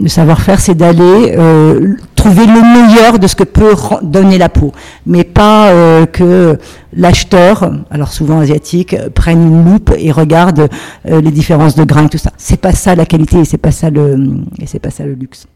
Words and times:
Le 0.00 0.08
savoir-faire, 0.08 0.60
c'est 0.60 0.74
d'aller 0.74 1.34
euh, 1.36 1.94
trouver 2.14 2.46
le 2.46 2.86
meilleur 2.86 3.18
de 3.18 3.26
ce 3.26 3.36
que 3.36 3.44
peut 3.44 3.74
donner 4.02 4.38
la 4.38 4.48
peau, 4.48 4.72
mais 5.04 5.24
pas 5.24 5.68
euh, 5.68 6.06
que 6.06 6.58
l'acheteur, 6.94 7.70
alors 7.90 8.10
souvent 8.10 8.40
asiatique, 8.40 8.96
prenne 9.14 9.42
une 9.42 9.70
loupe 9.70 9.92
et 9.98 10.10
regarde 10.10 10.70
euh, 11.06 11.20
les 11.20 11.30
différences 11.30 11.74
de 11.74 11.84
grains 11.84 12.06
et 12.06 12.08
tout 12.08 12.16
ça. 12.16 12.32
C'est 12.38 12.58
pas 12.58 12.72
ça 12.72 12.94
la 12.94 13.04
qualité 13.04 13.40
et 13.40 13.44
c'est 13.44 13.58
pas 13.58 13.72
ça 13.72 13.90
le 13.90 14.16
et 14.58 14.66
c'est 14.66 14.78
pas 14.78 14.90
ça 14.90 15.04
le 15.04 15.12
luxe. 15.12 15.46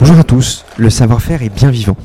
Bonjour 0.00 0.18
à 0.18 0.24
tous, 0.24 0.64
le 0.78 0.90
savoir-faire 0.90 1.44
est 1.44 1.54
bien 1.54 1.70
vivant. 1.70 1.96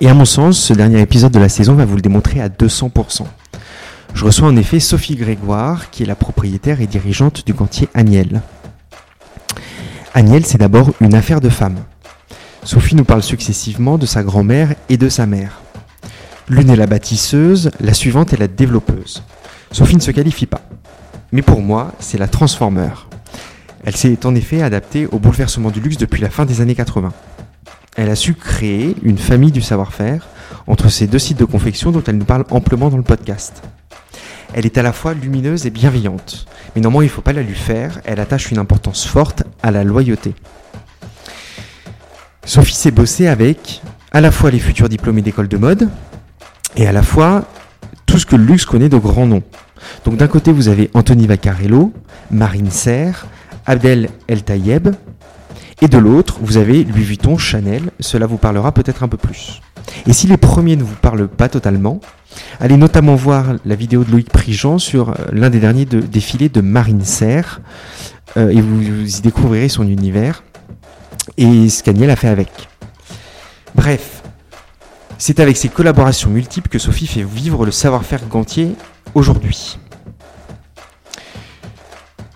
Et 0.00 0.08
à 0.08 0.14
mon 0.14 0.24
sens, 0.24 0.58
ce 0.58 0.72
dernier 0.72 1.00
épisode 1.00 1.32
de 1.32 1.38
la 1.38 1.48
saison 1.48 1.74
va 1.74 1.84
vous 1.84 1.96
le 1.96 2.02
démontrer 2.02 2.40
à 2.40 2.48
200%. 2.48 3.22
Je 4.14 4.24
reçois 4.24 4.48
en 4.48 4.56
effet 4.56 4.80
Sophie 4.80 5.16
Grégoire, 5.16 5.90
qui 5.90 6.02
est 6.02 6.06
la 6.06 6.16
propriétaire 6.16 6.80
et 6.80 6.86
dirigeante 6.86 7.46
du 7.46 7.52
gantier 7.52 7.88
Agnel. 7.94 8.42
Agnel, 10.12 10.44
c'est 10.46 10.58
d'abord 10.58 10.92
une 11.00 11.14
affaire 11.14 11.40
de 11.40 11.48
femme. 11.48 11.78
Sophie 12.64 12.96
nous 12.96 13.04
parle 13.04 13.22
successivement 13.22 13.98
de 13.98 14.06
sa 14.06 14.22
grand-mère 14.22 14.74
et 14.88 14.96
de 14.96 15.08
sa 15.08 15.26
mère. 15.26 15.60
L'une 16.48 16.70
est 16.70 16.76
la 16.76 16.86
bâtisseuse, 16.86 17.70
la 17.80 17.94
suivante 17.94 18.32
est 18.32 18.38
la 18.38 18.48
développeuse. 18.48 19.22
Sophie 19.72 19.96
ne 19.96 20.00
se 20.00 20.10
qualifie 20.10 20.46
pas. 20.46 20.62
Mais 21.32 21.42
pour 21.42 21.60
moi, 21.60 21.92
c'est 21.98 22.18
la 22.18 22.28
transformeur. 22.28 23.08
Elle 23.84 23.96
s'est 23.96 24.24
en 24.24 24.34
effet 24.34 24.62
adaptée 24.62 25.06
au 25.06 25.18
bouleversement 25.18 25.70
du 25.70 25.80
luxe 25.80 25.98
depuis 25.98 26.22
la 26.22 26.30
fin 26.30 26.44
des 26.44 26.60
années 26.60 26.74
80. 26.74 27.12
Elle 27.96 28.10
a 28.10 28.16
su 28.16 28.34
créer 28.34 28.96
une 29.02 29.18
famille 29.18 29.52
du 29.52 29.62
savoir-faire 29.62 30.26
entre 30.66 30.88
ces 30.88 31.06
deux 31.06 31.18
sites 31.18 31.38
de 31.38 31.44
confection 31.44 31.92
dont 31.92 32.02
elle 32.06 32.18
nous 32.18 32.24
parle 32.24 32.44
amplement 32.50 32.90
dans 32.90 32.96
le 32.96 33.02
podcast. 33.02 33.62
Elle 34.52 34.66
est 34.66 34.78
à 34.78 34.82
la 34.82 34.92
fois 34.92 35.14
lumineuse 35.14 35.66
et 35.66 35.70
bienveillante, 35.70 36.46
mais 36.74 36.80
néanmoins 36.80 37.02
il 37.02 37.06
ne 37.06 37.12
faut 37.12 37.22
pas 37.22 37.32
la 37.32 37.42
lui 37.42 37.54
faire, 37.54 38.00
elle 38.04 38.20
attache 38.20 38.50
une 38.50 38.58
importance 38.58 39.06
forte 39.06 39.42
à 39.62 39.70
la 39.70 39.84
loyauté. 39.84 40.34
Sophie 42.44 42.74
s'est 42.74 42.90
bossée 42.90 43.26
avec 43.26 43.80
à 44.12 44.20
la 44.20 44.30
fois 44.30 44.50
les 44.50 44.58
futurs 44.58 44.88
diplômés 44.88 45.22
d'école 45.22 45.48
de 45.48 45.56
mode 45.56 45.88
et 46.76 46.86
à 46.86 46.92
la 46.92 47.02
fois 47.02 47.44
tout 48.06 48.18
ce 48.18 48.26
que 48.26 48.36
le 48.36 48.44
luxe 48.44 48.64
connaît 48.64 48.88
de 48.88 48.96
grands 48.96 49.26
noms. 49.26 49.42
Donc 50.04 50.16
d'un 50.16 50.28
côté 50.28 50.52
vous 50.52 50.68
avez 50.68 50.90
Anthony 50.94 51.26
Vaccarello, 51.26 51.92
Marine 52.30 52.70
Serre, 52.70 53.26
Abdel 53.66 54.10
El 54.28 54.42
Tayeb. 54.42 54.88
Et 55.82 55.88
de 55.88 55.98
l'autre, 55.98 56.38
vous 56.40 56.56
avez 56.56 56.84
Louis 56.84 57.02
Vuitton, 57.02 57.36
Chanel. 57.36 57.90
Cela 58.00 58.26
vous 58.26 58.38
parlera 58.38 58.72
peut-être 58.72 59.02
un 59.02 59.08
peu 59.08 59.16
plus. 59.16 59.60
Et 60.06 60.12
si 60.12 60.26
les 60.26 60.36
premiers 60.36 60.76
ne 60.76 60.82
vous 60.82 60.94
parlent 60.94 61.28
pas 61.28 61.48
totalement, 61.48 62.00
allez 62.60 62.76
notamment 62.76 63.16
voir 63.16 63.54
la 63.64 63.74
vidéo 63.74 64.04
de 64.04 64.10
Loïc 64.10 64.30
Prigent 64.30 64.78
sur 64.78 65.10
euh, 65.10 65.14
l'un 65.32 65.50
des 65.50 65.60
derniers 65.60 65.84
défilés 65.84 66.48
de 66.48 66.60
Marine 66.60 67.04
Serre. 67.04 67.60
Euh, 68.36 68.50
et 68.50 68.60
vous, 68.60 68.82
y 68.82 69.20
découvrirez 69.20 69.68
son 69.68 69.86
univers 69.86 70.42
et 71.36 71.68
ce 71.68 71.82
qu'Agnel 71.82 72.10
a 72.10 72.16
fait 72.16 72.28
avec. 72.28 72.48
Bref, 73.74 74.22
c'est 75.18 75.40
avec 75.40 75.56
ces 75.56 75.68
collaborations 75.68 76.30
multiples 76.30 76.68
que 76.68 76.78
Sophie 76.78 77.06
fait 77.06 77.22
vivre 77.22 77.64
le 77.64 77.72
savoir-faire 77.72 78.26
gantier 78.28 78.74
aujourd'hui. 79.14 79.78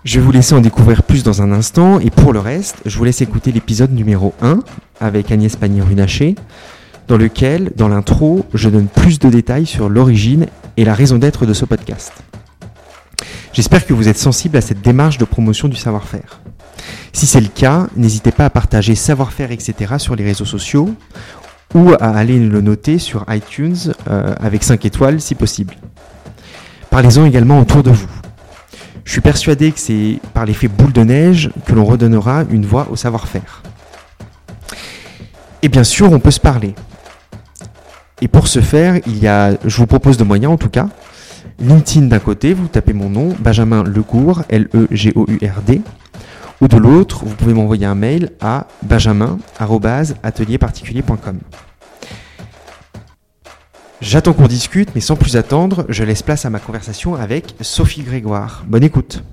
Je 0.05 0.17
vais 0.17 0.25
vous 0.25 0.31
laisser 0.31 0.55
en 0.55 0.61
découvrir 0.61 1.03
plus 1.03 1.23
dans 1.23 1.41
un 1.41 1.51
instant, 1.51 1.99
et 1.99 2.09
pour 2.09 2.31
le 2.31 2.39
reste, 2.39 2.77
je 2.85 2.97
vous 2.97 3.03
laisse 3.03 3.19
écouter 3.19 3.51
l'épisode 3.51 3.91
numéro 3.91 4.33
1 4.41 4.59
avec 5.01 5.29
Agnès 5.29 5.53
Pannier-Runacher, 5.57 6.35
dans 7.09 7.17
lequel, 7.17 7.73
dans 7.75 7.89
l'intro, 7.89 8.45
je 8.53 8.69
donne 8.69 8.87
plus 8.87 9.19
de 9.19 9.29
détails 9.29 9.65
sur 9.65 9.89
l'origine 9.89 10.47
et 10.77 10.85
la 10.85 10.93
raison 10.93 11.17
d'être 11.17 11.45
de 11.45 11.53
ce 11.53 11.65
podcast. 11.65 12.13
J'espère 13.51 13.85
que 13.85 13.93
vous 13.93 14.07
êtes 14.07 14.17
sensible 14.17 14.55
à 14.55 14.61
cette 14.61 14.79
démarche 14.81 15.17
de 15.17 15.25
promotion 15.25 15.67
du 15.67 15.75
savoir-faire. 15.75 16.39
Si 17.11 17.27
c'est 17.27 17.41
le 17.41 17.47
cas, 17.47 17.87
n'hésitez 17.97 18.31
pas 18.31 18.45
à 18.45 18.49
partager 18.49 18.95
savoir-faire, 18.95 19.51
etc. 19.51 19.95
sur 19.97 20.15
les 20.15 20.23
réseaux 20.23 20.45
sociaux 20.45 20.95
ou 21.75 21.91
à 21.99 22.11
aller 22.11 22.39
le 22.39 22.61
noter 22.61 22.99
sur 22.99 23.25
iTunes 23.27 23.75
euh, 24.09 24.33
avec 24.39 24.63
5 24.63 24.85
étoiles 24.85 25.19
si 25.19 25.35
possible. 25.35 25.75
Parlez-en 26.89 27.25
également 27.25 27.59
autour 27.59 27.83
de 27.83 27.91
vous. 27.91 28.18
Je 29.09 29.13
suis 29.13 29.21
persuadé 29.21 29.71
que 29.71 29.79
c'est 29.79 30.19
par 30.35 30.45
l'effet 30.45 30.67
boule 30.67 30.93
de 30.93 31.01
neige 31.01 31.49
que 31.65 31.73
l'on 31.73 31.83
redonnera 31.83 32.43
une 32.51 32.63
voix 32.63 32.87
au 32.91 32.95
savoir-faire. 32.95 33.63
Et 35.63 35.67
bien 35.67 35.83
sûr, 35.83 36.11
on 36.11 36.19
peut 36.19 36.29
se 36.29 36.39
parler. 36.39 36.75
Et 38.21 38.27
pour 38.27 38.47
ce 38.47 38.61
faire, 38.61 38.99
il 39.07 39.17
y 39.17 39.27
a, 39.27 39.57
je 39.65 39.77
vous 39.77 39.87
propose 39.87 40.17
de 40.17 40.23
moyens 40.23 40.53
en 40.53 40.57
tout 40.57 40.69
cas. 40.69 40.89
LinkedIn 41.59 42.05
d'un 42.05 42.19
côté, 42.19 42.53
vous 42.53 42.67
tapez 42.67 42.93
mon 42.93 43.09
nom, 43.09 43.35
Benjamin 43.39 43.81
Legour, 43.81 44.43
L-E-G-O-U-R-D. 44.47 45.81
Ou 46.61 46.67
de 46.67 46.77
l'autre, 46.77 47.25
vous 47.25 47.33
pouvez 47.33 47.55
m'envoyer 47.55 47.87
un 47.87 47.95
mail 47.95 48.29
à 48.39 48.67
benjamin.atelierparticulier.com. 48.83 51.39
J'attends 54.01 54.31
qu'on 54.31 54.47
discute, 54.47 54.89
mais 54.95 55.01
sans 55.01 55.17
plus 55.17 55.35
attendre, 55.35 55.85
je 55.89 56.05
laisse 56.05 56.23
place 56.23 56.45
à 56.45 56.49
ma 56.49 56.59
conversation 56.59 57.15
avec 57.15 57.55
Sophie 57.59 58.03
Grégoire. 58.03 58.63
Bonne 58.65 58.83
écoute. 58.83 59.23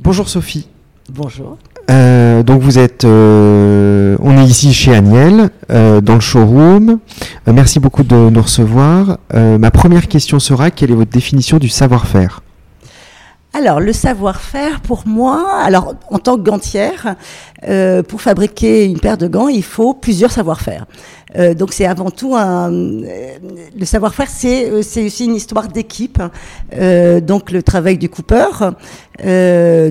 Bonjour 0.00 0.28
Sophie. 0.28 0.68
Bonjour. 1.10 1.58
Euh, 1.90 2.42
donc 2.42 2.62
vous 2.62 2.78
êtes, 2.78 3.04
euh, 3.04 4.16
on 4.20 4.38
est 4.38 4.46
ici 4.46 4.72
chez 4.72 4.94
Agnel, 4.94 5.50
euh, 5.70 6.00
dans 6.00 6.14
le 6.14 6.20
showroom. 6.20 6.98
merci 7.46 7.78
beaucoup 7.78 8.04
de 8.04 8.30
nous 8.30 8.42
recevoir. 8.42 9.18
ma 9.34 9.70
première 9.70 10.08
question 10.08 10.38
sera 10.38 10.70
quelle 10.70 10.90
est 10.90 10.94
votre 10.94 11.10
définition 11.10 11.58
du 11.58 11.68
savoir-faire? 11.68 12.40
Alors, 13.54 13.80
le 13.80 13.92
savoir-faire, 13.92 14.80
pour 14.80 15.06
moi, 15.06 15.60
alors 15.62 15.94
en 16.10 16.18
tant 16.18 16.36
que 16.36 16.42
gantière, 16.42 17.16
pour 18.08 18.20
fabriquer 18.20 18.84
une 18.84 19.00
paire 19.00 19.16
de 19.16 19.28
gants, 19.28 19.48
il 19.48 19.62
faut 19.62 19.94
plusieurs 19.94 20.32
savoir-faire. 20.32 20.84
Euh, 21.36 21.54
donc 21.54 21.72
c'est 21.72 21.86
avant 21.86 22.10
tout 22.10 22.36
un, 22.36 22.72
euh, 22.72 23.38
le 23.76 23.84
savoir-faire, 23.84 24.28
c'est 24.28 24.70
euh, 24.70 24.82
c'est 24.82 25.04
aussi 25.04 25.24
une 25.24 25.34
histoire 25.34 25.68
d'équipe. 25.68 26.22
donc 27.22 27.50
le 27.50 27.62
travail 27.62 27.98
du 27.98 28.08
cooper, 28.08 28.48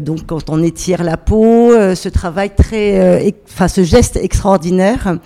donc 0.01 0.25
quand 0.25 0.50
on 0.50 0.62
étire 0.63 1.03
la 1.03 1.18
peau, 1.18 1.72
ce 1.95 2.09
travail 2.09 2.51
très, 2.56 3.34
enfin 3.50 3.68
ce 3.68 3.84
geste 3.84 4.18
extraordinaire. 4.18 5.18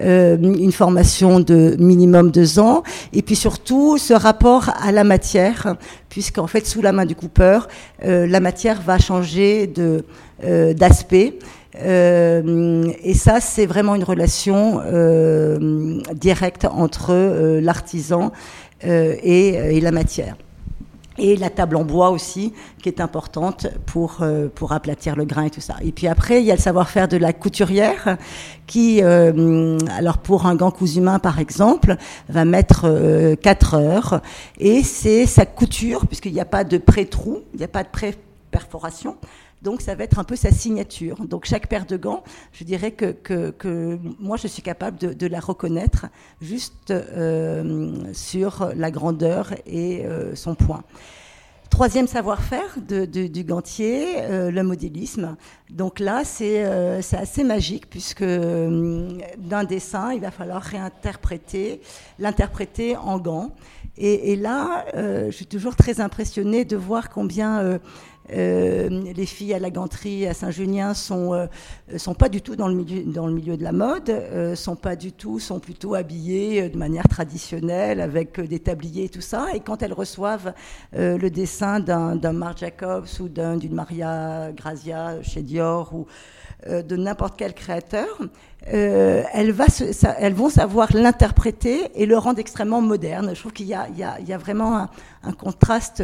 Une 0.00 0.72
formation 0.72 1.40
de 1.40 1.76
minimum 1.78 2.30
deux 2.30 2.58
ans, 2.58 2.82
et 3.12 3.22
puis 3.22 3.36
surtout 3.36 3.98
ce 3.98 4.14
rapport 4.14 4.70
à 4.82 4.92
la 4.92 5.04
matière, 5.04 5.76
puisqu'en 6.08 6.46
fait 6.46 6.66
sous 6.66 6.82
la 6.82 6.92
main 6.92 7.04
du 7.06 7.14
cooper, 7.14 7.60
la 8.02 8.40
matière 8.40 8.80
va 8.80 8.98
changer 8.98 9.66
de 9.66 10.04
d'aspect. 10.42 11.38
Euh, 11.78 12.90
et 13.02 13.14
ça, 13.14 13.40
c'est 13.40 13.66
vraiment 13.66 13.94
une 13.94 14.04
relation 14.04 14.80
euh, 14.84 16.00
directe 16.14 16.64
entre 16.64 17.10
euh, 17.12 17.60
l'artisan 17.60 18.32
et, 18.82 19.78
la 19.80 19.90
matière. 19.90 20.36
Et 21.22 21.36
la 21.36 21.50
table 21.50 21.76
en 21.76 21.84
bois 21.84 22.10
aussi, 22.10 22.54
qui 22.82 22.88
est 22.88 23.00
importante 23.00 23.66
pour, 23.84 24.24
pour 24.54 24.72
aplatir 24.72 25.16
le 25.16 25.26
grain 25.26 25.44
et 25.44 25.50
tout 25.50 25.60
ça. 25.60 25.76
Et 25.82 25.92
puis 25.92 26.06
après, 26.08 26.40
il 26.40 26.46
y 26.46 26.50
a 26.50 26.54
le 26.54 26.60
savoir-faire 26.60 27.08
de 27.08 27.18
la 27.18 27.34
couturière, 27.34 28.16
qui, 28.66 29.02
alors 29.02 30.18
pour 30.18 30.46
un 30.46 30.54
gant 30.54 30.70
cousu 30.70 31.02
main 31.02 31.18
par 31.18 31.38
exemple, 31.38 31.96
va 32.30 32.46
mettre 32.46 33.36
4 33.42 33.74
heures. 33.74 34.22
Et 34.58 34.82
c'est 34.82 35.26
sa 35.26 35.44
couture, 35.44 36.06
puisqu'il 36.06 36.32
n'y 36.32 36.40
a 36.40 36.46
pas 36.46 36.64
de 36.64 36.78
pré-trou, 36.78 37.40
il 37.52 37.58
n'y 37.58 37.64
a 37.64 37.68
pas 37.68 37.82
de 37.82 37.90
pré-perforation. 37.90 39.16
Donc 39.62 39.82
ça 39.82 39.94
va 39.94 40.04
être 40.04 40.18
un 40.18 40.24
peu 40.24 40.36
sa 40.36 40.50
signature. 40.50 41.16
Donc 41.26 41.44
chaque 41.44 41.68
paire 41.68 41.86
de 41.86 41.96
gants, 41.96 42.22
je 42.52 42.64
dirais 42.64 42.92
que, 42.92 43.12
que, 43.12 43.98
moi 44.18 44.36
je 44.36 44.46
suis 44.46 44.62
capable 44.62 44.98
de, 44.98 45.26
la 45.26 45.40
reconnaître 45.40 46.06
juste 46.40 46.90
euh, 46.90 47.94
sur 48.12 48.70
la 48.74 48.90
grandeur 48.90 49.52
et 49.66 50.04
euh, 50.04 50.34
son 50.34 50.54
point. 50.54 50.82
Troisième 51.68 52.08
savoir-faire 52.08 52.78
du 52.80 53.44
gantier, 53.44 54.22
euh, 54.22 54.50
le 54.50 54.64
modélisme. 54.64 55.36
Donc 55.70 56.00
là, 56.00 56.24
c'est 56.24 56.64
assez 57.12 57.44
magique 57.44 57.88
puisque 57.88 58.24
d'un 58.24 59.64
dessin, 59.64 60.12
il 60.12 60.20
va 60.20 60.32
falloir 60.32 60.62
réinterpréter, 60.62 61.80
l'interpréter 62.18 62.96
en 62.96 63.18
gants. 63.18 63.52
Et, 63.96 64.32
et 64.32 64.36
là, 64.36 64.84
je 64.94 65.30
suis 65.30 65.46
toujours 65.46 65.76
très 65.76 66.00
impressionnée 66.00 66.64
de 66.64 66.76
voir 66.76 67.08
combien 67.08 67.78
les 68.30 69.26
filles 69.26 69.54
à 69.54 69.58
la 69.58 69.70
ganterie 69.70 70.26
à 70.26 70.34
Saint-Junien 70.34 70.94
sont 70.94 71.48
sont 71.96 72.14
pas 72.14 72.28
du 72.28 72.42
tout 72.42 72.56
dans 72.56 72.68
le 72.68 72.74
milieu 72.74 73.02
dans 73.04 73.26
le 73.26 73.32
milieu 73.32 73.56
de 73.56 73.64
la 73.64 73.72
mode, 73.72 74.12
sont 74.54 74.76
pas 74.76 74.96
du 74.96 75.12
tout, 75.12 75.40
sont 75.40 75.58
plutôt 75.58 75.94
habillées 75.94 76.68
de 76.68 76.78
manière 76.78 77.08
traditionnelle 77.08 78.00
avec 78.00 78.40
des 78.40 78.60
tabliers 78.60 79.04
et 79.04 79.08
tout 79.08 79.20
ça. 79.20 79.48
Et 79.54 79.60
quand 79.60 79.82
elles 79.82 79.92
reçoivent 79.92 80.52
le 80.92 81.28
dessin 81.28 81.80
d'un 81.80 82.32
Marc 82.32 82.58
Jacobs 82.58 83.08
ou 83.20 83.28
d'une 83.28 83.74
Maria 83.74 84.52
Grazia 84.52 85.22
chez 85.22 85.42
Dior 85.42 85.92
ou 85.94 86.06
de 86.68 86.96
n'importe 86.96 87.34
quel 87.36 87.54
créateur, 87.54 88.06
euh, 88.68 89.22
elles, 89.32 89.52
vont 90.34 90.50
savoir 90.50 90.88
l'interpréter 90.92 91.90
et 91.94 92.04
le 92.04 92.18
rendre 92.18 92.38
extrêmement 92.38 92.82
moderne. 92.82 93.30
Je 93.34 93.40
trouve 93.40 93.52
qu'il 93.52 93.66
y, 93.66 93.70
y, 93.70 94.32
a, 94.32 94.38
vraiment 94.38 94.88
un 95.22 95.32
contraste 95.32 96.02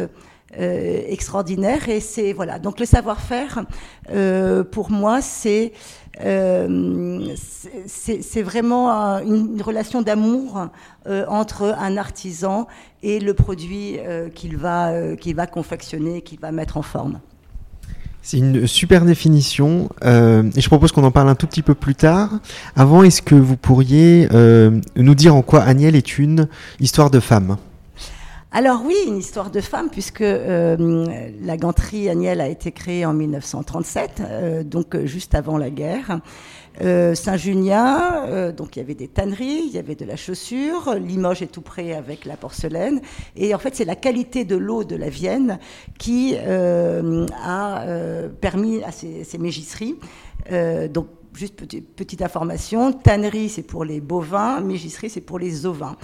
euh, 0.57 1.01
extraordinaire 1.09 1.89
et 1.89 1.99
c'est 1.99 2.31
voilà. 2.31 2.57
Donc 2.57 2.79
le 2.79 2.85
savoir-faire, 2.85 3.65
euh, 4.11 4.63
pour 4.63 4.91
moi, 4.91 5.21
c'est 5.21 5.73
euh, 6.23 7.27
c'est 7.85 8.41
vraiment 8.41 8.89
une 9.19 9.61
relation 9.61 10.01
d'amour 10.01 10.67
entre 11.27 11.75
un 11.77 11.97
artisan 11.97 12.67
et 13.03 13.19
le 13.19 13.33
produit 13.33 13.97
qu'il 14.33 14.57
va, 14.57 15.15
qu'il 15.15 15.35
va 15.35 15.47
confectionner, 15.47 16.21
qu'il 16.21 16.39
va 16.39 16.51
mettre 16.51 16.77
en 16.77 16.81
forme. 16.81 17.19
C'est 18.23 18.37
une 18.37 18.65
super 18.65 19.05
définition 19.05 19.89
et 20.03 20.59
je 20.59 20.67
propose 20.67 20.91
qu'on 20.91 21.03
en 21.03 21.11
parle 21.11 21.29
un 21.29 21.35
tout 21.35 21.47
petit 21.47 21.61
peu 21.61 21.75
plus 21.75 21.95
tard. 21.95 22.39
Avant, 22.75 23.03
est-ce 23.03 23.21
que 23.21 23.35
vous 23.35 23.57
pourriez 23.57 24.27
nous 24.95 25.15
dire 25.15 25.35
en 25.35 25.43
quoi 25.43 25.61
Agnelle 25.61 25.95
est 25.95 26.17
une 26.17 26.47
histoire 26.79 27.11
de 27.11 27.19
femme? 27.19 27.57
Alors 28.51 28.81
oui, 28.85 28.95
une 29.05 29.17
histoire 29.17 29.51
de 29.51 29.59
femme, 29.59 29.89
puisque 29.89 30.21
euh, 30.21 31.05
la 31.41 31.57
ganterie 31.57 32.07
Agnelle 32.07 32.39
a 32.39 32.47
été 32.47 32.71
créée 32.71 33.05
en 33.05 33.13
1937, 33.13 34.21
euh, 34.21 34.63
donc 34.63 34.95
euh, 34.95 35.05
juste 35.05 35.35
avant 35.35 35.57
la 35.57 35.69
guerre. 35.69 36.21
Euh, 36.81 37.15
Saint-Junien, 37.15 38.25
euh, 38.27 38.51
donc 38.51 38.75
il 38.75 38.79
y 38.79 38.81
avait 38.83 38.93
des 38.93 39.07
tanneries, 39.07 39.63
il 39.65 39.71
y 39.71 39.79
avait 39.79 39.95
de 39.95 40.05
la 40.05 40.15
chaussure, 40.15 40.93
Limoges 40.93 41.41
est 41.41 41.47
tout 41.47 41.61
près 41.61 41.93
avec 41.93 42.23
la 42.23 42.37
porcelaine. 42.37 43.01
Et 43.35 43.55
en 43.55 43.57
fait, 43.57 43.75
c'est 43.75 43.85
la 43.85 43.95
qualité 43.95 44.45
de 44.45 44.55
l'eau 44.55 44.83
de 44.83 44.95
la 44.95 45.09
Vienne 45.09 45.57
qui 45.97 46.35
euh, 46.37 47.25
a 47.43 47.83
permis 48.39 48.83
à 48.83 48.91
ces, 48.91 49.23
ces 49.23 49.37
mégisseries. 49.39 49.95
donc 50.93 51.07
juste 51.37 51.55
petite, 51.95 52.21
information, 52.21 52.91
tannerie 52.91 53.49
c'est 53.49 53.63
pour 53.63 53.85
les 53.85 54.01
bovins, 54.01 54.59
mégisserie 54.59 55.09
c'est 55.09 55.21
pour 55.21 55.39
les 55.39 55.65
ovins. 55.65 55.95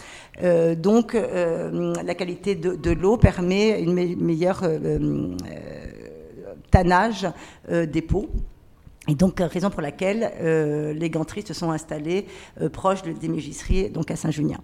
Euh, 0.44 0.76
donc 0.76 1.16
euh, 1.16 1.94
la 2.04 2.16
qualité 2.16 2.56
de, 2.56 2.92
l'eau 2.92 3.18
permet 3.18 3.82
une 3.82 3.94
me 3.94 4.16
meilleure 4.16 4.62
euh, 4.64 5.36
tannage 6.72 7.28
des 7.70 8.02
peaux. 8.02 8.30
Et 9.10 9.16
donc, 9.16 9.40
raison 9.42 9.70
pour 9.70 9.82
laquelle 9.82 10.32
les 10.98 11.10
ganteries 11.10 11.46
se 11.46 11.54
sont 11.54 11.72
installées 11.72 12.26
proches 12.72 13.04
des 13.04 13.28
mégisseries, 13.28 13.90
donc 13.90 14.10
à 14.10 14.16
Saint-Junien. 14.16 14.60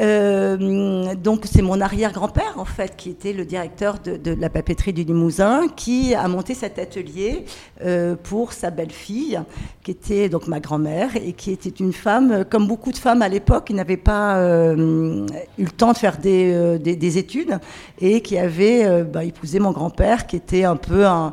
Euh, 0.00 1.14
donc 1.14 1.42
c'est 1.44 1.60
mon 1.60 1.78
arrière-grand-père 1.82 2.54
en 2.56 2.64
fait 2.64 2.96
qui 2.96 3.10
était 3.10 3.34
le 3.34 3.44
directeur 3.44 3.98
de, 3.98 4.16
de, 4.16 4.32
la 4.32 4.48
papeterie 4.48 4.94
du 4.94 5.04
Limousin 5.04 5.68
qui 5.76 6.14
a 6.14 6.26
monté 6.28 6.54
cet 6.54 6.78
atelier 6.78 7.44
euh, 7.84 8.16
pour 8.22 8.54
sa 8.54 8.70
belle-fille 8.70 9.38
qui 9.82 9.90
était 9.90 10.30
donc 10.30 10.46
ma 10.46 10.60
grand-mère 10.60 11.14
et 11.16 11.34
qui 11.34 11.50
était 11.50 11.68
une 11.68 11.92
femme 11.92 12.46
comme 12.48 12.66
beaucoup 12.66 12.90
de 12.90 12.96
femmes 12.96 13.20
à 13.20 13.28
l'époque 13.28 13.66
qui 13.66 13.74
n'avait 13.74 13.98
pas 13.98 14.38
euh, 14.38 15.26
eu 15.58 15.64
le 15.64 15.70
temps 15.70 15.92
de 15.92 15.98
faire 15.98 16.16
des, 16.16 16.54
euh, 16.54 16.78
des, 16.78 16.96
des 16.96 17.18
études 17.18 17.58
et 18.00 18.22
qui 18.22 18.38
avait 18.38 18.86
euh, 18.86 19.04
bah, 19.04 19.24
épousé 19.24 19.58
mon 19.58 19.72
grand-père 19.72 20.26
qui 20.26 20.36
était 20.36 20.64
un 20.64 20.76
peu 20.76 21.04
un 21.04 21.26
euh, 21.26 21.30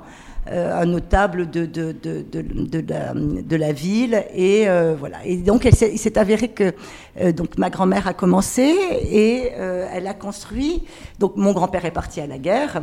un 0.51 0.85
notable 0.85 1.49
de, 1.49 1.65
de, 1.65 1.91
de, 1.91 3.41
de 3.41 3.55
la 3.55 3.71
ville. 3.71 4.23
Et 4.33 4.67
euh, 4.67 4.95
voilà. 4.97 5.17
Et 5.25 5.37
donc, 5.37 5.65
elle 5.65 5.73
il 5.73 5.99
s'est 5.99 6.17
avéré 6.17 6.49
que 6.49 6.73
euh, 7.21 7.31
donc 7.31 7.57
ma 7.57 7.69
grand-mère 7.69 8.07
a 8.07 8.13
commencé 8.13 8.73
et 9.11 9.51
elle 9.93 10.07
a 10.07 10.13
construit. 10.13 10.83
Donc, 11.19 11.35
mon 11.35 11.51
grand-père 11.51 11.85
est 11.85 11.91
parti 11.91 12.21
à 12.21 12.27
la 12.27 12.37
guerre. 12.37 12.81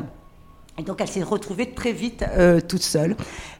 Et 0.79 0.83
donc 0.83 1.01
elle 1.01 1.09
s'est 1.09 1.23
retrouvée 1.23 1.71
très 1.71 1.93
vite 1.93 2.23
euh, 2.37 2.61
toute 2.61 2.83
seule. 2.83 3.17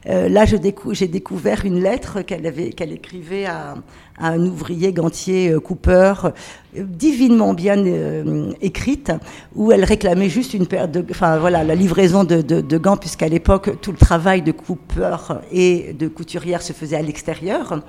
Euh, 0.07 0.29
là, 0.29 0.45
j'ai 0.45 0.59
décou 0.59 0.93
découvert 0.93 1.65
une 1.65 1.81
lettre 1.81 2.21
qu'elle 2.21 2.75
qu'elle 2.75 2.91
écrivait 2.91 3.45
à, 3.45 3.73
à, 4.19 4.29
un 4.29 4.45
ouvrier 4.45 4.93
gantier 4.93 5.49
euh, 5.49 5.59
Cooper, 5.59 6.13
euh, 6.25 6.31
divinement 6.75 7.55
bien 7.55 7.83
euh, 7.83 8.51
écrite, 8.61 9.11
où 9.55 9.71
elle 9.71 9.83
réclamait 9.83 10.29
juste 10.29 10.53
une 10.53 10.67
paire 10.67 10.87
de, 10.87 11.03
enfin 11.09 11.37
voilà, 11.39 11.63
la 11.63 11.73
livraison 11.73 12.23
de, 12.23 12.43
de, 12.43 12.61
de 12.61 12.77
gants, 12.77 12.97
puisqu'à 12.97 13.27
l'époque 13.27 13.81
tout 13.81 13.91
le 13.91 13.97
travail 13.97 14.43
de 14.43 14.51
Cooper 14.51 15.17
et 15.51 15.93
de 15.93 16.07
couturière 16.07 16.61
se 16.61 16.73
faisait 16.73 16.97
à 16.97 17.01
l'extérieur. 17.01 17.81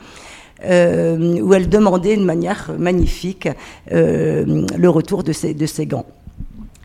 Euh, 0.65 1.41
où 1.41 1.55
elle 1.55 1.69
demandait 1.69 2.17
de 2.17 2.25
manière 2.25 2.73
magnifique 2.77 3.49
le 3.93 4.89
retour 4.89 5.23
de 5.23 5.33
ces, 5.33 5.55
de 5.55 5.67
ces 5.67 5.87
gants. 5.87 6.05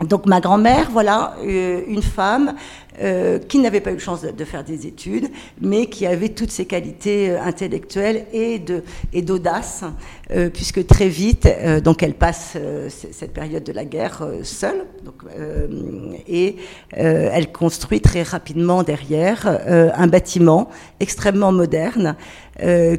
Donc 0.03 0.25
ma 0.25 0.39
grand-mère, 0.39 0.89
voilà, 0.91 1.35
euh, 1.43 1.81
une 1.87 2.01
femme 2.01 2.53
euh, 3.01 3.39
qui 3.39 3.59
n'avait 3.59 3.81
pas 3.81 3.91
eu 3.91 3.99
chance 3.99 4.21
de, 4.21 4.45
faire 4.45 4.63
des 4.63 4.85
études, 4.85 5.29
mais 5.61 5.87
qui 5.87 6.05
avait 6.05 6.29
toutes 6.29 6.51
ses 6.51 6.65
qualités 6.65 7.31
euh, 7.31 7.41
intellectuelles 7.41 8.25
et 8.33 8.59
d'audace, 9.21 9.83
euh, 10.31 10.49
puisque 10.49 10.87
très 10.87 11.09
vite, 11.09 11.45
euh, 11.45 11.79
donc 11.79 12.01
elle 12.01 12.13
passe 12.13 12.53
euh, 12.55 12.87
cette 12.89 13.33
période 13.33 13.63
de 13.63 13.71
la 13.71 13.85
guerre 13.85 14.25
seule, 14.43 14.85
donc, 15.03 15.23
et 16.27 16.55
elle 16.91 17.51
construit 17.51 17.99
très 18.01 18.23
rapidement 18.23 18.83
derrière 18.83 19.59
un 19.67 20.07
bâtiment 20.07 20.69
extrêmement 20.99 21.51
moderne. 21.51 22.15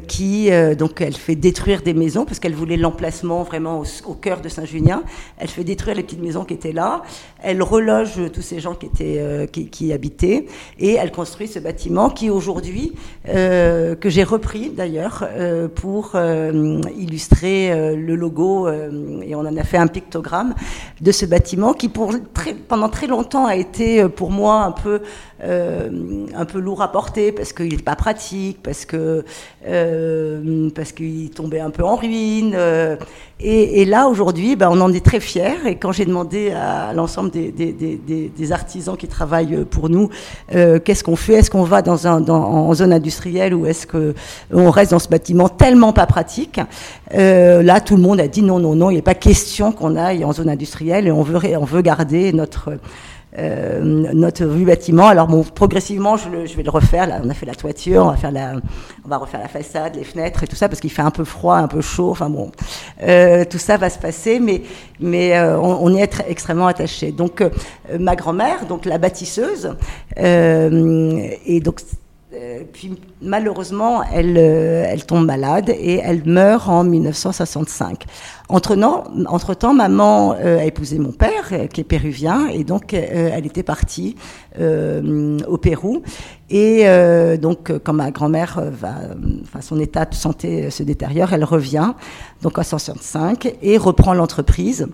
qui 0.07 0.49
donc 0.77 1.01
elle 1.01 1.15
fait 1.15 1.35
détruire 1.35 1.81
des 1.81 1.93
maisons 1.93 2.25
parce 2.25 2.39
qu'elle 2.39 2.53
voulait 2.53 2.77
l'emplacement 2.77 3.43
vraiment 3.43 3.83
au, 4.05 4.13
cœur 4.13 4.41
de 4.41 4.49
Saint-Junien. 4.49 5.03
Elle 5.37 5.47
fait 5.47 5.63
détruire 5.63 5.95
les 5.95 6.03
petites 6.03 6.21
maisons 6.21 6.43
qui 6.45 6.53
étaient 6.53 6.73
là. 6.73 7.03
Elle 7.41 7.63
reloge 7.63 8.19
tous 8.33 8.41
ces 8.41 8.59
gens 8.59 8.75
qui 8.75 8.87
étaient 8.87 9.49
qui, 9.51 9.69
qui 9.69 9.84
habiter. 9.93 10.47
Et 10.79 10.93
elle 10.93 11.11
construit 11.11 11.47
ce 11.47 11.59
bâtiment 11.59 12.09
qui 12.09 12.29
aujourd'hui, 12.29 12.93
euh, 13.29 13.95
que 13.95 14.09
j'ai 14.09 14.23
repris 14.23 14.69
d'ailleurs 14.69 15.27
euh, 15.29 15.67
pour 15.67 16.11
euh, 16.15 16.81
illustrer 16.97 17.95
le 17.95 18.15
logo, 18.15 18.67
et 18.67 19.35
on 19.35 19.39
en 19.39 19.57
a 19.57 19.63
fait 19.63 19.77
un 19.77 19.87
pictogramme 19.87 20.55
de 21.01 21.11
ce 21.11 21.25
bâtiment 21.25 21.73
qui 21.73 21.89
pour 21.89 22.13
très, 22.33 22.53
pendant 22.53 22.89
très 22.89 23.07
longtemps 23.07 23.45
a 23.45 23.55
été 23.55 24.07
pour 24.09 24.31
moi 24.31 24.63
un 24.63 24.71
peu 24.71 25.01
un 25.43 26.45
peu 26.45 26.59
lourd 26.59 26.81
à 26.81 26.91
porter 26.91 27.31
parce 27.31 27.53
qu'il 27.53 27.75
n'est 27.75 27.83
pas 27.83 27.95
pratique, 27.95 28.59
parce 28.63 28.85
que 28.85 29.23
parce 30.75 30.91
qu'il 30.91 31.29
tombait 31.31 31.59
un 31.59 31.69
peu 31.69 31.83
en 31.83 31.95
ruine. 31.95 32.57
Et, 33.41 33.81
et, 33.81 33.85
là 33.85 34.07
aujourd'hui, 34.07 34.55
ben, 34.55 34.69
on 34.71 34.79
en 34.79 34.93
est 34.93 35.03
très 35.03 35.19
fiers. 35.19 35.67
Et 35.67 35.75
quand 35.75 35.91
j'ai 35.91 36.05
demandé 36.05 36.51
à 36.51 36.93
l'ensemble 36.93 37.31
des, 37.31 38.51
artisans 38.51 38.95
qui 38.95 39.07
travaillent 39.07 39.65
pour 39.65 39.89
nous, 39.89 40.09
euh, 40.53 40.79
qu'est-ce 40.79 41.03
qu'on 41.03 41.17
fait? 41.17 41.33
Est-ce 41.33 41.51
qu'on 41.51 41.63
va 41.63 41.81
dans 41.81 42.07
un, 42.07 42.25
en 42.29 42.73
zone 42.73 42.93
industrielle 42.93 43.53
ou 43.53 43.65
est-ce 43.65 43.87
qu'on 43.87 44.69
reste 44.69 44.91
dans 44.91 44.99
ce 44.99 45.09
bâtiment 45.09 45.49
tellement 45.49 45.91
pas 45.91 46.05
pratique? 46.05 46.61
Euh, 47.13 47.61
Là, 47.61 47.81
tout 47.81 47.95
le 47.95 48.01
monde 48.01 48.19
a 48.19 48.27
dit 48.27 48.41
non, 48.41 48.59
non, 48.59 48.75
non, 48.75 48.89
il 48.89 48.95
n'est 48.95 49.01
pas 49.01 49.15
question 49.15 49.71
qu'on 49.71 49.95
aille 49.95 50.23
en 50.23 50.31
zone 50.31 50.49
industrielle 50.49 51.07
et 51.07 51.11
on 51.11 51.23
veut, 51.23 51.39
on 51.57 51.65
veut 51.65 51.81
garder 51.81 52.31
notre 52.31 52.69
euh, 52.69 52.77
notre 53.37 54.45
vue 54.45 54.65
bâtiment. 54.65 55.07
Alors 55.07 55.27
bon, 55.27 55.43
progressivement, 55.43 56.15
je, 56.17 56.29
le, 56.29 56.45
je, 56.45 56.55
vais 56.55 56.63
le 56.63 56.69
refaire. 56.69 57.07
Là, 57.07 57.19
on 57.23 57.29
a 57.29 57.33
fait 57.33 57.45
la 57.45 57.55
toiture, 57.55 58.03
on 58.05 58.11
va 58.11 58.17
faire 58.17 58.31
la, 58.31 58.53
on 59.03 59.07
va 59.09 59.17
refaire 59.17 59.41
la 59.41 59.47
façade, 59.47 59.95
les 59.95 60.03
fenêtres 60.03 60.43
et 60.43 60.47
tout 60.47 60.55
ça 60.55 60.69
parce 60.69 60.79
qu'il 60.79 60.91
fait 60.91 61.01
un 61.01 61.11
peu 61.11 61.23
froid, 61.23 61.55
un 61.55 61.67
peu 61.67 61.81
chaud. 61.81 62.11
Enfin 62.11 62.29
bon, 62.29 62.51
euh, 63.03 63.43
tout 63.45 63.57
ça 63.57 63.77
va 63.77 63.89
se 63.89 63.99
passer, 63.99 64.39
mais 64.39 64.61
mais 64.99 65.37
euh, 65.37 65.59
on, 65.59 65.85
on, 65.85 65.93
y 65.93 66.01
est 66.01 66.23
extrêmement 66.27 66.67
attaché. 66.67 67.11
Donc 67.11 67.41
euh, 67.41 67.49
ma 67.99 68.15
grand-mère, 68.15 68.65
donc 68.67 68.85
la 68.85 68.97
bâtisseuse, 68.97 69.75
euh, 70.17 71.27
et 71.45 71.59
donc 71.59 71.81
euh, 71.81 71.85
puis 72.73 72.99
malheureusement, 73.21 74.03
elle, 74.03 74.37
euh, 74.37 74.85
elle 74.87 75.05
tombe 75.05 75.25
malade 75.25 75.69
et 75.69 75.99
elle 76.03 76.23
meurt 76.25 76.67
en 76.69 76.83
1965. 76.83 78.05
Entre, 78.47 78.77
entre 79.27 79.73
maman 79.73 80.35
euh, 80.39 80.59
a 80.59 80.65
épousé 80.65 80.99
mon 80.99 81.11
père, 81.11 81.49
euh, 81.51 81.65
qui 81.67 81.81
est 81.81 81.85
péruvien, 81.85 82.47
et 82.47 82.63
donc 82.63 82.93
euh, 82.93 83.31
elle 83.33 83.45
était 83.45 83.63
partie 83.63 84.15
au 84.57 85.57
Pérou. 85.57 86.01
Et 86.49 86.85
donc, 87.37 87.73
quand 87.83 87.91
ma 87.91 88.11
grand-mère 88.11 88.61
va, 88.71 88.93
enfin, 89.41 89.59
son 89.59 89.79
état 89.79 90.05
de 90.05 90.13
santé 90.13 90.69
se 90.69 90.83
détériore, 90.83 91.33
elle 91.33 91.43
revient 91.43 91.93
donc 92.41 92.57
en 92.57 92.63
65 92.63 93.53
et 93.61 93.77
reprend 93.77 94.13
l'entreprise. 94.13 94.87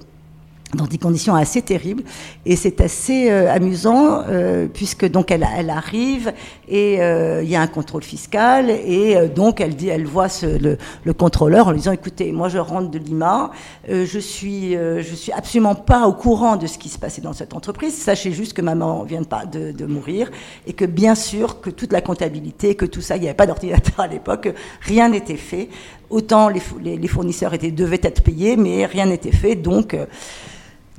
Dans 0.76 0.86
des 0.86 0.98
conditions 0.98 1.36
assez 1.36 1.62
terribles. 1.62 2.04
Et 2.46 2.56
c'est 2.56 2.82
assez 2.82 3.30
euh, 3.30 3.52
amusant 3.52 4.24
euh, 4.28 4.68
puisque 4.72 5.10
donc 5.10 5.32
elle, 5.32 5.48
elle 5.58 5.70
arrive 5.70 6.34
et 6.68 7.02
euh, 7.02 7.44
il 7.44 7.50
y 7.50 7.56
a 7.56 7.62
un 7.62 7.68
contrôle 7.68 8.04
fiscal 8.04 8.70
et 8.70 9.16
donc 9.28 9.62
elle 9.62 9.76
dit 9.76 9.90
elle 9.90 10.06
voit 10.06 10.30
ce, 10.30 10.46
le, 10.46 10.78
le, 11.04 11.14
contrôleur 11.14 11.68
en 11.68 11.72
lui 11.72 11.80
disant 11.80 11.92
écoutez 11.92 12.32
moi 12.32 12.50
je 12.50 12.58
rentre 12.58 12.90
de 12.90 12.98
Lima. 12.98 13.52
Je 13.90 14.20
suis 14.20 14.74
je 14.74 15.16
suis 15.16 15.32
absolument 15.32 15.76
pas 15.76 16.08
au 16.08 16.14
courant 16.14 16.56
de 16.56 16.68
ce 16.68 16.78
qui 16.78 16.90
se 16.90 16.98
passait 16.98 17.22
dans 17.22 17.34
cette 17.34 17.54
entreprise. 17.54 17.96
Sachez 17.96 18.32
juste 18.32 18.54
que 18.54 18.62
maman 18.62 19.04
vient 19.04 19.22
de, 19.22 19.60
de, 19.60 19.72
de 19.72 19.86
mourir 19.86 20.32
et 20.68 20.74
que 20.74 20.86
bien 20.86 21.16
sûr 21.16 21.62
que 21.62 21.70
toute 21.70 21.92
la 21.92 22.02
comptabilité 22.02 22.76
que 22.76 22.86
tout 22.86 23.02
ça 23.02 23.18
il 23.18 23.22
n'y 23.22 23.28
avait 23.28 23.36
pas 23.36 23.48
d'ordinateur 23.48 24.00
à 24.00 24.08
l'époque 24.08 24.54
rien 24.82 25.10
n'était 25.10 25.36
fait. 25.36 25.70
Autant 26.10 26.50
les, 26.50 26.62
les, 26.82 26.98
les, 26.98 27.08
fournisseurs 27.08 27.54
étaient 27.54 27.72
devaient 27.72 28.00
être 28.04 28.22
payés 28.22 28.56
mais 28.58 28.86
rien 28.86 29.06
n'était 29.06 29.32
fait. 29.32 29.56
Donc 29.56 29.96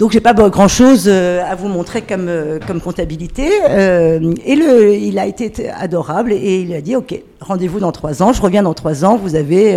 donc 0.03 0.11
j'ai 0.11 0.21
pas 0.21 0.35
grand 0.35 0.67
chose 0.67 1.05
euh, 1.07 1.45
à 1.49 1.55
vous 1.55 1.69
montrer 1.69 2.03
comme 2.03 2.27
euh, 2.27 2.59
comptabilité. 2.83 3.49
Euh, 3.71 4.35
et 4.45 4.57
le, 4.57 4.97
il 4.97 5.17
a 5.17 5.27
été 5.27 5.71
adorable 5.71 6.33
et 6.33 6.59
il 6.63 6.75
a 6.75 6.81
dit 6.81 6.97
ok, 6.97 7.23
rendez-vous 7.41 7.79
dans 7.79 7.93
trois 7.93 8.21
ans. 8.21 8.33
Je 8.33 8.43
reviens 8.43 8.65
dans 8.65 8.75
trois 8.75 9.05
ans. 9.05 9.17
Vous 9.17 9.37
avez 9.37 9.77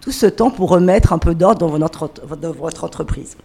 tout 0.00 0.12
ce 0.12 0.26
temps 0.26 0.52
pour 0.52 0.68
remettre 0.70 1.12
un 1.12 1.18
peu 1.18 1.34
d'ordre 1.34 1.68
dans 1.80 2.52
votre 2.52 2.84
entreprise. 2.84 3.36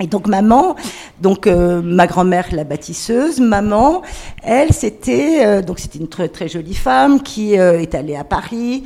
Et 0.00 0.06
donc 0.06 0.28
maman, 0.28 0.76
donc 1.20 1.48
euh, 1.48 1.82
ma 1.82 2.06
grand-mère 2.06 2.46
la 2.52 2.62
bâtisseuse, 2.62 3.40
maman, 3.40 4.02
elle 4.44 4.72
c'était 4.72 5.44
euh, 5.44 5.60
donc 5.60 5.80
c'était 5.80 5.98
une 5.98 6.08
très 6.08 6.28
très 6.28 6.48
jolie 6.48 6.74
femme 6.74 7.20
qui 7.20 7.58
euh, 7.58 7.80
est 7.80 7.96
allée 7.96 8.14
à 8.14 8.22
Paris, 8.22 8.84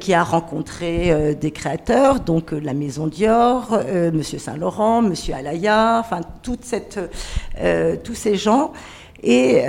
qui 0.00 0.14
a 0.14 0.24
rencontré 0.24 1.36
des 1.40 1.50
créateurs, 1.52 2.20
donc 2.20 2.50
la 2.50 2.74
Maison 2.74 3.06
Dior, 3.06 3.78
Monsieur 4.12 4.38
Saint 4.38 4.56
Laurent, 4.56 5.02
Monsieur 5.02 5.34
Alaya, 5.34 6.00
enfin 6.00 6.20
toute 6.42 6.64
cette 6.64 6.98
tous 8.02 8.14
ces 8.14 8.36
gens, 8.36 8.72
et 9.22 9.62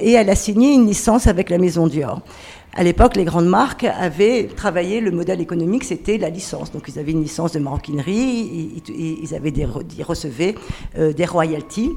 et 0.00 0.12
elle 0.12 0.30
a 0.30 0.34
signé 0.34 0.72
une 0.72 0.86
licence 0.86 1.26
avec 1.26 1.50
la 1.50 1.58
Maison 1.58 1.86
Dior. 1.86 2.20
À 2.78 2.82
l'époque, 2.82 3.16
les 3.16 3.24
grandes 3.24 3.48
marques 3.48 3.84
avaient 3.84 4.48
travaillé 4.54 5.00
le 5.00 5.10
modèle 5.10 5.40
économique, 5.40 5.82
c'était 5.82 6.18
la 6.18 6.28
licence. 6.28 6.70
Donc, 6.72 6.82
ils 6.88 6.98
avaient 6.98 7.12
une 7.12 7.22
licence 7.22 7.52
de 7.52 7.58
maroquinerie, 7.58 8.82
ils, 8.86 9.34
avaient 9.34 9.50
des, 9.50 9.66
ils 9.96 10.04
recevaient 10.04 10.54
euh, 10.98 11.14
des 11.14 11.24
royalties. 11.24 11.92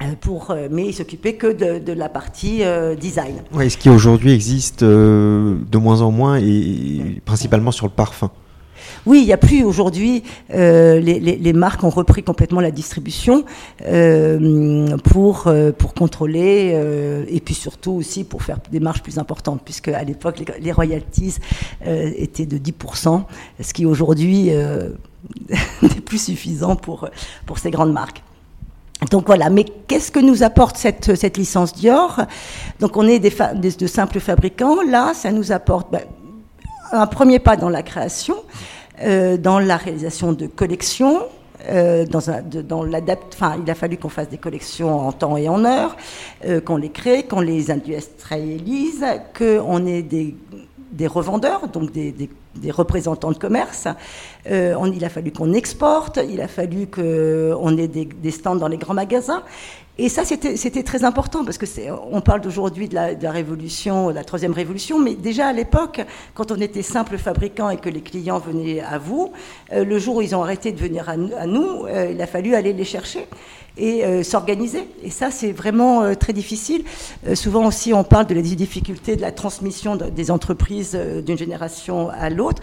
Euh, 0.00 0.14
pour, 0.18 0.52
euh, 0.52 0.68
mais 0.70 0.86
ils 0.86 0.94
s'occupaient 0.94 1.34
que 1.34 1.52
de, 1.52 1.78
de, 1.78 1.92
la 1.92 2.08
partie 2.08 2.62
design. 2.98 3.42
Ouais, 3.52 3.68
ce 3.68 3.76
qui 3.76 3.90
aujourd'hui 3.90 4.32
existe 4.32 4.82
de 4.82 5.76
moins 5.78 6.00
en 6.00 6.10
moins 6.10 6.38
et 6.38 7.20
principalement 7.26 7.70
sur 7.70 7.84
le 7.84 7.92
parfum. 7.92 8.30
Oui, 9.06 9.20
il 9.20 9.26
n'y 9.26 9.32
a 9.32 9.38
plus 9.38 9.64
aujourd'hui, 9.64 10.22
euh, 10.52 11.00
les, 11.00 11.52
marques 11.52 11.82
ont 11.84 11.90
repris 11.90 12.22
complètement 12.22 12.60
la 12.60 12.70
distribution 12.70 13.44
euh, 13.86 14.96
pour, 14.98 15.46
euh, 15.46 15.72
pour 15.72 15.94
contrôler 15.94 16.76
et 17.28 17.40
puis 17.40 17.54
surtout 17.54 17.92
aussi 17.92 18.24
pour 18.24 18.42
faire 18.42 18.58
des 18.70 18.80
marges 18.80 19.02
plus 19.02 19.18
importantes, 19.18 19.62
puisque 19.64 19.88
à 19.88 20.04
l'époque, 20.04 20.42
les, 20.60 20.72
royalties 20.72 21.36
étaient 21.84 22.46
de 22.46 22.58
10%, 22.58 23.22
ce 23.60 23.72
qui 23.72 23.86
aujourd'hui 23.86 24.50
n'est 25.82 26.00
plus 26.04 26.22
suffisant 26.22 26.76
pour, 26.76 27.08
ces 27.56 27.70
grandes 27.70 27.92
marques. 27.92 28.22
Donc 29.10 29.26
voilà, 29.26 29.48
mais 29.48 29.64
qu'est-ce 29.88 30.10
que 30.10 30.20
nous 30.20 30.42
apporte 30.42 30.76
cette, 30.76 31.36
licence 31.38 31.74
Dior? 31.74 32.20
Donc 32.80 32.98
on 32.98 33.08
est 33.08 33.18
des, 33.18 33.34
des, 33.56 33.72
de 33.72 33.86
simples 33.86 34.20
fabricants, 34.20 34.82
là 34.82 35.14
ça 35.14 35.32
nous 35.32 35.52
apporte 35.52 35.90
ben, 35.90 36.02
un 36.92 37.06
premier 37.06 37.38
pas 37.38 37.56
dans 37.56 37.70
la 37.70 37.82
création, 37.82 38.36
euh, 39.02 39.38
dans 39.38 39.58
la 39.58 39.76
réalisation 39.76 40.32
de 40.32 40.46
collections. 40.46 41.22
Euh, 41.68 42.06
dans, 42.06 42.20
enfin, 42.20 43.56
il 43.62 43.70
a 43.70 43.74
fallu 43.74 43.96
qu'on 43.98 44.08
fasse 44.08 44.28
des 44.28 44.38
collections 44.38 45.08
en 45.08 45.12
temps 45.12 45.36
et 45.36 45.48
en 45.48 45.64
heure, 45.64 45.94
euh, 46.46 46.60
qu'on 46.60 46.76
les 46.76 46.88
crée, 46.90 47.24
qu'on 47.24 47.40
les 47.40 47.70
industrialise, 47.70 49.04
qu'on 49.36 49.86
ait 49.86 50.02
des, 50.02 51.06
revendeurs, 51.06 51.68
donc 51.68 51.92
des, 51.92 52.30
représentants 52.70 53.30
de 53.30 53.38
commerce. 53.38 53.88
Il 54.46 55.04
a 55.04 55.08
fallu 55.08 55.32
qu'on 55.32 55.52
exporte, 55.52 56.18
il 56.28 56.40
a 56.40 56.48
fallu 56.48 56.86
qu'on 56.86 57.76
ait 57.76 57.88
des, 57.88 58.30
stands 58.30 58.56
dans 58.56 58.68
les 58.68 58.78
grands 58.78 58.94
magasins. 58.94 59.42
Et 60.02 60.08
ça, 60.08 60.24
c'était 60.24 60.82
très 60.82 61.04
important 61.04 61.44
parce 61.44 61.58
que 61.58 61.66
on 62.10 62.22
parle 62.22 62.40
d'aujourd'hui 62.40 62.88
de, 62.88 62.94
la 62.94 63.30
révolution, 63.30 64.08
la 64.08 64.24
troisième 64.24 64.52
révolution, 64.52 64.98
mais 64.98 65.14
déjà 65.14 65.48
à 65.48 65.52
l'époque, 65.52 66.00
quand 66.32 66.50
on 66.50 66.56
était 66.56 66.80
simple 66.80 67.18
fabricant 67.18 67.68
et 67.68 67.76
que 67.76 67.90
les 67.90 68.00
clients 68.00 68.38
venaient 68.38 68.80
à 68.80 68.96
vous, 68.96 69.30
euh, 69.74 69.84
le 69.84 69.98
jour 69.98 70.16
où 70.16 70.22
ils 70.22 70.34
ont 70.34 70.42
arrêté 70.42 70.72
de 70.72 70.80
venir 70.80 71.10
à, 71.10 71.18
nous, 71.18 71.84
euh, 71.84 72.12
il 72.14 72.22
a 72.22 72.26
fallu 72.26 72.54
aller 72.54 72.72
les 72.72 72.84
chercher 72.84 73.26
et 73.76 74.02
euh, 74.06 74.22
s'organiser. 74.22 74.88
Et 75.02 75.10
ça, 75.10 75.30
c'est 75.30 75.52
vraiment 75.52 76.14
très 76.14 76.32
difficile. 76.32 76.82
Souvent 77.34 77.66
aussi, 77.66 77.92
on 77.92 78.02
parle 78.02 78.26
de 78.26 78.34
la 78.34 78.40
difficulté 78.40 79.16
de 79.16 79.20
la 79.20 79.32
transmission 79.32 79.96
de, 79.96 80.06
des 80.06 80.30
entreprises 80.30 80.98
d'une 81.26 81.36
génération 81.36 82.08
à 82.08 82.30
l'autre. 82.30 82.62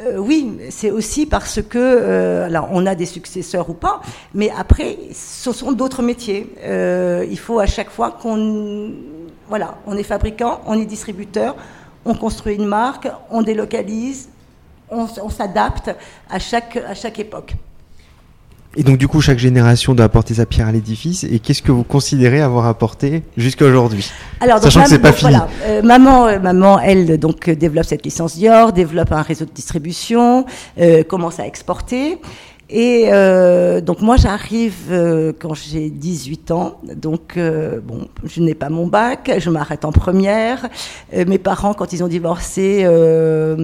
Euh, 0.00 0.18
oui, 0.18 0.58
c'est 0.70 0.90
aussi 0.90 1.26
parce 1.26 1.60
que, 1.60 1.78
euh, 1.78 2.46
alors 2.46 2.68
on 2.72 2.86
a 2.86 2.94
des 2.94 3.06
successeurs 3.06 3.68
ou 3.68 3.74
pas, 3.74 4.00
mais 4.34 4.50
après, 4.56 4.96
ce 5.12 5.52
sont 5.52 5.72
d'autres 5.72 6.02
métiers. 6.02 6.54
Euh, 6.62 7.26
il 7.28 7.38
faut 7.38 7.58
à 7.58 7.66
chaque 7.66 7.90
fois 7.90 8.10
qu'on, 8.10 8.92
voilà, 9.48 9.76
on 9.86 9.96
est 9.96 10.02
fabricant, 10.02 10.62
on 10.66 10.80
est 10.80 10.86
distributeur, 10.86 11.54
on 12.04 12.14
construit 12.14 12.54
une 12.54 12.66
marque, 12.66 13.08
on 13.30 13.42
délocalise, 13.42 14.30
on, 14.90 15.06
on 15.22 15.28
s'adapte 15.28 15.90
à 16.30 16.38
chaque, 16.38 16.76
à 16.76 16.94
chaque 16.94 17.18
époque. 17.18 17.54
Et 18.76 18.84
donc, 18.84 18.98
du 18.98 19.08
coup, 19.08 19.20
chaque 19.20 19.38
génération 19.38 19.94
doit 19.94 20.04
apporter 20.04 20.34
sa 20.34 20.46
pierre 20.46 20.68
à 20.68 20.72
l'édifice. 20.72 21.24
Et 21.24 21.40
qu'est-ce 21.40 21.60
que 21.60 21.72
vous 21.72 21.82
considérez 21.82 22.40
avoir 22.40 22.66
apporté 22.66 23.24
jusqu'à 23.36 23.64
aujourd'hui? 23.64 24.08
Alors, 24.40 24.60
Sachant 24.60 24.80
donc, 24.80 24.88
que 24.88 24.94
c'est 24.94 24.98
pas 25.00 25.12
fini. 25.12 25.32
Voilà, 25.32 25.48
euh, 25.64 25.82
maman, 25.82 26.28
euh, 26.28 26.38
maman, 26.38 26.78
elle 26.78 27.18
donc 27.18 27.48
euh, 27.48 27.56
développe 27.56 27.86
cette 27.86 28.04
licence 28.04 28.36
Dior, 28.36 28.72
développe 28.72 29.10
un 29.10 29.22
réseau 29.22 29.44
de 29.44 29.50
distribution, 29.50 30.46
euh, 30.80 31.02
commence 31.02 31.40
à 31.40 31.46
exporter. 31.46 32.18
Et 32.72 33.08
euh, 33.08 33.80
donc 33.80 34.00
moi 34.00 34.16
j'arrive 34.16 34.76
euh, 34.92 35.32
quand 35.36 35.54
j'ai 35.54 35.90
18 35.90 36.52
ans, 36.52 36.78
donc 36.94 37.36
euh, 37.36 37.80
bon, 37.82 38.06
je 38.22 38.40
n'ai 38.40 38.54
pas 38.54 38.68
mon 38.68 38.86
bac, 38.86 39.28
je 39.38 39.50
m'arrête 39.50 39.84
en 39.84 39.90
première. 39.90 40.68
Euh, 41.12 41.24
mes 41.26 41.38
parents, 41.38 41.74
quand 41.74 41.92
ils 41.92 42.04
ont 42.04 42.08
divorcé, 42.08 42.82
euh, 42.84 43.56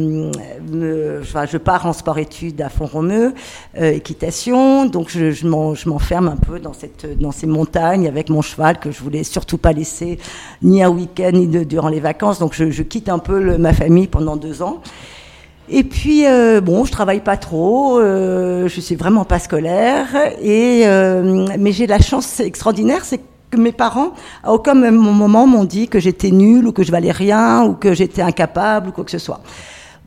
me, 0.72 1.20
enfin, 1.20 1.46
je 1.46 1.56
pars 1.56 1.86
en 1.86 1.92
sport-études 1.92 2.60
à 2.60 2.68
Font-Romeu, 2.68 3.32
équitation, 3.80 4.86
donc 4.86 5.08
je, 5.08 5.30
je 5.30 5.46
m'enferme 5.46 6.26
un 6.26 6.36
peu 6.36 6.58
dans, 6.58 6.72
cette, 6.72 7.16
dans 7.16 7.30
ces 7.30 7.46
montagnes 7.46 8.08
avec 8.08 8.28
mon 8.28 8.42
cheval 8.42 8.80
que 8.80 8.90
je 8.90 9.00
voulais 9.00 9.22
surtout 9.22 9.58
pas 9.58 9.72
laisser 9.72 10.18
ni 10.62 10.82
un 10.82 10.90
week-end 10.90 11.30
ni 11.32 11.46
durant 11.46 11.90
les 11.90 12.00
vacances, 12.00 12.40
donc 12.40 12.54
je, 12.54 12.72
je 12.72 12.82
quitte 12.82 13.08
un 13.08 13.20
peu 13.20 13.40
le, 13.40 13.56
ma 13.56 13.72
famille 13.72 14.08
pendant 14.08 14.34
deux 14.34 14.62
ans. 14.62 14.82
Et 15.68 15.82
puis 15.82 16.26
euh, 16.26 16.60
bon, 16.60 16.84
je 16.84 16.92
travaille 16.92 17.20
pas 17.20 17.36
trop, 17.36 17.98
euh, 17.98 18.68
je 18.68 18.80
suis 18.80 18.94
vraiment 18.94 19.24
pas 19.24 19.40
scolaire, 19.40 20.06
et 20.40 20.82
euh, 20.86 21.46
mais 21.58 21.72
j'ai 21.72 21.88
la 21.88 21.98
chance 21.98 22.38
extraordinaire, 22.38 23.04
c'est 23.04 23.20
que 23.50 23.56
mes 23.56 23.72
parents 23.72 24.12
à 24.44 24.52
aucun 24.52 24.74
moment 24.74 25.46
m'ont 25.46 25.64
dit 25.64 25.88
que 25.88 25.98
j'étais 25.98 26.30
nulle 26.30 26.68
ou 26.68 26.72
que 26.72 26.84
je 26.84 26.92
valais 26.92 27.10
rien 27.10 27.64
ou 27.64 27.74
que 27.74 27.94
j'étais 27.94 28.22
incapable 28.22 28.90
ou 28.90 28.92
quoi 28.92 29.04
que 29.04 29.10
ce 29.10 29.18
soit. 29.18 29.40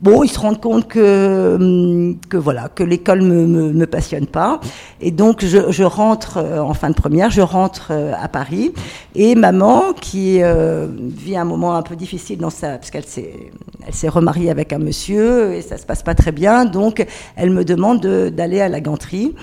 Bon, 0.02 0.22
ils 0.22 0.30
se 0.30 0.38
rendent 0.38 0.60
compte 0.60 0.88
que, 0.88 1.56
hum, 1.60 2.16
que 2.28 2.36
voilà, 2.36 2.68
que 2.68 2.82
l'école 2.82 3.20
me, 3.20 3.46
me, 3.46 3.72
me, 3.72 3.86
passionne 3.86 4.26
pas. 4.26 4.60
Et 5.00 5.10
donc, 5.10 5.44
je, 5.44 5.70
je, 5.70 5.82
rentre 5.84 6.38
euh, 6.38 6.58
en 6.58 6.72
fin 6.72 6.88
de 6.88 6.94
première, 6.94 7.30
je 7.30 7.42
rentre 7.42 7.88
euh, 7.90 8.12
à 8.18 8.28
Paris. 8.28 8.72
Et 9.14 9.34
maman, 9.34 9.92
qui 9.92 10.42
euh, 10.42 10.86
vit 10.98 11.36
un 11.36 11.44
moment 11.44 11.74
un 11.74 11.82
peu 11.82 11.96
difficile 11.96 12.38
dans 12.38 12.50
sa, 12.50 12.78
parce 12.78 12.90
qu'elle 12.90 13.04
s'est, 13.04 13.50
elle 13.86 13.94
s'est 13.94 14.08
remariée 14.08 14.50
avec 14.50 14.72
un 14.72 14.78
monsieur 14.78 15.52
et 15.52 15.60
ça 15.60 15.76
se 15.76 15.84
passe 15.84 16.02
pas 16.02 16.14
très 16.14 16.32
bien. 16.32 16.64
Donc, 16.64 17.04
elle 17.36 17.50
me 17.50 17.64
demande 17.64 18.00
d'aller 18.00 18.60
à 18.60 18.68
la 18.68 18.80
ganterie, 18.80 19.34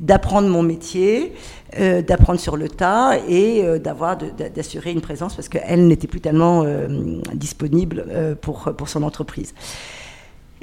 d'apprendre 0.00 0.48
mon 0.48 0.62
métier. 0.62 1.32
Euh, 1.80 2.02
d'apprendre 2.02 2.38
sur 2.38 2.56
le 2.56 2.68
tas 2.68 3.18
et 3.28 3.64
euh, 3.64 3.80
d'avoir 3.80 4.16
d'assurer 4.16 4.92
une 4.92 5.00
présence 5.00 5.34
parce 5.34 5.48
qu'elle 5.48 5.88
n'était 5.88 6.06
plus 6.06 6.20
tellement 6.20 6.62
euh, 6.64 6.86
disponible 7.34 8.04
pour, 8.40 8.72
pour 8.76 8.88
son 8.88 9.02
entreprise. 9.02 9.54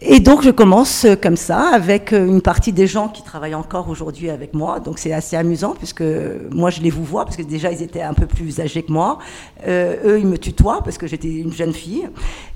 Et 0.03 0.20
donc 0.20 0.41
je 0.41 0.50
commence 0.50 1.05
comme 1.22 1.38
ça 1.38 1.60
avec 1.60 2.12
une 2.12 2.41
partie 2.41 2.74
des 2.74 2.88
gens 2.88 3.08
qui 3.08 3.22
travaillent 3.22 3.53
encore 3.53 3.88
aujourd'hui 3.88 4.31
avec 4.31 4.55
moi. 4.55 4.79
Donc 4.79 4.98
c'est 4.98 5.13
assez 5.13 5.36
amusant 5.36 5.75
puisque 5.77 6.03
moi 6.50 6.72
je 6.72 6.81
les 6.81 6.89
vous 6.89 7.03
vois 7.03 7.24
parce 7.24 7.38
que 7.38 7.43
déjà 7.43 7.72
ils 7.72 7.84
étaient 7.84 8.01
un 8.01 8.15
peu 8.15 8.25
plus 8.25 8.60
âgés 8.60 8.81
que 8.81 8.91
moi. 8.91 9.20
Euh, 9.67 9.96
eux 10.03 10.20
ils 10.20 10.25
me 10.25 10.39
tutoient 10.39 10.81
parce 10.84 10.98
que 10.98 11.05
j'étais 11.05 11.27
une 11.27 11.53
jeune 11.53 11.74
fille. 11.74 12.10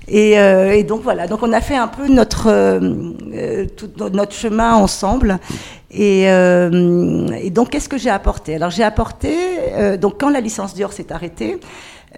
Et, 0.08 0.40
euh, 0.40 0.72
et, 0.72 0.82
donc 0.82 1.02
voilà. 1.02 1.28
Donc 1.28 1.44
on 1.44 1.52
a 1.52 1.60
fait 1.60 1.76
un 1.76 1.86
peu 1.86 2.08
notre 2.08 2.48
euh, 2.48 3.66
tout 3.76 3.90
notre 3.96 4.32
chemin 4.32 4.74
ensemble. 4.74 5.38
Et, 5.92 6.24
et 6.24 7.50
donc 7.50 7.70
qu'est-ce 7.70 7.88
que 7.88 7.96
j'ai 7.96 8.10
apporté? 8.10 8.56
Alors 8.56 8.70
j'ai 8.70 8.82
apporté 8.82 9.36
donc 10.00 10.20
quand 10.20 10.30
la 10.30 10.40
licence 10.40 10.74
Dior 10.74 10.92
s'est 10.92 11.12
arrêtée. 11.12 11.60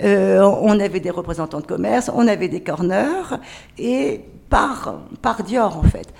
on 0.02 0.80
avait 0.80 1.00
des 1.00 1.10
représentants 1.10 1.60
de 1.60 1.66
commerce, 1.66 2.10
on 2.14 2.26
avait 2.26 2.48
des 2.48 2.60
corners, 2.60 3.36
et 3.78 4.22
par, 4.48 5.00
par 5.22 5.42
Dior 5.42 5.76
en 5.76 5.82
fait. 5.82 6.12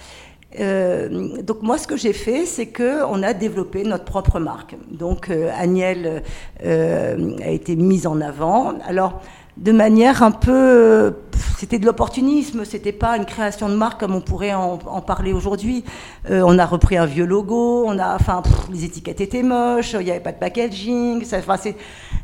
Euh, 0.61 1.43
donc 1.43 1.63
moi, 1.63 1.77
ce 1.77 1.87
que 1.87 1.97
j'ai 1.97 2.15
fait, 2.15 2.47
c'est 2.47 2.67
que 2.67 3.05
on 3.05 3.23
a 3.23 3.35
développé 3.35 3.85
notre 3.85 4.05
propre 4.05 4.41
marque. 4.41 4.77
Donc 4.91 5.29
euh, 5.29 5.51
Agnelle 5.57 6.23
euh, 6.65 7.37
a 7.45 7.51
été 7.51 7.77
mise 7.77 8.07
en 8.07 8.21
avant. 8.21 8.73
Alors 8.87 9.21
de 9.59 9.73
manière 9.73 10.23
un 10.23 10.31
peu, 10.31 11.15
c'était 11.59 11.79
de 11.79 11.87
l'opportunisme, 11.87 12.65
c'était 12.65 12.93
pas 12.93 13.17
une 13.17 13.25
création 13.25 13.69
de 13.69 13.75
marque 13.75 13.99
comme 14.01 14.15
on 14.15 14.21
pourrait 14.21 14.55
en, 14.55 14.79
parler 15.01 15.33
aujourd'hui. 15.33 15.85
Euh, 16.31 16.43
on 16.47 16.59
a 16.59 16.65
repris 16.65 16.97
un 16.97 17.07
vieux 17.07 17.27
logo, 17.27 17.85
on 17.87 17.99
a, 17.99 18.15
enfin, 18.15 18.43
les 18.73 18.85
étiquettes 18.85 19.21
étaient 19.21 19.43
moches, 19.43 19.95
il 19.95 20.05
n'y 20.05 20.11
avait 20.13 20.21
pas 20.21 20.33
de 20.33 20.39
packaging, 20.39 21.25
ça, 21.25 21.39
enfin, 21.39 21.57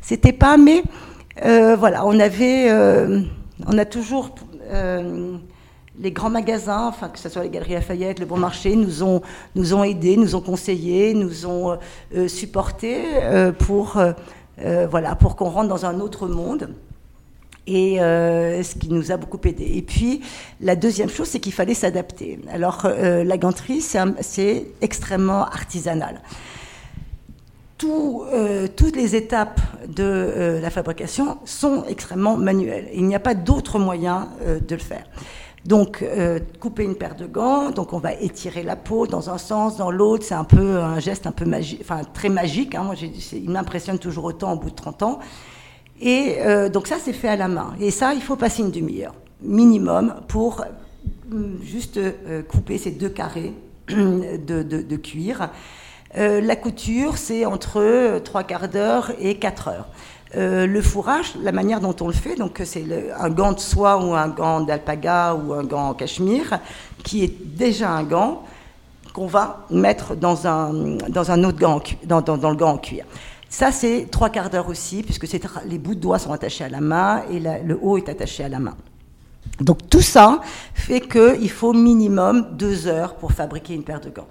c'était 0.00 0.32
pas, 0.32 0.56
mais 0.56 0.84
euh, 1.44 1.74
voilà, 1.74 2.06
on 2.06 2.18
avait, 2.20 2.70
euh, 2.70 3.22
on 3.66 3.78
a 3.78 3.84
toujours 3.84 4.30
les 5.98 6.10
grands 6.10 6.30
magasins, 6.30 6.86
enfin 6.88 7.08
que 7.08 7.18
ce 7.18 7.28
soit 7.28 7.42
les 7.44 7.50
Galeries 7.50 7.74
Lafayette, 7.74 8.18
le 8.18 8.26
Bon 8.26 8.36
Marché, 8.36 8.74
nous 8.76 9.02
ont 9.02 9.22
nous 9.54 9.74
ont 9.74 9.84
aidés, 9.84 10.16
nous 10.16 10.34
ont 10.34 10.40
conseillés, 10.40 11.14
nous 11.14 11.46
ont 11.46 11.78
supportés 12.26 13.02
pour 13.58 14.02
voilà 14.90 15.14
pour 15.14 15.36
qu'on 15.36 15.50
rentre 15.50 15.68
dans 15.68 15.86
un 15.86 16.00
autre 16.00 16.26
monde 16.26 16.74
et 17.66 18.00
euh, 18.00 18.62
ce 18.62 18.74
qui 18.74 18.88
nous 18.90 19.12
a 19.12 19.16
beaucoup 19.16 19.40
aidé. 19.44 19.72
Et 19.74 19.82
puis, 19.82 20.20
la 20.60 20.76
deuxième 20.76 21.08
chose, 21.08 21.28
c'est 21.28 21.40
qu'il 21.40 21.52
fallait 21.52 21.74
s'adapter. 21.74 22.38
Alors, 22.50 22.82
euh, 22.84 23.24
la 23.24 23.38
ganterie, 23.38 23.80
c'est 23.80 24.66
extrêmement 24.80 25.44
artisanal. 25.44 26.20
Tout, 27.78 28.24
euh, 28.32 28.68
toutes 28.74 28.96
les 28.96 29.16
étapes 29.16 29.60
de 29.88 30.60
la 30.62 30.70
fabrication 30.70 31.38
sont 31.44 31.84
extrêmement 31.88 32.36
manuelles. 32.36 32.88
Il 32.94 33.04
n'y 33.06 33.14
a 33.14 33.20
pas 33.20 33.34
d'autre 33.34 33.78
moyen 33.78 34.28
de 34.46 34.74
le 34.74 34.80
faire. 34.80 35.04
Donc, 35.64 36.04
couper 36.60 36.84
une 36.84 36.94
paire 36.94 37.14
de 37.14 37.24
gants, 37.24 37.70
donc 37.70 37.94
on 37.94 37.98
va 37.98 38.12
étirer 38.12 38.62
la 38.62 38.76
peau 38.76 39.06
dans 39.06 39.30
un 39.30 39.38
sens, 39.38 39.78
dans 39.78 39.90
l'autre. 39.90 40.24
C'est 40.24 40.34
un 40.34 40.44
peu 40.44 40.78
un 40.78 41.00
geste 41.00 41.26
un 41.26 41.32
peu 41.32 41.46
magique, 41.46 41.80
enfin 41.80 42.02
très 42.04 42.28
magique. 42.28 42.74
Hein. 42.74 42.82
Moi, 42.82 42.94
il 43.32 43.48
m'impressionne 43.48 43.98
toujours 43.98 44.24
autant 44.24 44.52
au 44.52 44.56
bout 44.56 44.70
de 44.70 44.74
30 44.74 45.02
ans. 45.02 45.20
Et 46.00 46.36
euh, 46.40 46.68
donc 46.68 46.86
ça, 46.86 46.96
c'est 47.02 47.12
fait 47.12 47.28
à 47.28 47.36
la 47.36 47.48
main. 47.48 47.74
Et 47.80 47.90
ça, 47.90 48.14
il 48.14 48.22
faut 48.22 48.36
passer 48.36 48.62
une 48.62 48.70
demi-heure 48.70 49.14
minimum 49.40 50.14
pour 50.28 50.62
euh, 51.32 51.36
juste 51.62 51.98
euh, 51.98 52.42
couper 52.42 52.78
ces 52.78 52.90
deux 52.90 53.08
carrés 53.08 53.52
de, 53.88 54.96
cuir. 54.96 55.50
la 56.14 56.56
couture, 56.56 57.18
c'est 57.18 57.44
entre 57.44 58.18
trois 58.20 58.44
quarts 58.44 58.68
d'heure 58.68 59.12
et 59.20 59.36
quatre 59.36 59.68
heures. 59.68 59.88
Le 60.36 60.80
fourrage, 60.82 61.34
la 61.42 61.52
manière 61.52 61.80
dont 61.80 61.94
on 62.00 62.06
le 62.06 62.12
fait, 62.12 62.36
donc 62.36 62.60
c'est 62.64 62.84
un 63.18 63.30
gant 63.30 63.52
de 63.52 63.60
soie 63.60 64.04
ou 64.04 64.14
un 64.14 64.28
gant 64.28 64.60
d'alpaga 64.60 65.34
ou 65.34 65.52
un 65.52 65.64
gant 65.64 65.88
en 65.90 65.94
cachemire, 65.94 66.60
qui 67.02 67.24
est 67.24 67.34
déjà 67.56 67.90
un 67.90 68.04
gant 68.04 68.42
qu'on 69.12 69.26
va 69.26 69.64
mettre 69.70 70.16
dans 70.16 70.46
un, 70.46 70.96
dans 71.08 71.30
un 71.30 71.44
autre 71.44 71.58
gant, 71.58 71.80
dans, 72.04 72.20
dans 72.20 72.50
le 72.50 72.56
gant 72.56 72.72
en 72.72 72.78
cuir. 72.78 73.04
Ça, 73.48 73.70
c'est 73.70 74.08
trois 74.10 74.30
quarts 74.30 74.50
d'heure 74.50 74.68
aussi, 74.68 75.04
puisque 75.04 75.28
les 75.66 75.78
bouts 75.78 75.94
de 75.94 76.00
doigts 76.00 76.18
sont 76.18 76.32
attachés 76.32 76.64
à 76.64 76.68
la 76.68 76.80
main 76.80 77.22
et 77.30 77.38
le 77.38 77.78
haut 77.80 77.96
est 77.96 78.08
attaché 78.08 78.42
à 78.42 78.48
la 78.48 78.58
main. 78.58 78.74
Donc 79.60 79.88
tout 79.88 80.00
ça 80.00 80.40
fait 80.74 81.00
qu'il 81.00 81.50
faut 81.50 81.72
minimum 81.72 82.56
deux 82.56 82.88
heures 82.88 83.14
pour 83.14 83.30
fabriquer 83.30 83.74
une 83.74 83.84
paire 83.84 84.00
de 84.00 84.10
gants. 84.10 84.26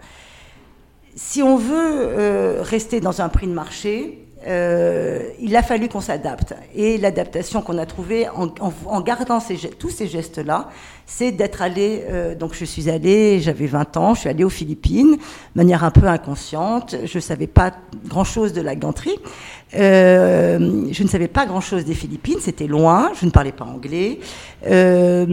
Si 1.16 1.42
on 1.42 1.56
veut 1.56 1.72
euh, 1.72 2.62
rester 2.62 3.00
dans 3.00 3.22
un 3.22 3.30
prix 3.30 3.48
de 3.48 3.54
marché, 3.54 4.28
euh, 4.46 5.30
il 5.40 5.56
a 5.56 5.64
fallu 5.64 5.88
qu'on 5.88 6.02
s'adapte. 6.02 6.54
Et 6.76 6.98
l'adaptation 6.98 7.62
qu'on 7.62 7.78
a 7.78 7.86
trouvée 7.86 8.28
en, 8.30 9.02
gardant 9.02 9.40
tous 9.80 9.90
ces 9.90 10.08
gestes-là, 10.08 10.70
c'est 11.06 11.32
d'être 11.32 11.62
allé, 11.62 12.04
euh, 12.10 12.36
donc 12.36 12.54
je 12.54 12.66
suis 12.66 12.90
allée, 12.90 13.40
j'avais 13.42 13.68
20 13.68 13.98
ans, 13.98 14.14
je 14.14 14.22
suis 14.22 14.30
allée 14.30 14.44
aux 14.44 14.50
Philippines, 14.50 15.18
de 15.18 15.18
manière 15.56 15.84
un 15.84 15.92
peu 15.92 16.08
inconsciente, 16.08 16.96
je 17.04 17.20
savais 17.20 17.48
pas 17.48 17.74
grand-chose 18.08 18.54
de 18.54 18.62
la 18.62 18.76
ganterie, 18.76 19.18
euh, 19.76 20.88
je 20.92 21.04
ne 21.04 21.08
savais 21.08 21.28
pas 21.28 21.46
grand-chose 21.46 21.86
des 21.86 21.94
Philippines, 21.94 22.38
c'était 22.40 22.68
loin, 22.68 23.12
je 23.20 23.26
ne 23.26 23.32
parlais 23.32 23.52
pas 23.52 23.66
anglais, 23.66 24.20
euh, 24.68 25.26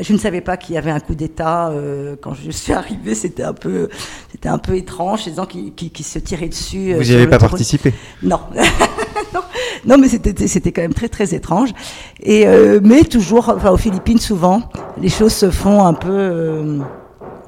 je 0.00 0.12
ne 0.12 0.18
savais 0.18 0.40
pas 0.40 0.56
qu'il 0.56 0.74
y 0.74 0.78
avait 0.78 0.90
un 0.90 1.00
coup 1.00 1.14
d'État 1.14 1.72
quand 2.20 2.34
je 2.34 2.50
suis 2.50 2.72
arrivée, 2.72 3.14
c'était 3.14 3.42
un 3.42 3.52
peu, 3.52 3.88
c'était 4.32 4.48
un 4.48 4.58
peu 4.58 4.76
étrange, 4.76 5.26
les 5.26 5.34
gens 5.34 5.46
qui, 5.46 5.72
qui, 5.72 6.02
se 6.02 6.18
tiraient 6.18 6.48
dessus. 6.48 6.94
Vous 6.94 7.02
n'y 7.02 7.14
avez 7.14 7.26
pas 7.26 7.38
participé 7.38 7.92
Non. 8.22 8.40
non. 9.86 9.98
mais 9.98 10.08
c'était 10.08 10.46
c'était 10.46 10.72
quand 10.72 10.82
même 10.82 10.94
très 10.94 11.08
très 11.08 11.34
étrange. 11.34 11.70
Et 12.22 12.46
euh, 12.46 12.80
mais 12.82 13.04
toujours, 13.04 13.50
enfin 13.54 13.70
aux 13.70 13.76
Philippines 13.76 14.18
souvent, 14.18 14.70
les 15.00 15.08
choses 15.08 15.32
se 15.32 15.50
font 15.50 15.84
un 15.84 15.94
peu 15.94 16.80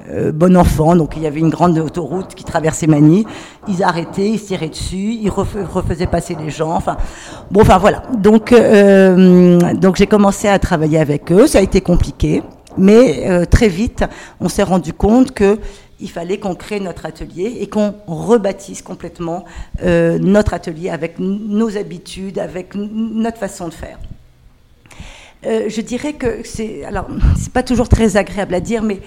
euh, 0.09 0.29
euh, 0.29 0.31
bon 0.31 0.57
enfant. 0.57 0.95
Donc 0.95 1.13
il 1.15 1.23
y 1.23 1.27
avait 1.27 1.39
une 1.39 1.49
grande 1.49 1.77
autoroute 1.77 2.35
qui 2.35 2.43
traversait 2.43 2.87
Manille. 2.87 3.25
Ils 3.67 3.83
arrêtaient, 3.83 4.29
ils 4.29 4.41
tiraient 4.41 4.69
dessus, 4.69 5.17
ils 5.21 5.29
refaisaient 5.29 6.07
passer 6.07 6.35
les 6.39 6.49
gens. 6.49 6.71
Enfin 6.71 6.97
bon, 7.51 7.61
enfin 7.61 7.77
voilà. 7.77 8.03
Donc 8.17 8.53
donc 8.53 9.95
j'ai 9.95 10.07
commencé 10.07 10.47
à 10.47 10.59
travailler 10.59 10.99
avec 10.99 11.31
eux. 11.31 11.47
Ça 11.47 11.59
a 11.59 11.61
été 11.61 11.81
compliqué, 11.81 12.43
mais 12.77 13.45
très 13.47 13.67
vite 13.67 14.03
on 14.39 14.49
s'est 14.49 14.63
rendu 14.63 14.93
compte 14.93 15.31
que 15.31 15.59
il 15.99 16.09
fallait 16.09 16.39
qu'on 16.39 16.55
crée 16.55 16.79
notre 16.79 17.05
atelier 17.05 17.57
et 17.59 17.67
qu'on 17.67 17.93
rebâtisse 18.07 18.81
complètement 18.81 19.43
euh, 19.83 20.17
notre 20.19 20.53
atelier 20.53 20.89
avec 20.89 21.19
nos 21.19 21.77
habitudes, 21.77 22.39
avec 22.39 22.73
notre 22.75 23.37
façon 23.37 23.67
de 23.67 23.73
faire. 23.73 23.99
Euh, 25.45 25.65
je 25.69 25.81
dirais 25.81 26.13
que 26.13 26.41
c'est, 26.43 26.83
alors, 26.83 27.07
c'est 27.37 27.51
pas 27.51 27.63
toujours 27.63 27.89
très 27.89 28.17
agréable 28.17 28.53
à 28.55 28.59
dire, 28.59 28.83
mais 28.83 28.99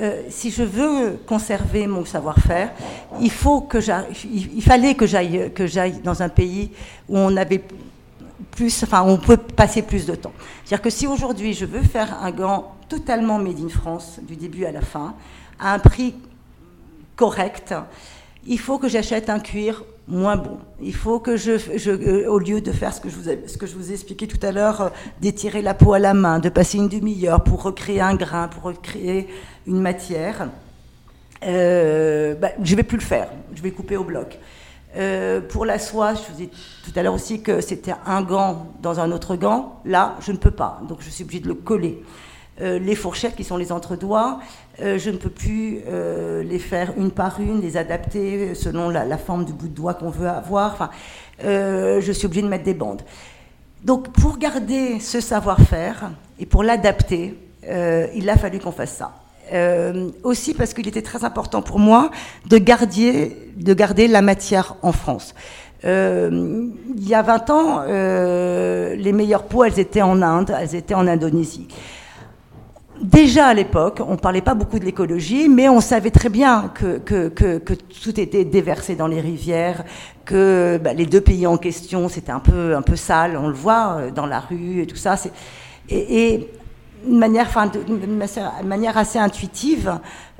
euh, 0.00 0.22
si 0.30 0.50
je 0.50 0.62
veux 0.62 1.18
conserver 1.26 1.86
mon 1.86 2.04
savoir-faire, 2.04 2.72
il 3.20 3.30
faut 3.30 3.60
que 3.60 3.78
il 4.24 4.62
fallait 4.62 4.94
que 4.94 5.06
j'aille, 5.06 5.52
que 5.54 5.66
j'aille 5.66 6.00
dans 6.02 6.22
un 6.22 6.28
pays 6.28 6.70
où 7.08 7.18
on 7.18 7.36
avait 7.36 7.62
plus, 8.50 8.82
enfin, 8.82 9.02
on 9.02 9.18
peut 9.18 9.36
passer 9.36 9.82
plus 9.82 10.06
de 10.06 10.14
temps. 10.14 10.32
C'est-à-dire 10.64 10.82
que 10.82 10.90
si 10.90 11.06
aujourd'hui 11.06 11.52
je 11.54 11.64
veux 11.64 11.82
faire 11.82 12.22
un 12.22 12.30
gant 12.30 12.74
totalement 12.88 13.38
made 13.38 13.60
in 13.60 13.68
France, 13.68 14.18
du 14.22 14.36
début 14.36 14.64
à 14.64 14.72
la 14.72 14.82
fin, 14.82 15.14
à 15.58 15.74
un 15.74 15.78
prix 15.78 16.14
correct, 17.16 17.74
il 18.46 18.58
faut 18.58 18.78
que 18.78 18.88
j'achète 18.88 19.30
un 19.30 19.38
cuir 19.38 19.84
moins 20.08 20.36
bon. 20.36 20.58
Il 20.80 20.94
faut 20.94 21.20
que 21.20 21.36
je, 21.36 21.52
euh, 21.88 22.28
au 22.28 22.38
lieu 22.38 22.60
de 22.60 22.72
faire 22.72 22.92
ce 22.92 23.00
que 23.00 23.08
je 23.08 23.16
vous 23.16 23.28
ai, 23.28 23.42
ce 23.46 23.56
que 23.56 23.66
je 23.66 23.74
vous 23.74 23.90
ai 23.90 23.94
expliqué 23.94 24.26
tout 24.26 24.44
à 24.44 24.52
l'heure, 24.52 24.80
euh, 24.80 24.88
d'étirer 25.20 25.62
la 25.62 25.74
peau 25.74 25.92
à 25.92 25.98
la 25.98 26.12
main, 26.12 26.38
de 26.38 26.48
passer 26.48 26.78
une 26.78 26.88
demi-heure 26.88 27.42
pour 27.44 27.62
recréer 27.62 28.00
un 28.00 28.14
grain, 28.14 28.48
pour 28.48 28.64
recréer 28.64 29.28
une 29.66 29.80
matière, 29.80 30.48
euh, 31.44 32.34
bah, 32.34 32.50
je 32.62 32.76
vais 32.76 32.82
plus 32.82 32.98
le 32.98 33.02
faire. 33.02 33.28
Je 33.54 33.62
vais 33.62 33.70
couper 33.70 33.96
au 33.96 34.04
bloc. 34.04 34.38
Euh, 34.96 35.40
pour 35.40 35.64
la 35.64 35.78
soie, 35.78 36.14
je 36.14 36.32
vous 36.32 36.42
ai 36.42 36.50
tout 36.84 36.92
à 36.96 37.02
l'heure 37.02 37.14
aussi 37.14 37.42
que 37.42 37.60
c'était 37.60 37.94
un 38.06 38.22
gant 38.22 38.66
dans 38.82 39.00
un 39.00 39.10
autre 39.10 39.36
gant. 39.36 39.80
Là, 39.84 40.16
je 40.20 40.32
ne 40.32 40.36
peux 40.36 40.50
pas. 40.50 40.80
Donc, 40.88 40.98
je 41.00 41.10
suis 41.10 41.24
obligée 41.24 41.40
de 41.40 41.48
le 41.48 41.54
coller. 41.54 42.02
Euh, 42.60 42.78
les 42.78 42.94
fourchettes 42.94 43.34
qui 43.34 43.44
sont 43.44 43.56
les 43.56 43.72
entre-doigts, 43.72 44.38
euh, 44.80 44.98
je 44.98 45.10
ne 45.10 45.16
peux 45.16 45.28
plus 45.28 45.80
euh, 45.86 46.42
les 46.42 46.58
faire 46.58 46.92
une 46.96 47.10
par 47.10 47.40
une, 47.40 47.60
les 47.60 47.76
adapter 47.76 48.54
selon 48.54 48.88
la, 48.88 49.18
forme 49.18 49.44
du 49.44 49.52
bout 49.52 49.68
de 49.68 49.74
doigt 49.74 49.94
qu'on 49.94 50.10
veut 50.10 50.28
avoir. 50.28 50.72
Enfin, 50.72 50.90
je 51.40 52.12
suis 52.12 52.26
obligée 52.26 52.42
de 52.42 52.48
mettre 52.48 52.64
des 52.64 52.74
bandes. 52.74 53.02
Donc 53.84 54.12
pour 54.12 54.38
garder 54.38 55.00
ce 55.00 55.20
savoir-faire 55.20 56.12
et 56.38 56.46
pour 56.46 56.62
l'adapter, 56.62 57.34
il 57.64 58.30
a 58.30 58.36
fallu 58.36 58.60
qu'on 58.60 58.72
fasse 58.72 58.92
ça. 58.92 59.12
aussi 60.22 60.54
parce 60.54 60.72
qu'il 60.72 60.86
était 60.86 61.02
très 61.02 61.24
important 61.24 61.62
pour 61.62 61.78
moi 61.78 62.10
de 62.48 62.58
garder, 62.58 63.36
de 63.56 63.74
garder 63.74 64.06
la 64.06 64.22
matière 64.22 64.76
en 64.82 64.92
France. 64.92 65.34
il 65.84 67.08
y 67.08 67.14
a 67.14 67.22
20 67.22 67.50
ans, 67.50 67.82
les 67.88 69.12
meilleures 69.12 69.44
peaux, 69.44 69.64
elles 69.64 69.80
étaient 69.80 70.02
en 70.02 70.22
Inde, 70.22 70.54
elles 70.56 70.76
étaient 70.76 70.94
en 70.94 71.08
Indonésie 71.08 71.66
déjà 73.02 73.46
à 73.46 73.54
l'époque, 73.54 74.00
on 74.06 74.12
ne 74.12 74.16
parlait 74.16 74.40
pas 74.40 74.54
beaucoup 74.54 74.78
de 74.78 74.84
l'écologie, 74.84 75.48
mais 75.48 75.68
on 75.68 75.80
savait 75.80 76.10
très 76.10 76.28
bien 76.28 76.72
que, 76.74 76.98
tout 78.02 78.20
était 78.20 78.44
déversé 78.44 78.94
dans 78.94 79.06
les 79.06 79.20
rivières, 79.20 79.84
que 80.24 80.80
bah, 80.82 80.92
les 80.92 81.06
deux 81.06 81.20
pays 81.20 81.46
en 81.46 81.56
question, 81.56 82.08
c'était 82.08 82.32
un 82.32 82.40
peu, 82.40 82.74
un 82.76 82.82
peu 82.82 82.96
sale, 82.96 83.36
on 83.36 83.48
le 83.48 83.54
voit 83.54 83.96
euh, 83.98 84.10
dans 84.10 84.26
la 84.26 84.40
rue 84.40 84.82
et 84.82 84.86
tout 84.86 84.96
ça. 84.96 85.16
Et, 85.88 86.32
et 86.32 86.50
de 87.06 87.14
manière, 87.14 87.48
manière 88.64 88.96
assez 88.96 89.18
intuitive, 89.18 89.98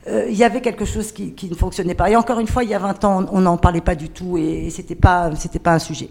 euh, 0.08 0.26
il 0.28 0.36
y 0.36 0.44
avait 0.44 0.60
quelque 0.60 0.84
chose 0.84 1.12
qui, 1.12 1.34
ne 1.48 1.54
fonctionnait 1.54 1.94
pas. 1.94 2.10
Et 2.10 2.16
encore 2.16 2.40
une 2.40 2.46
fois, 2.46 2.64
il 2.64 2.70
y 2.70 2.74
a 2.74 2.78
20 2.78 3.04
ans, 3.04 3.26
on 3.32 3.40
n'en 3.40 3.56
parlait 3.56 3.80
pas 3.80 3.94
du 3.94 4.08
tout 4.08 4.38
et, 4.38 4.66
et 4.66 4.70
c'était 4.70 4.94
pas, 4.94 5.30
c'était 5.36 5.58
pas 5.58 5.74
un 5.74 5.78
sujet. 5.78 6.08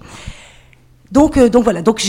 Donc, 1.11 1.35
euh, 1.35 1.49
donc 1.49 1.65
voilà, 1.65 1.81
donc 1.81 2.01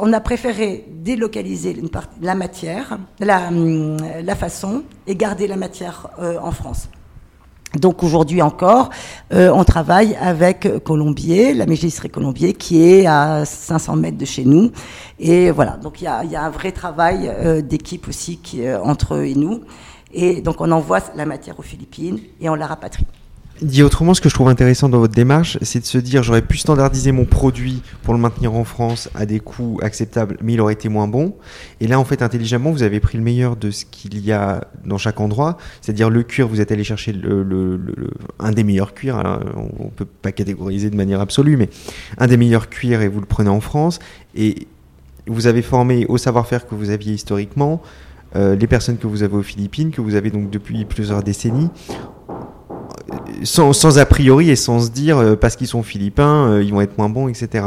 on 0.00 0.12
a 0.12 0.20
préféré 0.20 0.84
délocaliser 0.90 1.80
la 2.20 2.34
matière, 2.34 2.98
la, 3.20 3.48
hum, 3.48 3.96
la, 4.22 4.34
façon, 4.34 4.82
et 5.06 5.14
garder 5.14 5.46
la 5.46 5.56
matière 5.56 6.08
euh, 6.18 6.38
en 6.42 6.50
France. 6.50 6.88
Donc 7.78 8.02
aujourd'hui 8.02 8.42
encore, 8.42 8.88
euh, 9.32 9.50
on 9.54 9.62
travaille 9.62 10.16
avec 10.20 10.66
Colombier, 10.82 11.54
la 11.54 11.66
mégisserie 11.66 12.08
Colombier, 12.08 12.54
qui 12.54 12.82
est 12.82 13.06
à 13.06 13.44
500 13.44 13.94
mètres 13.96 14.18
de 14.18 14.24
chez 14.24 14.44
nous. 14.44 14.72
Et 15.20 15.50
voilà, 15.52 15.72
donc 15.72 16.00
il 16.00 16.04
y 16.04 16.36
a, 16.36 16.42
un 16.42 16.50
vrai 16.50 16.72
travail 16.72 17.30
d'équipe 17.62 18.08
aussi 18.08 18.40
entre 18.82 19.16
eux 19.16 19.26
et 19.26 19.34
nous. 19.34 19.60
Et 20.12 20.40
donc 20.40 20.60
on 20.60 20.70
envoie 20.72 21.00
la 21.14 21.26
matière 21.26 21.58
aux 21.58 21.62
Philippines 21.62 22.18
et 22.40 22.48
on 22.48 22.54
la 22.54 22.66
rapatrie. 22.66 23.06
Dit 23.60 23.82
autrement, 23.82 24.14
ce 24.14 24.20
que 24.20 24.28
je 24.28 24.34
trouve 24.34 24.48
intéressant 24.48 24.88
dans 24.88 25.00
votre 25.00 25.14
démarche, 25.14 25.58
c'est 25.62 25.80
de 25.80 25.84
se 25.84 25.98
dire 25.98 26.22
j'aurais 26.22 26.42
pu 26.42 26.58
standardiser 26.58 27.10
mon 27.10 27.24
produit 27.24 27.82
pour 28.04 28.14
le 28.14 28.20
maintenir 28.20 28.54
en 28.54 28.62
France 28.62 29.10
à 29.16 29.26
des 29.26 29.40
coûts 29.40 29.80
acceptables, 29.82 30.36
mais 30.42 30.52
il 30.52 30.60
aurait 30.60 30.74
été 30.74 30.88
moins 30.88 31.08
bon. 31.08 31.34
Et 31.80 31.88
là, 31.88 31.98
en 31.98 32.04
fait, 32.04 32.22
intelligemment, 32.22 32.70
vous 32.70 32.84
avez 32.84 33.00
pris 33.00 33.18
le 33.18 33.24
meilleur 33.24 33.56
de 33.56 33.72
ce 33.72 33.84
qu'il 33.84 34.24
y 34.24 34.30
a 34.30 34.60
dans 34.84 34.96
chaque 34.96 35.20
endroit, 35.20 35.58
c'est-à-dire 35.80 36.08
le 36.08 36.22
cuir, 36.22 36.46
vous 36.46 36.60
êtes 36.60 36.70
allé 36.70 36.84
chercher 36.84 37.14
un 38.38 38.52
des 38.52 38.62
meilleurs 38.62 38.94
cuirs. 38.94 39.40
on 39.56 39.84
ne 39.86 39.90
peut 39.90 40.04
pas 40.04 40.30
catégoriser 40.30 40.88
de 40.88 40.96
manière 40.96 41.20
absolue, 41.20 41.56
mais 41.56 41.68
un 42.18 42.28
des 42.28 42.36
meilleurs 42.36 42.68
cuirs 42.68 43.02
et 43.02 43.08
vous 43.08 43.20
le 43.20 43.26
prenez 43.26 43.50
en 43.50 43.60
France. 43.60 43.98
Et 44.36 44.68
vous 45.26 45.48
avez 45.48 45.62
formé 45.62 46.06
au 46.06 46.16
savoir-faire 46.16 46.66
que 46.66 46.76
vous 46.76 46.90
aviez 46.90 47.12
historiquement. 47.12 47.82
Euh, 48.36 48.56
les 48.56 48.66
personnes 48.66 48.98
que 48.98 49.06
vous 49.06 49.22
avez 49.22 49.36
aux 49.36 49.42
Philippines, 49.42 49.90
que 49.90 50.00
vous 50.00 50.14
avez 50.14 50.30
donc 50.30 50.50
depuis 50.50 50.84
plusieurs 50.84 51.22
décennies, 51.22 51.70
sans, 53.42 53.98
a 53.98 54.06
priori 54.06 54.50
et 54.50 54.56
sans 54.56 54.80
se 54.80 54.90
dire 54.90 55.18
euh, 55.18 55.36
parce 55.36 55.56
qu'ils 55.56 55.66
sont 55.66 55.82
philippins, 55.82 56.48
euh, 56.48 56.62
ils 56.62 56.72
vont 56.72 56.80
être 56.80 56.98
moins 56.98 57.08
bons, 57.08 57.28
etc. 57.28 57.66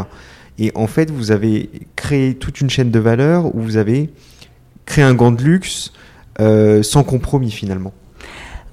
Et 0.60 0.72
en 0.76 0.88
fait, 0.88 1.10
vous 1.10 1.32
avez 1.32 1.70
créé 1.96 2.36
toute 2.36 2.62
une 2.62 2.70
chaîne 2.70 2.92
de 2.92 3.00
valeur 3.00 3.56
où 3.56 3.62
vous 3.62 3.78
avez 3.78 4.12
créé 4.86 5.04
un 5.04 5.14
gant 5.14 5.32
de 5.32 5.42
luxe 5.42 5.94
euh, 6.40 6.84
sans 6.84 7.04
compromis 7.04 7.52
finalement. 7.52 7.94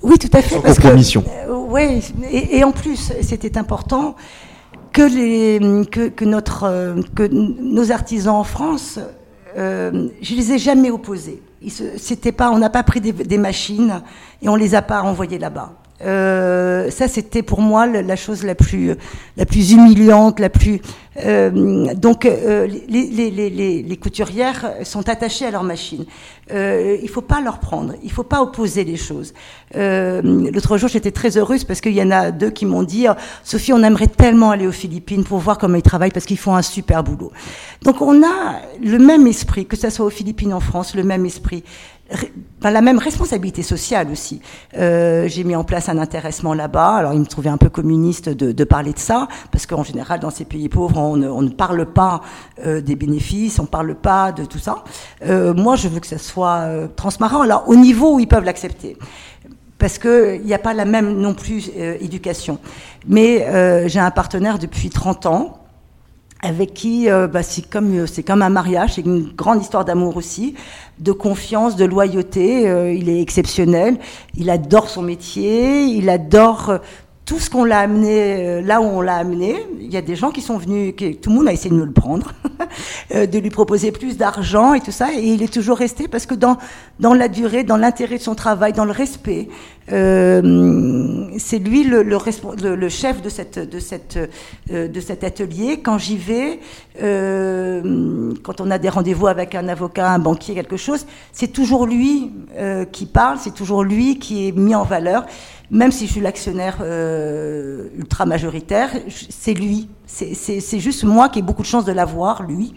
Oui, 0.03 0.19
tout 0.19 0.31
à 0.33 0.43
fait. 0.43 0.55
Sans 0.55 0.63
compromission. 0.63 1.25
oui, 1.49 2.03
et, 2.31 2.63
en 2.63 2.71
plus, 2.71 3.13
c'était 3.23 3.59
important 3.59 4.15
que, 4.93 5.03
les, 5.03 5.87
que, 5.87 6.25
notre, 6.25 6.95
que 7.17 7.27
nos 7.27 7.91
artisans 7.91 8.37
en 8.37 8.45
France, 8.45 9.01
je 9.57 10.35
les 10.35 10.53
ai 10.53 10.59
jamais 10.59 10.91
opposés. 10.91 11.43
C'était 11.97 12.31
pas, 12.31 12.53
on 12.53 12.59
n'a 12.59 12.71
pas 12.71 12.85
pris 12.85 13.01
des, 13.01 13.13
des, 13.13 13.39
machines 13.39 14.03
et 14.41 14.49
on 14.49 14.55
les 14.55 14.77
a 14.77 14.83
pas 14.83 15.03
envoyés 15.03 15.39
là-bas. 15.39 15.73
Euh, 16.03 16.91
ça, 16.91 17.09
c'était 17.09 17.43
pour 17.43 17.61
moi 17.61 17.87
la 17.87 18.17
chose 18.17 18.45
la 18.45 18.55
plus, 18.55 18.95
la 19.37 19.47
plus 19.47 19.73
humiliante, 19.73 20.39
la 20.39 20.49
plus. 20.49 20.81
Euh, 21.25 21.95
donc, 21.95 22.25
euh, 22.25 22.67
les, 22.67 23.07
les, 23.07 23.31
les, 23.31 23.83
les, 23.83 23.97
couturières 23.97 24.73
sont 24.85 25.09
attachées 25.09 25.47
à 25.47 25.51
leur 25.51 25.65
machine. 25.65 26.05
Euh, 26.53 26.97
il 27.03 27.09
faut 27.09 27.23
pas 27.23 27.41
leur 27.41 27.59
prendre. 27.59 27.95
Il 28.05 28.13
faut 28.13 28.23
pas 28.23 28.41
opposer 28.41 28.85
les 28.85 28.97
choses. 28.97 29.35
Euh, 29.75 30.23
l'autre 30.23 30.79
jour, 30.79 30.89
j'étais 30.89 31.11
très 31.11 31.37
heureuse 31.37 31.65
parce 31.65 31.81
qu'il 31.81 31.95
y 31.95 32.03
en 32.03 32.13
a 32.13 32.31
deux 32.31 32.51
qui 32.51 32.67
m'ont 32.67 32.85
dit 32.85 33.07
Sophie, 33.43 33.73
on 33.73 33.83
aimerait 33.83 34.07
tellement 34.07 34.53
aller 34.53 34.67
aux 34.67 34.73
Philippines 34.73 35.25
pour 35.25 35.39
voir 35.39 35.59
comment 35.59 35.77
ils 35.77 35.83
travaillent 35.83 36.13
parce 36.13 36.27
qu'ils 36.27 36.39
font 36.39 36.55
un 36.55 36.63
super 36.63 37.03
boulot. 37.03 37.33
Donc, 37.83 38.01
on 38.01 38.23
a 38.23 38.61
le 38.81 38.99
même 38.99 39.27
esprit, 39.27 39.67
que 39.67 39.77
ce 39.77 39.91
soit 39.91 40.07
aux 40.07 40.11
Philippines, 40.11 40.55
en 40.55 40.61
France, 40.61 40.95
le 40.95 41.03
même 41.03 41.27
esprit 41.27 41.65
la 42.63 42.81
même 42.81 42.99
responsabilité 42.99 43.63
sociale 43.63 44.11
aussi. 44.11 44.41
Euh, 44.77 45.29
j'ai 45.29 45.45
mis 45.45 45.55
en 45.55 45.65
place 45.65 45.89
un 45.89 45.99
intéressement 45.99 46.55
là-bas. 46.55 46.97
Alors, 46.97 47.13
il 47.13 47.21
me 47.21 47.27
trouvait 47.27 47.51
un 47.51 47.57
peu 47.57 47.69
communiste 47.69 48.29
de, 48.29 48.53
de 48.53 48.65
parler 48.65 48.93
de 48.93 48.99
ça, 48.99 49.29
parce 49.53 49.67
qu'en 49.67 49.85
général, 49.85 50.21
dans 50.21 50.31
ces 50.31 50.45
pays 50.45 50.69
pauvres, 50.69 50.99
on 50.99 51.17
ne, 51.17 51.29
on 51.29 51.43
ne 51.43 51.51
parle 51.51 51.87
pas 51.87 52.21
euh, 52.65 52.81
des 52.81 52.97
bénéfices, 52.97 53.59
on 53.59 53.65
ne 53.65 53.69
parle 53.69 53.95
pas 53.95 54.33
de 54.33 54.45
tout 54.45 54.59
ça. 54.59 54.85
Euh, 55.27 55.55
moi, 55.55 55.77
je 55.77 55.89
veux 55.89 56.01
que 56.01 56.07
ça 56.07 56.19
soit 56.19 56.61
euh, 56.61 56.89
transparent, 56.95 57.43
alors 57.43 57.65
au 57.69 57.77
niveau 57.77 58.15
où 58.15 58.21
ils 58.21 58.29
peuvent 58.29 58.45
l'accepter 58.45 58.97
parce 59.79 59.99
qu'il 59.99 60.43
n'y 60.45 60.55
a 60.55 60.59
pas 60.59 60.75
la 60.75 60.85
même 60.85 61.19
non 61.19 61.35
plus 61.35 61.71
euh, 61.77 61.97
éducation. 62.01 62.59
Mais 63.07 63.47
euh, 63.47 63.89
j'ai 63.89 64.01
un 64.01 64.11
partenaire 64.11 64.59
depuis 64.59 64.91
30 64.91 65.27
ans 65.27 65.58
avec 66.41 66.75
qui 66.75 67.11
euh, 67.11 67.27
bah, 67.27 67.43
c'est 67.43 67.69
comme 67.69 67.99
euh, 67.99 68.07
c'est 68.07 68.23
comme 68.23 68.43
un 68.43 68.49
mariage, 68.49 68.95
c'est 68.95 69.01
une 69.01 69.29
grande 69.33 69.61
histoire 69.61 69.85
d'amour 69.85 70.17
aussi, 70.17 70.55
de 70.99 71.13
confiance, 71.13 71.77
de 71.77 71.85
loyauté. 71.85 72.69
Euh, 72.69 72.93
il 72.93 73.09
est 73.09 73.21
exceptionnel. 73.21 73.99
Il 74.37 74.51
adore 74.51 74.89
son 74.89 75.03
métier. 75.03 75.83
Il 75.85 76.09
adore 76.09 76.79
tout 77.29 77.39
ce 77.39 77.51
qu'on 77.51 77.65
l'a 77.65 77.81
amené 77.81 78.47
euh, 78.47 78.63
là 78.63 78.81
où 78.81 78.85
on 78.85 79.03
l'a 79.03 79.17
amené, 79.17 79.55
il 79.79 79.93
y 79.93 79.99
a 79.99 80.01
des 80.01 80.17
gens 80.17 80.31
qui 80.31 80.41
sont 80.41 80.57
venus, 80.57 80.95
tout 80.97 81.29
le 81.29 81.37
monde 81.37 81.47
a 81.47 81.53
essayé 81.53 81.69
de 81.69 81.75
me 81.75 81.85
le 81.85 81.93
prendre, 81.93 82.33
euh, 83.15 83.27
de 83.27 83.39
lui 83.39 83.51
proposer 83.51 83.93
plus 83.93 84.17
d'argent 84.17 84.73
et 84.73 84.81
tout 84.81 84.93
ça, 84.93 85.13
et 85.13 85.23
il 85.23 85.43
est 85.43 85.53
toujours 85.53 85.77
resté 85.77 86.09
parce 86.09 86.25
que 86.25 86.35
dans 86.35 86.57
dans 87.01 87.13
la 87.13 87.29
durée, 87.29 87.65
dans 87.65 87.77
l'intérêt 87.77 88.17
de 88.17 88.23
son 88.23 88.35
travail, 88.35 88.73
dans 88.73 88.87
le 88.87 88.93
respect, 88.93 89.49
euh, 89.93 91.29
c'est 91.39 91.59
lui 91.59 91.85
le, 91.85 92.89
chef 92.89 93.21
de 93.23 93.29
cet 93.29 95.25
atelier. 95.25 95.81
Quand 95.81 95.99
j'y 95.99 96.17
vais, 96.17 96.59
quand 96.99 98.61
on 98.61 98.71
a 98.71 98.79
des 98.79 98.89
rendez-vous 98.89 99.29
avec 99.29 99.55
un 99.55 99.69
avocat, 99.69 100.11
un 100.11 100.19
banquier, 100.19 100.55
quelque 100.55 100.77
chose, 100.77 101.07
c'est 101.33 101.53
toujours 101.53 101.87
lui 101.87 102.33
qui 102.91 103.07
parle, 103.07 103.39
c'est 103.39 103.55
toujours 103.55 103.85
lui 103.85 104.19
qui 104.19 104.49
est 104.49 104.53
mis 104.53 104.75
en 104.75 104.83
valeur 104.85 105.25
même 105.71 105.93
si 105.93 106.07
je 106.07 106.13
suis 106.13 106.21
l'actionnaire 106.21 106.79
euh, 106.81 107.89
ultra 107.97 108.27
majoritaire, 108.27 108.91
c'est 109.29 109.55
lui. 109.55 109.89
C'est 110.07 110.81
juste 110.81 111.05
moi 111.05 111.29
qui 111.29 111.41
ai 111.41 111.43
beaucoup 111.43 111.63
de 111.63 111.67
chance 111.67 111.85
de 111.85 111.93
l'avoir, 111.93 112.43
lui. 112.43 112.75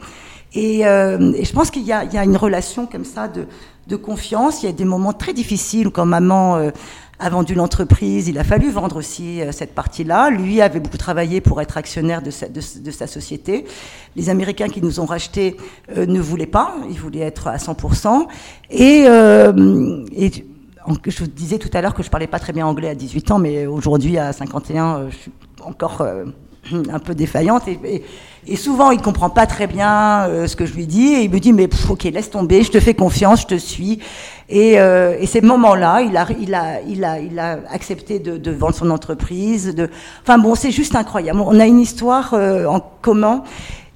Et, 0.54 0.86
euh, 0.86 1.32
et, 1.34 1.46
je 1.46 1.54
pense 1.54 1.72
qu'il 1.72 1.84
y, 1.84 1.88
y, 1.88 1.94
a 1.94 2.24
une 2.26 2.36
relation 2.36 2.86
comme 2.86 3.06
ça 3.06 3.30
de, 3.30 3.46
de, 3.88 3.96
confiance. 3.96 4.64
Il 4.64 4.66
y 4.66 4.70
a 4.70 4.74
des 4.74 4.84
moments 4.84 5.14
très 5.14 5.32
difficiles 5.32 5.92
quand 5.92 6.06
maman 6.06 6.58
euh, 6.58 6.72
a 7.22 7.30
vendu 7.30 7.54
l'entreprise, 7.54 8.28
il 8.28 8.38
a 8.40 8.44
fallu 8.44 8.72
vendre 8.72 8.98
aussi 8.98 9.42
euh, 9.42 9.52
cette 9.52 9.76
partie-là. 9.76 10.32
Lui 10.32 10.60
avait 10.60 10.80
beaucoup 10.80 10.98
travaillé 10.98 11.40
pour 11.40 11.62
être 11.62 11.78
actionnaire 11.78 12.22
de 12.22 12.32
sa, 12.32 12.48
de 12.50 12.92
sa 12.92 13.08
société. 13.08 13.66
Les 14.16 14.30
Américains 14.30 14.70
qui 14.70 14.82
nous 14.82 15.00
ont 15.00 15.06
rachetés 15.06 15.56
euh, 15.96 16.08
ne 16.08 16.20
voulaient 16.20 16.48
pas, 16.48 16.76
ils 16.90 17.00
voulaient 17.00 17.20
être 17.20 17.48
à 17.48 17.58
100%. 17.58 18.28
Et, 18.72 19.04
euh, 19.06 20.04
et 20.16 20.32
je 21.08 21.20
vous 21.20 21.28
disais 21.28 21.58
tout 21.58 21.70
à 21.74 21.82
l'heure 21.82 21.94
que 21.94 22.04
je 22.04 22.10
parlais 22.10 22.28
pas 22.28 22.40
très 22.40 22.54
bien 22.54 22.66
anglais 22.66 22.90
à 22.90 22.96
18 22.96 23.32
ans, 23.32 23.40
mais 23.40 23.66
aujourd'hui 23.66 24.18
à 24.18 24.34
51, 24.34 24.96
euh, 24.96 25.10
je 25.10 25.16
suis 25.16 25.32
encore 25.64 26.02
euh, 26.02 26.26
un 26.92 27.00
peu 27.00 27.16
défaillante 27.16 27.64
et, 27.68 28.04
souvent 28.56 28.90
il 28.90 29.00
comprend 29.00 29.30
pas 29.30 29.46
très 29.46 29.68
bien 29.68 30.24
euh, 30.24 30.48
ce 30.48 30.56
que 30.56 30.66
je 30.66 30.74
lui 30.74 30.88
dis 30.88 31.14
et 31.14 31.22
il 31.22 31.30
me 31.30 31.40
dit 31.40 31.54
mais 31.54 31.70
ok 31.90 32.04
laisse 32.06 32.32
tomber, 32.32 32.64
je 32.64 32.72
te 32.72 32.80
fais 32.80 32.96
confiance, 32.96 33.42
je 33.42 33.48
te 33.48 33.56
suis 33.56 34.00
et, 34.50 34.78
ces 35.28 35.42
moments-là, 35.42 36.02
il 36.02 36.18
a, 36.18 36.28
il 36.40 36.54
a, 36.54 36.82
il 36.82 37.06
a, 37.06 37.20
il 37.20 37.40
a 37.40 37.60
accepté 37.70 38.20
de, 38.20 38.38
de 38.38 38.52
vendre 38.52 38.76
son 38.76 38.90
entreprise. 38.90 39.74
Enfin 40.24 40.38
bon, 40.40 40.56
c'est 40.56 40.72
juste 40.72 40.94
incroyable. 40.94 41.40
On 41.40 41.58
a 41.58 41.66
une 41.66 41.80
histoire 41.80 42.34
en 42.34 42.82
commun 43.02 43.44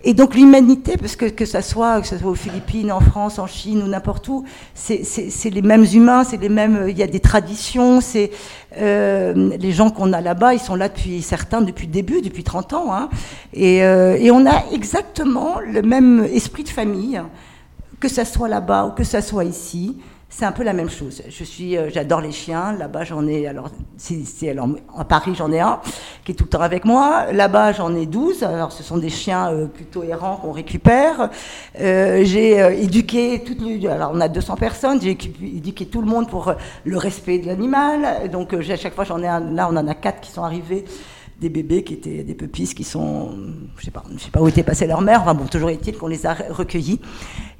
et 0.07 0.13
donc 0.13 0.35
l'humanité, 0.35 0.97
parce 0.97 1.15
que 1.15 1.25
que 1.25 1.45
ça 1.45 1.63
soit 1.63 1.99
que 1.99 2.07
ça 2.07 2.19
soit 2.19 2.29
aux 2.29 2.35
Philippines, 2.35 2.91
en 2.91 2.99
France, 2.99 3.39
en 3.39 3.47
Chine 3.47 3.81
ou 3.81 3.87
n'importe 3.87 4.27
où, 4.27 4.45
c'est 4.75 5.49
les 5.49 5.61
mêmes 5.63 5.85
humains, 5.91 6.23
c'est 6.23 6.37
les 6.37 6.47
mêmes. 6.47 6.85
Il 6.87 6.97
y 6.97 7.01
a 7.01 7.07
des 7.07 7.19
traditions. 7.19 8.01
C'est 8.01 8.29
euh, 8.77 9.57
les 9.57 9.71
gens 9.71 9.89
qu'on 9.89 10.13
a 10.13 10.21
là-bas, 10.21 10.53
ils 10.53 10.59
sont 10.59 10.75
là 10.75 10.89
depuis 10.89 11.23
certains 11.23 11.61
depuis 11.61 11.87
le 11.87 11.91
début, 11.91 12.21
depuis 12.21 12.43
30 12.43 12.73
ans, 12.73 12.93
hein, 12.93 13.09
et, 13.53 13.83
euh, 13.83 14.15
et 14.19 14.29
on 14.29 14.45
a 14.45 14.65
exactement 14.71 15.59
le 15.59 15.81
même 15.81 16.27
esprit 16.31 16.63
de 16.63 16.69
famille, 16.69 17.19
que 17.99 18.07
ça 18.07 18.25
soit 18.25 18.47
là-bas 18.47 18.85
ou 18.85 18.91
que 18.91 19.03
ça 19.03 19.23
soit 19.23 19.45
ici 19.45 19.97
c'est 20.29 20.45
un 20.45 20.51
peu 20.51 20.63
la 20.63 20.73
même 20.73 20.89
chose. 20.89 21.21
Je 21.29 21.43
suis, 21.43 21.77
euh, 21.77 21.89
j'adore 21.93 22.19
les 22.19 22.31
chiens. 22.31 22.73
Là-bas, 22.73 23.03
j'en 23.03 23.27
ai. 23.27 23.47
Alors, 23.47 23.69
c'est, 23.97 24.49
alors, 24.49 24.67
à 24.97 25.05
Paris, 25.05 25.33
j'en 25.35 25.51
ai 25.51 25.59
un 25.59 25.79
qui 26.25 26.31
est 26.31 26.35
tout 26.35 26.45
le 26.45 26.49
temps 26.49 26.61
avec 26.61 26.83
moi. 26.83 27.31
Là-bas, 27.31 27.71
j'en 27.71 27.95
ai 27.95 28.05
12. 28.05 28.43
Alors, 28.43 28.71
ce 28.71 28.83
sont 28.83 28.97
des 28.97 29.09
chiens 29.09 29.51
euh, 29.51 29.67
plutôt 29.67 30.03
errants 30.03 30.37
qu'on 30.37 30.51
récupère. 30.51 31.29
Euh, 31.79 32.21
j'ai 32.23 32.61
euh, 32.61 32.71
éduqué 32.71 33.43
toutes 33.45 33.61
les. 33.61 33.87
Alors, 33.87 34.11
on 34.13 34.19
a 34.19 34.27
200 34.27 34.55
personnes. 34.55 34.99
J'ai 35.01 35.17
éduqué 35.41 35.85
tout 35.85 36.01
le 36.01 36.07
monde 36.07 36.27
pour 36.29 36.53
le 36.83 36.97
respect 36.97 37.37
de 37.37 37.45
l'animal. 37.45 38.29
Donc, 38.29 38.53
à 38.53 38.75
chaque 38.75 38.95
fois, 38.95 39.05
j'en 39.05 39.21
ai 39.21 39.27
un. 39.27 39.39
Là, 39.39 39.69
on 39.71 39.77
en 39.77 39.87
a 39.87 39.93
quatre 39.93 40.21
qui 40.21 40.31
sont 40.31 40.43
arrivés 40.43 40.83
des 41.39 41.49
bébés 41.49 41.83
qui 41.83 41.95
étaient 41.95 42.23
des 42.23 42.33
pupilles 42.33 42.73
qui 42.73 42.83
sont, 42.83 43.31
je 43.77 43.85
sais 43.85 43.91
pas, 43.91 44.03
je 44.15 44.23
sais 44.23 44.31
pas 44.31 44.41
où 44.41 44.47
étaient 44.47 44.63
passées 44.63 44.87
leur 44.87 45.01
mère. 45.01 45.21
Enfin 45.21 45.33
bon, 45.33 45.45
toujours 45.45 45.69
est-il 45.69 45.97
qu'on 45.97 46.07
les 46.07 46.25
a 46.25 46.33
recueillis. 46.33 47.01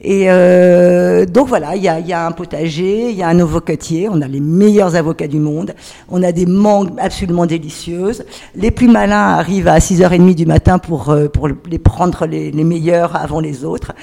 Et 0.01 0.25
euh, 0.29 1.25
donc 1.25 1.47
voilà, 1.47 1.75
il 1.75 1.83
y 1.83 1.87
a, 1.87 1.99
y 1.99 2.13
a, 2.13 2.25
un 2.25 2.31
potager, 2.31 3.09
il 3.09 3.15
y 3.15 3.23
a 3.23 3.27
un 3.27 3.39
avocatier. 3.39 4.09
On 4.09 4.21
a 4.21 4.27
les 4.27 4.39
meilleurs 4.39 4.95
avocats 4.95 5.27
du 5.27 5.39
monde. 5.39 5.73
On 6.09 6.21
a 6.21 6.31
des 6.31 6.45
mangues 6.45 6.91
absolument 6.99 7.45
délicieuses. 7.45 8.25
Les 8.55 8.71
plus 8.71 8.87
malins 8.87 9.35
arrivent 9.37 9.67
à 9.67 9.79
6h30 9.79 10.35
du 10.35 10.45
matin 10.45 10.79
pour 10.79 11.09
euh, 11.09 11.27
pour 11.27 11.47
les 11.47 11.79
prendre 11.79 12.25
les, 12.25 12.51
meilleurs 12.51 13.15
avant 13.15 13.39
les 13.39 13.63
autres. 13.63 13.93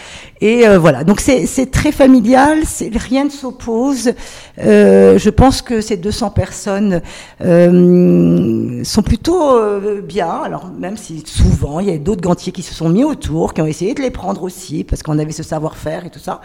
Et 0.41 0.67
euh, 0.67 0.79
voilà, 0.79 1.05
donc 1.05 1.21
c'est 1.21 1.71
très 1.71 1.93
familial. 1.93 2.59
Rien 2.95 3.25
ne 3.25 3.31
s'oppose. 3.31 4.13
Euh, 4.59 5.19
je 5.19 5.31
pense 5.31 5.63
que 5.63 5.81
ces 5.81 5.97
200 5.97 6.31
personnes 6.31 7.03
euh, 7.43 8.83
sont 8.85 9.03
plutôt 9.03 9.57
euh, 9.57 10.01
bien, 10.01 10.31
alors 10.45 10.71
même 10.79 10.97
si 10.97 11.23
souvent 11.27 11.81
il 11.81 11.89
y 11.89 11.93
a 11.93 11.99
d'autres 11.99 12.21
gantiers 12.21 12.53
qui 12.53 12.63
se 12.63 12.75
sont 12.75 12.89
mis 12.89 13.05
autour, 13.05 13.55
qui 13.55 13.63
ont 13.63 13.67
essayé 13.67 13.95
de 13.95 14.03
les 14.03 14.11
prendre 14.11 14.43
aussi, 14.43 14.85
parce 14.85 15.03
qu'on 15.03 15.19
avait 15.19 15.33
ce 15.33 15.43
savoir-faire 15.43 15.82
et 15.87 16.11
tout 16.11 16.19
ça. 16.19 16.41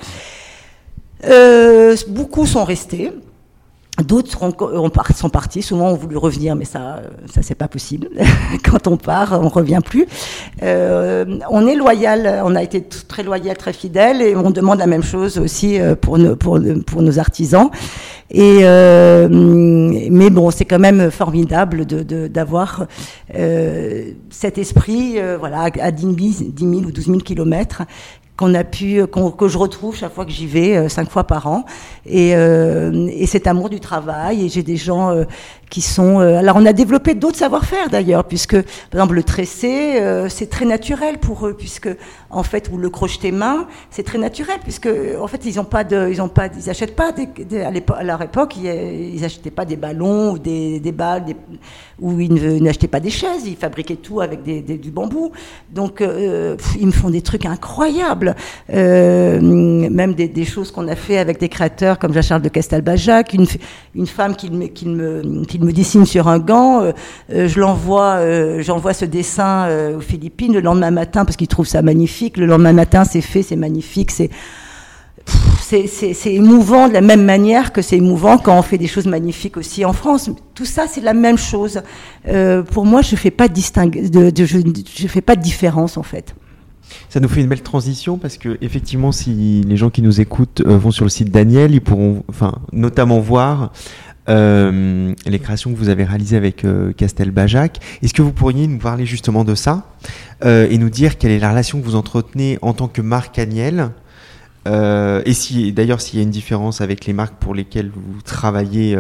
Euh, 1.26 1.96
beaucoup 2.08 2.46
sont 2.46 2.64
restés. 2.64 3.12
D'autres 4.06 4.30
sont 5.16 5.30
partis, 5.30 5.64
souvent 5.64 5.90
ont 5.90 5.96
voulu 5.96 6.18
revenir, 6.18 6.56
mais 6.56 6.66
ça, 6.66 7.02
ça 7.34 7.42
c'est 7.42 7.56
pas 7.56 7.68
possible. 7.68 8.10
Quand 8.64 8.86
on 8.86 8.96
part, 8.96 9.40
on 9.42 9.50
revient 9.50 9.80
plus. 9.84 10.06
Euh, 10.62 11.26
on 11.50 11.66
est 11.66 11.74
loyal, 11.74 12.44
on 12.46 12.54
a 12.54 12.62
été 12.62 12.84
très 12.84 13.24
loyal, 13.24 13.58
très 13.58 13.74
fidèle, 13.74 14.22
et 14.22 14.36
on 14.36 14.52
demande 14.52 14.78
la 14.78 14.86
même 14.86 15.02
chose 15.02 15.40
aussi 15.40 15.80
euh, 15.80 15.96
pour 15.96 16.20
nos, 16.20 16.36
pour, 16.36 16.60
pour 16.86 17.02
nos 17.02 17.18
artisans. 17.18 17.72
Et 18.30 18.60
mais 18.60 20.30
bon, 20.30 20.52
c'est 20.52 20.66
quand 20.66 20.80
même 20.80 21.10
formidable 21.10 21.86
d'avoir 21.86 22.86
cet 24.30 24.58
esprit, 24.60 25.16
voilà, 25.40 25.70
à 25.82 25.92
10 25.92 26.02
000, 26.60 26.74
ou 26.86 26.92
12 26.92 27.06
000 27.06 27.18
kilomètres 27.20 27.84
qu'on 28.38 28.54
a 28.54 28.64
pu, 28.64 29.02
que 29.38 29.48
je 29.48 29.58
retrouve 29.58 29.96
chaque 29.96 30.14
fois 30.14 30.26
que 30.26 30.32
j'y 30.32 30.48
vais, 30.48 30.88
cinq 30.90 31.10
fois 31.10 31.26
par 31.26 31.48
an, 31.48 31.66
et, 32.06 32.32
et, 32.32 33.26
cet 33.26 33.48
amour 33.48 33.70
du 33.70 33.80
travail. 33.80 34.46
Et 34.46 34.50
j'ai 34.50 34.64
des 34.64 34.78
gens 34.78 35.26
qui 35.70 35.82
sont. 35.82 36.20
Euh, 36.20 36.38
alors, 36.38 36.58
on 36.58 36.66
a 36.66 36.74
développé 36.74 37.14
d'autres 37.14 37.38
savoir-faire 37.38 37.90
d'ailleurs, 37.90 38.24
puisque, 38.24 38.56
par 38.56 39.02
exemple, 39.02 39.16
le 39.16 39.24
tressé, 39.24 40.00
euh, 40.00 40.30
c'est 40.30 40.50
très 40.50 40.66
naturel 40.66 41.18
pour 41.18 41.48
eux, 41.48 41.54
puisque, 41.54 41.90
en 42.30 42.44
fait, 42.44 42.70
ou 42.72 42.78
le 42.78 42.90
crocheté 42.90 43.32
main, 43.32 43.68
c'est 43.90 44.04
très 44.04 44.18
naturel, 44.18 44.58
puisque, 44.64 44.90
en 45.20 45.28
fait, 45.28 45.46
ils 45.46 45.56
n'ont 45.58 45.66
pas 45.66 45.84
de, 45.84 46.10
ils 46.10 46.22
ont 46.22 46.30
pas, 46.30 46.48
ils 46.58 46.70
achètent 46.70 46.96
pas 46.96 47.12
des, 47.12 47.28
à, 47.62 48.04
leur 48.04 48.22
époque, 48.22 48.56
ils, 48.58 49.20
n'achetaient 49.20 49.52
pas 49.52 49.66
des 49.66 49.76
ballons 49.76 50.32
ou 50.32 50.40
des, 50.40 50.80
des 50.80 50.92
balles, 50.92 51.26
ou 52.00 52.20
ils 52.20 52.62
n'achetaient 52.62 52.88
pas 52.88 53.00
des 53.00 53.10
chaises, 53.10 53.46
ils 53.46 53.58
fabriquaient 53.58 53.96
tout 53.96 54.22
avec 54.22 54.44
du 54.44 54.92
bambou. 54.92 55.32
Donc, 55.72 56.02
euh, 56.02 56.56
ils 56.80 56.88
me 56.88 56.92
font 56.92 57.10
des 57.10 57.22
trucs 57.22 57.46
incroyables, 57.46 58.27
même 58.70 60.14
des, 60.14 60.46
choses 60.46 60.72
qu'on 60.72 60.88
a 60.88 60.96
fait 60.96 61.18
avec 61.18 61.40
des 61.40 61.50
créateurs 61.50 62.00
comme 62.00 62.14
Jean-Charles 62.14 62.42
de 62.42 62.50
Castelbajac, 62.50 63.34
une, 63.34 64.08
femme 64.08 64.36
qui 64.36 64.50
me, 64.50 65.72
dessine 65.72 66.06
sur 66.06 66.28
un 66.28 66.40
gant, 66.40 66.82
euh, 66.82 66.92
euh, 67.32 67.48
je 67.48 67.60
l'envoie, 67.60 68.18
euh, 68.18 68.62
j'envoie 68.62 68.94
ce 68.94 69.06
dessin 69.06 69.68
aux 69.96 70.02
Philippines 70.02 70.54
le 70.54 70.62
lendemain 70.62 70.92
matin 70.92 71.26
parce 71.26 71.38
qu'il 71.38 71.48
trouve 71.48 71.68
ça 71.68 71.82
magnifique. 71.82 72.38
Le 72.38 72.46
lendemain 72.46 72.74
matin, 72.74 73.04
c'est 73.04 73.22
fait, 73.22 73.44
c'est 73.44 73.56
magnifique, 73.56 74.12
c'est 74.12 74.30
émouvant 76.26 76.88
de 76.88 76.94
la 76.94 77.02
même 77.02 77.24
manière 77.24 77.72
que 77.74 77.82
c'est 77.82 77.98
émouvant 77.98 78.38
quand 78.38 78.58
on 78.58 78.62
fait 78.62 78.78
des 78.78 78.88
choses 78.88 79.08
magnifiques 79.08 79.58
aussi 79.58 79.86
en 79.86 79.94
France. 79.94 80.30
Tout 80.56 80.66
ça, 80.66 80.86
c'est 80.88 81.02
la 81.02 81.14
même 81.14 81.38
chose. 81.38 81.82
pour 82.72 82.86
moi, 82.86 83.02
je 83.02 83.16
fais 83.16 83.32
pas 83.32 83.48
de, 83.48 83.56
je 84.36 85.08
fais 85.08 85.22
pas 85.22 85.36
de 85.36 85.42
différence 85.42 85.98
en 85.98 86.04
fait. 86.04 86.34
Ça 87.10 87.20
nous 87.20 87.28
fait 87.28 87.42
une 87.42 87.48
belle 87.48 87.62
transition 87.62 88.18
parce 88.18 88.38
que 88.38 88.58
effectivement, 88.62 89.12
si 89.12 89.64
les 89.68 89.78
gens 89.78 89.90
qui 89.90 90.02
nous 90.02 90.22
écoutent 90.22 90.62
vont 90.66 90.92
sur 90.92 91.06
le 91.06 91.10
site 91.10 91.32
Daniel, 91.32 91.74
ils 91.74 91.82
pourront, 91.82 92.24
enfin, 92.30 92.54
notamment 92.72 93.20
voir 93.20 93.72
euh, 94.30 95.14
les 95.26 95.40
créations 95.40 95.72
que 95.72 95.78
vous 95.78 95.88
avez 95.88 96.04
réalisées 96.04 96.36
avec 96.36 96.66
euh, 96.66 96.92
Castel 96.92 97.32
Bajac. 97.32 97.80
Est-ce 98.04 98.14
que 98.14 98.22
vous 98.22 98.34
pourriez 98.34 98.68
nous 98.68 98.78
parler 98.78 99.06
justement 99.06 99.46
de 99.46 99.56
ça 99.56 99.86
euh, 100.44 100.68
et 100.70 100.78
nous 100.78 100.90
dire 100.90 101.18
quelle 101.18 101.32
est 101.32 101.40
la 101.40 101.52
relation 101.52 101.80
que 101.80 101.86
vous 101.86 101.96
entretenez 101.96 102.60
en 102.62 102.74
tant 102.74 102.90
que 102.90 103.02
marque 103.02 103.40
Agnel 103.40 103.92
et 104.70 105.32
si 105.32 105.72
d'ailleurs 105.72 106.02
s'il 106.02 106.20
y 106.20 106.22
a 106.22 106.24
une 106.24 106.30
différence 106.30 106.82
avec 106.82 107.06
les 107.06 107.14
marques 107.14 107.36
pour 107.40 107.56
lesquelles 107.56 107.90
vous 107.90 108.22
travaillez 108.22 108.98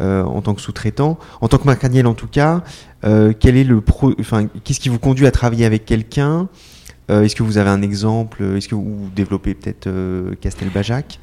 en 0.00 0.40
tant 0.40 0.54
que 0.54 0.62
sous-traitant, 0.62 1.18
en 1.42 1.48
tant 1.48 1.58
que 1.58 1.66
marque 1.66 1.84
Agnel 1.84 2.06
en 2.06 2.14
tout 2.14 2.26
cas, 2.26 2.62
est 3.02 3.44
le 3.44 3.82
enfin 4.18 4.46
qu'est-ce 4.64 4.80
qui 4.80 4.88
vous 4.88 4.98
conduit 4.98 5.26
à 5.26 5.30
travailler 5.30 5.66
avec 5.66 5.84
quelqu'un 5.84 6.48
Est-ce 7.08 7.34
que 7.34 7.42
vous 7.42 7.58
avez 7.58 7.70
un 7.70 7.82
exemple 7.82 8.42
Est-ce 8.56 8.68
que 8.68 8.74
vous 8.74 9.08
développez 9.14 9.54
peut-être 9.54 9.88
Castel 10.40 10.68
Bajac 10.68 11.18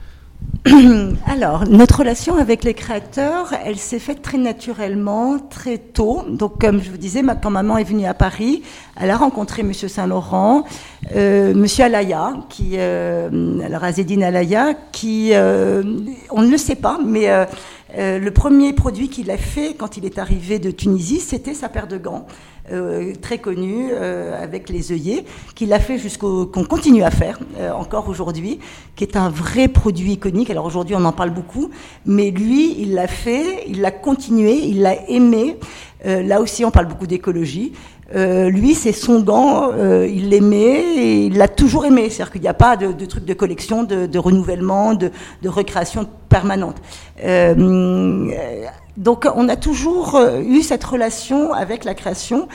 Alors, 1.28 1.68
notre 1.68 2.00
relation 2.00 2.38
avec 2.38 2.64
les 2.64 2.74
créateurs, 2.74 3.54
elle 3.64 3.78
s'est 3.78 4.00
faite 4.00 4.22
très 4.22 4.38
naturellement, 4.38 5.38
très 5.40 5.78
tôt. 5.78 6.24
Donc, 6.28 6.60
comme 6.60 6.82
je 6.82 6.90
vous 6.90 6.98
disais, 6.98 7.22
quand 7.42 7.52
maman 7.52 7.78
est 7.78 7.84
venue 7.84 8.06
à 8.06 8.14
Paris, 8.14 8.64
elle 9.00 9.12
a 9.12 9.18
rencontré 9.18 9.64
Monsieur 9.64 9.88
Saint-Laurent, 9.88 10.66
euh, 11.16 11.54
Monsieur 11.54 11.86
Alaya, 11.86 12.34
qui, 12.50 12.74
euh, 12.76 13.60
alors 13.64 13.84
Azedine 13.84 14.24
Alaya, 14.24 14.74
qui, 14.92 15.32
euh, 15.34 15.84
on 16.32 16.42
ne 16.42 16.50
le 16.50 16.58
sait 16.58 16.76
pas, 16.76 17.00
mais 17.06 17.30
euh, 17.30 17.46
euh, 17.98 18.20
le 18.20 18.32
premier 18.32 18.74
produit 18.74 19.10
qu'il 19.10 19.32
a 19.32 19.38
fait 19.38 19.74
quand 19.78 19.98
il 19.98 20.06
est 20.06 20.18
arrivé 20.18 20.60
de 20.60 20.72
Tunisie, 20.72 21.20
c'était 21.20 21.54
sa 21.54 21.70
paire 21.70 21.88
de 21.88 21.98
gants. 21.98 22.26
Euh, 22.72 23.14
très 23.22 23.38
connu 23.38 23.90
euh, 23.92 24.42
avec 24.42 24.70
les 24.70 24.92
œillets, 24.92 25.24
qu'il 25.54 25.72
a 25.72 25.80
fait 25.80 26.00
jusqu'au 26.00 26.48
qu'on 26.48 26.64
continue 26.64 27.04
à 27.04 27.12
faire 27.12 27.38
euh, 27.60 27.72
encore 27.72 28.10
aujourd'hui, 28.10 28.60
qui 28.96 29.04
est 29.04 29.16
un 29.16 29.30
vrai 29.30 29.68
produit 29.68 30.14
iconique. 30.14 30.50
Alors 30.50 30.66
aujourd'hui, 30.66 30.96
on 30.96 31.06
en 31.06 31.12
parle 31.12 31.30
beaucoup, 31.30 31.70
mais 32.08 32.32
lui, 32.32 32.76
il 32.80 32.96
l'a 32.96 33.06
fait, 33.06 33.66
il 33.68 33.82
l'a 33.82 33.92
continué, 33.92 34.54
il 34.54 34.82
l'a 34.82 35.08
aimé. 35.08 35.58
là 36.04 36.42
aussi, 36.42 36.66
on 36.66 36.72
parle 36.72 36.88
beaucoup 36.88 37.08
d'écologie. 37.08 37.74
Euh, 38.14 38.50
lui, 38.50 38.76
c'est 38.76 38.92
son 38.92 39.22
gant, 39.22 39.72
euh, 39.72 40.08
il 40.08 40.30
l'aimait 40.30 40.84
et 40.96 41.26
il 41.26 41.38
l'a 41.38 41.48
toujours 41.48 41.86
aimé. 41.86 42.10
C'est-à-dire 42.10 42.32
qu'il 42.32 42.42
n'y 42.42 42.48
a 42.48 42.54
pas 42.54 42.78
de, 42.78 42.92
de 42.92 43.06
truc 43.06 43.26
de 43.26 43.34
collection, 43.34 43.84
de, 43.84 44.06
de 44.06 44.20
renouvellement, 44.20 44.94
de, 44.94 45.12
de, 45.42 45.50
recréation 45.50 46.08
permanente. 46.30 46.78
Euh, 47.24 48.30
donc, 48.98 49.28
on 49.36 49.50
a 49.50 49.56
toujours 49.56 50.20
eu 50.46 50.62
cette 50.62 50.84
relation 50.84 51.54
avec 51.54 51.84
la 51.84 51.96
création. 51.96 52.48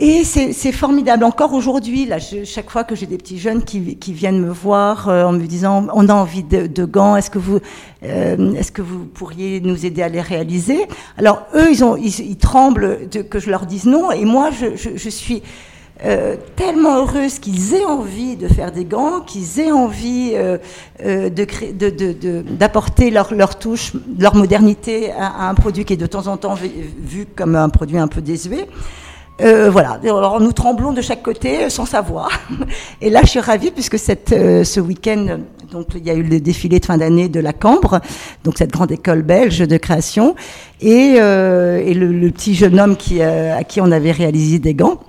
Et 0.00 0.22
c'est 0.22 0.70
formidable. 0.70 1.24
Encore 1.24 1.54
aujourd'hui, 1.54 2.06
là, 2.06 2.18
chaque 2.20 2.70
fois 2.70 2.84
que 2.84 2.94
j'ai 2.94 3.06
des 3.06 3.18
petits 3.18 3.38
jeunes 3.38 3.64
qui, 3.64 3.96
qui 3.96 4.12
viennent 4.12 4.40
me 4.40 4.52
voir 4.52 5.08
euh, 5.08 5.24
en 5.24 5.32
me 5.32 5.44
disant 5.44 5.88
on 5.92 6.08
a 6.08 6.14
envie 6.14 6.44
de, 6.44 6.68
de 6.68 6.84
gants, 6.84 7.16
est-ce 7.16 7.30
que 7.30 7.38
vous 7.40 7.58
euh, 8.04 8.52
est-ce 8.54 8.70
que 8.70 8.80
vous 8.80 9.06
pourriez 9.06 9.60
nous 9.60 9.86
aider 9.86 10.02
à 10.02 10.08
les 10.08 10.20
réaliser? 10.20 10.86
Alors 11.16 11.42
eux, 11.56 11.68
ils 11.72 11.82
ont 11.82 11.96
ils, 11.96 12.36
tremblent 12.36 13.08
de, 13.10 13.22
que 13.22 13.40
je 13.40 13.50
leur 13.50 13.66
dise 13.66 13.86
non, 13.86 14.12
et 14.12 14.24
moi, 14.24 14.50
je, 14.52 14.76
je, 14.76 14.96
je 14.96 15.08
suis 15.08 15.42
euh, 16.04 16.36
tellement 16.54 16.98
heureuse 16.98 17.40
qu'ils 17.40 17.74
aient 17.74 17.84
envie 17.84 18.36
de 18.36 18.46
faire 18.46 18.70
des 18.70 18.84
gants, 18.84 19.18
qu'ils 19.18 19.58
aient 19.58 19.72
envie 19.72 20.30
euh, 20.34 20.58
euh 21.04 21.28
de 21.28 22.42
d'apporter 22.42 23.10
leur, 23.10 23.34
leur 23.34 23.58
touche, 23.58 23.94
leur 24.16 24.36
modernité 24.36 25.10
à, 25.10 25.26
à, 25.26 25.48
un 25.48 25.54
produit 25.54 25.84
qui 25.84 25.94
est 25.94 25.96
de 25.96 26.06
temps 26.06 26.28
en 26.28 26.36
temps 26.36 26.54
vu 26.54 27.26
comme 27.34 27.56
un 27.56 27.68
produit 27.68 27.98
un 27.98 28.06
peu 28.06 28.20
désuet. 28.20 28.68
Euh, 29.40 29.70
voilà. 29.70 30.00
Alors 30.02 30.40
nous 30.40 30.52
tremblons 30.52 30.92
de 30.92 31.00
chaque 31.00 31.22
côté 31.22 31.64
euh, 31.64 31.68
sans 31.68 31.86
savoir. 31.86 32.30
Et 33.00 33.10
là, 33.10 33.20
je 33.22 33.28
suis 33.28 33.40
ravie 33.40 33.70
puisque 33.70 33.98
cette, 33.98 34.32
euh, 34.32 34.64
ce 34.64 34.80
week-end, 34.80 35.38
donc 35.70 35.88
il 35.94 36.04
y 36.04 36.10
a 36.10 36.14
eu 36.14 36.22
le 36.22 36.40
défilé 36.40 36.80
de 36.80 36.86
fin 36.86 36.98
d'année 36.98 37.28
de 37.28 37.40
la 37.40 37.52
Cambre, 37.52 38.00
donc 38.44 38.58
cette 38.58 38.72
grande 38.72 38.90
école 38.90 39.22
belge 39.22 39.60
de 39.60 39.76
création, 39.76 40.34
et, 40.80 41.16
euh, 41.18 41.78
et 41.84 41.94
le, 41.94 42.08
le, 42.08 42.30
petit 42.30 42.54
jeune 42.54 42.80
homme 42.80 42.96
qui, 42.96 43.22
à 43.22 43.62
qui 43.64 43.80
on 43.80 43.90
avait 43.92 44.12
réalisé 44.12 44.58
des 44.58 44.74
gants 44.74 44.98
euh, 44.98 45.07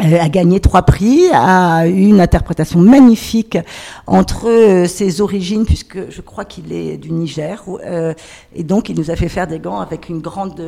a 0.00 0.28
gagné 0.28 0.60
trois 0.60 0.82
prix, 0.82 1.26
a 1.32 1.86
une 1.86 2.20
interprétation 2.20 2.80
magnifique 2.80 3.58
entre 4.06 4.48
euh, 4.48 4.86
ses 4.86 5.20
origines, 5.20 5.64
puisque 5.64 6.10
je 6.10 6.20
crois 6.20 6.44
qu'il 6.44 6.72
est 6.72 6.96
du 6.96 7.10
Niger, 7.12 7.62
euh, 7.84 8.14
et 8.54 8.64
donc 8.64 8.88
il 8.88 8.98
nous 8.98 9.10
a 9.10 9.16
fait 9.16 9.28
faire 9.28 9.46
des 9.46 9.58
gants 9.58 9.80
avec 9.80 10.08
une 10.08 10.20
grande, 10.20 10.60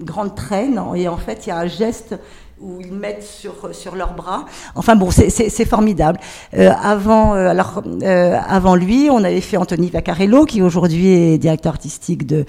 grande 0.00 0.34
traîne, 0.34 0.80
et 0.94 1.08
en 1.08 1.16
fait 1.16 1.46
il 1.46 1.50
y 1.50 1.52
a 1.52 1.58
un 1.58 1.66
geste 1.66 2.16
où 2.62 2.80
ils 2.80 2.92
mettent 2.92 3.24
sur, 3.24 3.74
sur 3.74 3.96
leurs 3.96 4.14
bras. 4.14 4.44
Enfin 4.74 4.94
bon, 4.94 5.10
c'est 5.10 5.64
formidable. 5.64 6.18
Euh, 6.56 6.70
avant, 6.82 7.34
euh, 7.34 7.48
alors, 7.48 7.82
euh, 8.02 8.38
avant 8.48 8.76
lui, 8.76 9.08
on 9.10 9.24
avait 9.24 9.40
fait 9.40 9.56
Anthony 9.56 9.90
Vaccarello, 9.90 10.44
qui 10.44 10.62
aujourd'hui 10.62 11.08
est 11.08 11.38
directeur 11.38 11.72
artistique 11.72 12.26
de, 12.26 12.44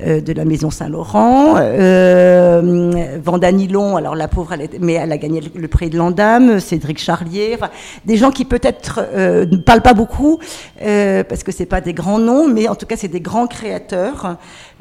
euh, 0.00 0.20
de 0.20 0.32
la 0.32 0.44
Maison 0.44 0.70
Saint-Laurent. 0.70 1.56
Euh, 1.58 3.18
Vanda 3.22 3.52
Nilon, 3.52 3.96
alors 3.96 4.14
la 4.14 4.28
pauvre, 4.28 4.54
elle 4.54 4.68
mais 4.80 4.94
elle 4.94 5.12
a 5.12 5.18
gagné 5.18 5.42
le, 5.54 5.68
prix 5.68 5.90
de 5.90 5.98
l'Andame. 5.98 6.60
Cédric 6.60 6.98
Charlier, 6.98 7.52
enfin, 7.54 7.70
des 8.06 8.16
gens 8.16 8.30
qui 8.30 8.44
peut-être 8.44 9.00
ne 9.14 9.56
parlent 9.56 9.82
pas 9.82 9.94
beaucoup, 9.94 10.38
parce 10.78 11.42
que 11.42 11.52
c'est 11.52 11.66
pas 11.66 11.80
des 11.80 11.92
grands 11.92 12.18
noms, 12.18 12.48
mais 12.48 12.68
en 12.68 12.74
tout 12.74 12.86
cas, 12.86 12.96
c'est 12.96 13.08
des 13.08 13.20
grands 13.20 13.46
créateurs. 13.46 14.36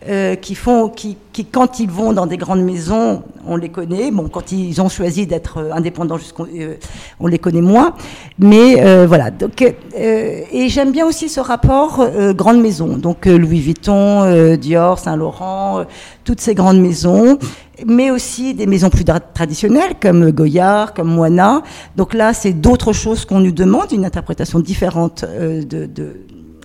Euh, 0.08 0.36
qui 0.36 0.54
font, 0.54 0.90
qui, 0.90 1.18
qui, 1.34 1.44
quand 1.44 1.80
ils 1.80 1.90
vont 1.90 2.14
dans 2.14 2.28
des 2.28 2.38
grandes 2.38 2.62
maisons, 2.62 3.24
on 3.48 3.58
les 3.58 3.70
connaît. 3.70 4.12
Bon, 4.12 4.30
quand 4.30 4.52
ils 4.52 4.80
ont 4.80 4.90
choisi 4.90 5.26
d'être 5.26 5.58
euh, 5.58 5.72
indépendants, 5.74 6.20
euh, 6.40 6.76
on 7.20 7.26
les 7.26 7.40
connaît 7.40 7.62
moins. 7.62 7.96
Mais 8.38 8.76
euh, 8.78 9.08
voilà. 9.08 9.32
Donc, 9.32 9.64
euh, 9.64 10.42
et 10.52 10.70
j'aime 10.70 10.92
bien 10.92 11.08
aussi 11.08 11.30
ce 11.30 11.40
rapport 11.40 12.08
grande 12.36 12.62
maison. 12.62 12.96
Donc 12.96 13.26
Louis 13.26 13.60
Vuitton, 13.60 14.56
Dior, 14.58 15.00
Saint 15.00 15.16
Laurent, 15.16 15.84
toutes 16.24 16.42
ces 16.42 16.54
grandes 16.54 16.80
maisons 16.80 17.40
mais 17.86 18.10
aussi 18.10 18.56
des 18.56 18.66
maisons 18.66 18.90
plus 18.90 19.06
traditionnelles 19.36 19.94
comme 20.02 20.32
Goyard, 20.32 20.96
comme 20.96 21.14
Moana. 21.14 21.62
Donc 21.96 22.16
là, 22.16 22.34
c'est 22.34 22.54
d'autres 22.54 22.92
choses 22.92 23.24
qu'on 23.26 23.40
nous 23.40 23.52
demande, 23.52 23.92
une 23.92 24.04
interprétation 24.04 24.60
différente 24.60 25.24
de, 25.24 25.86
de, 25.86 26.16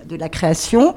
de 0.09 0.17
la 0.17 0.29
création, 0.29 0.95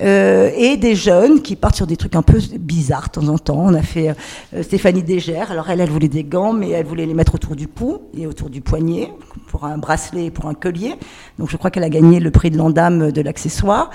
euh, 0.00 0.50
et 0.56 0.76
des 0.76 0.94
jeunes 0.94 1.42
qui 1.42 1.56
partent 1.56 1.76
sur 1.76 1.86
des 1.86 1.96
trucs 1.96 2.16
un 2.16 2.22
peu 2.22 2.38
bizarres 2.58 3.08
de 3.08 3.20
temps 3.20 3.28
en 3.28 3.38
temps. 3.38 3.58
On 3.58 3.74
a 3.74 3.82
fait 3.82 4.14
euh, 4.54 4.62
Stéphanie 4.62 5.02
Dégère, 5.02 5.50
alors 5.50 5.68
elle, 5.70 5.80
elle 5.80 5.90
voulait 5.90 6.08
des 6.08 6.24
gants, 6.24 6.52
mais 6.52 6.70
elle 6.70 6.86
voulait 6.86 7.06
les 7.06 7.14
mettre 7.14 7.34
autour 7.34 7.56
du 7.56 7.68
cou 7.68 7.98
et 8.16 8.26
autour 8.26 8.48
du 8.48 8.60
poignet, 8.60 9.12
pour 9.48 9.64
un 9.64 9.78
bracelet 9.78 10.26
et 10.26 10.30
pour 10.30 10.46
un 10.46 10.54
collier. 10.54 10.94
Donc 11.38 11.50
je 11.50 11.56
crois 11.56 11.70
qu'elle 11.70 11.84
a 11.84 11.90
gagné 11.90 12.20
le 12.20 12.30
prix 12.30 12.50
de 12.50 12.56
l'Andame 12.56 13.12
de 13.12 13.20
l'accessoire. 13.20 13.90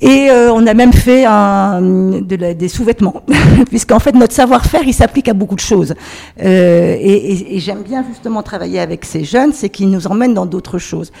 Et 0.00 0.30
euh, 0.30 0.50
on 0.52 0.66
a 0.66 0.72
même 0.72 0.94
fait 0.94 1.24
un, 1.26 1.82
de 1.82 2.36
la, 2.36 2.54
des 2.54 2.68
sous-vêtements, 2.68 3.22
puisqu'en 3.68 3.98
fait 3.98 4.12
notre 4.12 4.32
savoir-faire 4.34 4.82
il 4.86 4.94
s'applique 4.94 5.28
à 5.28 5.34
beaucoup 5.34 5.56
de 5.56 5.60
choses. 5.60 5.94
Euh, 6.42 6.96
et, 6.98 7.32
et, 7.32 7.56
et 7.56 7.60
j'aime 7.60 7.82
bien 7.82 8.02
justement 8.08 8.42
travailler 8.42 8.80
avec 8.80 9.04
ces 9.04 9.24
jeunes, 9.24 9.52
c'est 9.52 9.68
qu'ils 9.68 9.90
nous 9.90 10.06
emmènent 10.06 10.32
dans 10.32 10.46
d'autres 10.46 10.78
choses. 10.78 11.12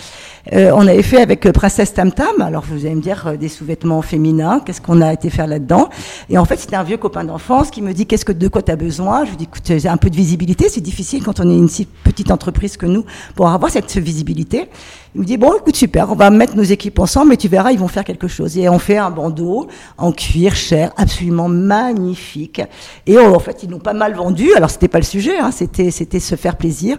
Euh, 0.54 0.72
on 0.74 0.86
avait 0.86 1.02
fait 1.02 1.20
avec 1.20 1.50
Princesse 1.52 1.92
Tam 1.92 2.10
Tam. 2.10 2.40
Alors 2.40 2.64
vous 2.66 2.86
allez 2.86 2.94
me 2.94 3.02
dire 3.02 3.36
des 3.38 3.48
sous-vêtements 3.48 4.00
féminins. 4.00 4.60
Qu'est-ce 4.64 4.80
qu'on 4.80 5.02
a 5.02 5.12
été 5.12 5.28
faire 5.28 5.46
là-dedans? 5.46 5.90
Et 6.30 6.38
en 6.38 6.46
fait, 6.46 6.58
c'était 6.58 6.76
un 6.76 6.82
vieux 6.82 6.96
copain 6.96 7.24
d'enfance 7.24 7.70
qui 7.70 7.82
me 7.82 7.92
dit 7.92 8.06
qu'est-ce 8.06 8.24
que 8.24 8.32
de 8.32 8.48
quoi 8.48 8.62
tu 8.62 8.72
as 8.72 8.76
besoin? 8.76 9.24
Je 9.26 9.30
lui 9.30 9.36
dis 9.36 9.44
écoute, 9.44 9.62
j'ai 9.66 9.88
un 9.88 9.98
peu 9.98 10.08
de 10.08 10.16
visibilité. 10.16 10.70
C'est 10.70 10.80
difficile 10.80 11.22
quand 11.22 11.40
on 11.40 11.50
est 11.50 11.56
une 11.56 11.68
si 11.68 11.84
petite 11.84 12.30
entreprise 12.30 12.78
que 12.78 12.86
nous 12.86 13.04
pour 13.34 13.50
avoir 13.50 13.70
cette 13.70 13.94
visibilité. 13.98 14.68
Il 15.14 15.22
me 15.22 15.26
dit 15.26 15.36
bon, 15.36 15.52
écoute 15.56 15.74
super, 15.74 16.10
on 16.12 16.14
va 16.14 16.30
mettre 16.30 16.56
nos 16.56 16.62
équipes 16.62 16.98
ensemble 17.00 17.34
et 17.34 17.36
tu 17.36 17.48
verras, 17.48 17.72
ils 17.72 17.78
vont 17.78 17.88
faire 17.88 18.04
quelque 18.04 18.28
chose. 18.28 18.56
Et 18.56 18.68
on 18.68 18.78
fait 18.78 18.96
un 18.96 19.10
bandeau 19.10 19.66
en 19.98 20.12
cuir 20.12 20.54
cher, 20.54 20.92
absolument 20.96 21.48
magnifique. 21.48 22.62
Et 23.06 23.18
en 23.18 23.38
fait, 23.40 23.62
ils 23.64 23.70
l'ont 23.70 23.80
pas 23.80 23.92
mal 23.92 24.14
vendu. 24.14 24.52
Alors 24.54 24.70
c'était 24.70 24.88
pas 24.88 24.98
le 24.98 25.04
sujet, 25.04 25.38
hein, 25.38 25.50
c'était 25.50 25.90
c'était 25.90 26.20
se 26.20 26.36
faire 26.36 26.56
plaisir. 26.56 26.96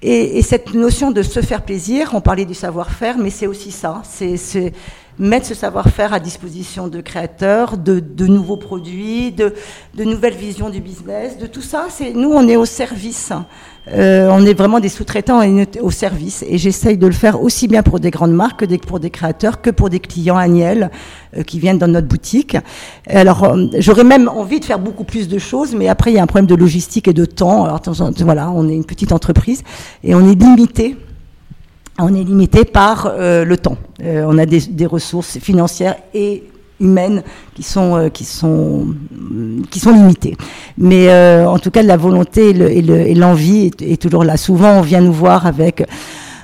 Et, 0.00 0.38
et, 0.38 0.42
cette 0.42 0.74
notion 0.74 1.12
de 1.12 1.22
se 1.22 1.40
faire 1.40 1.62
plaisir, 1.62 2.10
on 2.12 2.20
parlait 2.20 2.44
du 2.44 2.52
savoir-faire, 2.52 3.16
mais 3.16 3.30
c'est 3.30 3.46
aussi 3.46 3.70
ça, 3.70 4.02
c'est 4.04 4.72
mettre 5.18 5.46
ce 5.46 5.54
savoir-faire 5.54 6.12
à 6.12 6.20
disposition 6.20 6.88
de 6.88 7.00
créateurs, 7.00 7.78
de, 7.78 8.00
de 8.00 8.26
nouveaux 8.26 8.56
produits, 8.56 9.32
de, 9.32 9.54
de, 9.94 10.04
nouvelles 10.04 10.34
visions 10.34 10.70
du 10.70 10.80
business, 10.80 11.38
de 11.38 11.46
tout 11.46 11.62
ça. 11.62 11.86
C'est 11.88 12.12
nous, 12.12 12.30
on 12.30 12.46
est 12.48 12.56
au 12.56 12.64
service. 12.64 13.32
Euh, 13.92 14.28
on 14.30 14.46
est 14.46 14.54
vraiment 14.54 14.80
des 14.80 14.88
sous-traitants 14.88 15.42
au 15.82 15.90
service 15.90 16.42
et 16.48 16.56
j'essaye 16.56 16.96
de 16.96 17.06
le 17.06 17.12
faire 17.12 17.42
aussi 17.42 17.68
bien 17.68 17.82
pour 17.82 18.00
des 18.00 18.10
grandes 18.10 18.32
marques 18.32 18.66
que 18.66 18.76
pour 18.76 18.98
des 18.98 19.10
créateurs 19.10 19.60
que 19.60 19.70
pour 19.70 19.90
des 19.90 20.00
clients 20.00 20.38
annuels 20.38 20.90
euh, 21.36 21.42
qui 21.42 21.58
viennent 21.58 21.76
dans 21.76 21.88
notre 21.88 22.06
boutique. 22.06 22.56
Alors 23.06 23.44
euh, 23.44 23.66
j'aurais 23.78 24.04
même 24.04 24.28
envie 24.28 24.58
de 24.58 24.64
faire 24.64 24.78
beaucoup 24.78 25.04
plus 25.04 25.28
de 25.28 25.38
choses, 25.38 25.74
mais 25.74 25.88
après 25.88 26.12
il 26.12 26.14
y 26.14 26.18
a 26.18 26.22
un 26.22 26.26
problème 26.26 26.46
de 26.46 26.54
logistique 26.54 27.08
et 27.08 27.12
de 27.12 27.26
temps. 27.26 27.64
Alors 27.64 27.82
voilà, 28.20 28.50
on 28.50 28.68
est 28.68 28.74
une 28.74 28.86
petite 28.86 29.12
entreprise 29.12 29.62
et 30.02 30.14
on 30.14 30.26
est 30.28 30.40
limité. 30.40 30.96
On 31.98 32.12
est 32.14 32.24
limité 32.24 32.64
par 32.64 33.14
le 33.16 33.56
temps. 33.56 33.76
on 34.02 34.36
a 34.36 34.46
des 34.46 34.86
ressources 34.86 35.38
financières 35.38 35.94
et 36.12 36.42
humaines 36.80 37.22
qui 37.54 37.62
sont 37.62 37.96
euh, 37.96 38.08
qui 38.08 38.24
sont 38.24 38.86
qui 39.70 39.80
sont 39.80 39.92
limitées. 39.92 40.36
Mais 40.78 41.08
euh, 41.08 41.48
en 41.48 41.58
tout 41.58 41.70
cas, 41.70 41.82
la 41.82 41.96
volonté 41.96 42.50
et 42.50 43.14
l'envie 43.14 43.70
est, 43.80 44.00
toujours 44.00 44.24
là. 44.24 44.36
Souvent, 44.36 44.78
on 44.78 44.80
vient 44.80 45.00
nous 45.00 45.12
voir 45.12 45.46
avec 45.46 45.84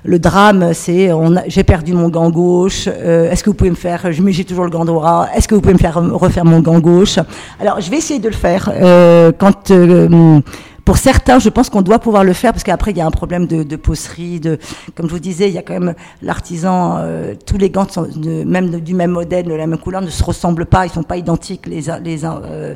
le 0.02 0.18
drame, 0.18 0.72
c'est 0.72 1.10
j'ai 1.48 1.62
perdu 1.64 1.92
mon 1.92 2.08
gant 2.08 2.30
gauche. 2.30 2.88
Euh, 2.88 3.30
est-ce 3.30 3.44
que 3.44 3.50
vous 3.50 3.56
pouvez 3.56 3.70
me 3.70 3.76
faire 3.76 4.08
Mais 4.22 4.32
j'ai 4.32 4.44
toujours 4.44 4.64
le 4.64 4.70
gant 4.70 4.84
droit. 4.84 5.28
Est-ce 5.34 5.46
que 5.46 5.54
vous 5.54 5.60
pouvez 5.60 5.74
me 5.74 5.78
faire 5.78 6.00
refaire 6.14 6.44
mon 6.44 6.60
gant 6.60 6.78
gauche? 6.78 7.18
Alors, 7.60 7.80
je 7.80 7.90
vais 7.90 7.98
essayer 7.98 8.20
de 8.20 8.28
le 8.28 8.34
faire 8.34 8.72
quand 9.38 9.70
pour 10.90 10.98
certains, 10.98 11.38
je 11.38 11.48
pense 11.50 11.70
qu'on 11.70 11.82
doit 11.82 12.00
pouvoir 12.00 12.24
le 12.24 12.32
faire 12.32 12.50
parce 12.50 12.64
qu'après 12.64 12.90
il 12.90 12.96
y 12.96 13.00
a 13.00 13.06
un 13.06 13.12
problème 13.12 13.46
de, 13.46 13.62
de 13.62 13.76
de 13.76 14.58
comme 14.96 15.06
je 15.06 15.12
vous 15.12 15.20
disais, 15.20 15.46
il 15.46 15.54
y 15.54 15.58
a 15.58 15.62
quand 15.62 15.78
même 15.78 15.94
l'artisan. 16.20 16.96
Euh, 16.98 17.34
tous 17.46 17.58
les 17.58 17.70
gants 17.70 17.86
de, 18.16 18.42
même 18.42 18.80
du 18.80 18.92
même 18.92 19.12
modèle, 19.12 19.46
de 19.46 19.54
la 19.54 19.68
même 19.68 19.78
couleur, 19.78 20.02
ne 20.02 20.10
se 20.10 20.24
ressemblent 20.24 20.66
pas, 20.66 20.86
ils 20.86 20.90
sont 20.90 21.04
pas 21.04 21.16
identiques 21.16 21.68
les 21.68 21.90
uns 21.90 22.00
les 22.00 22.24
uns. 22.24 22.42
Euh, 22.44 22.74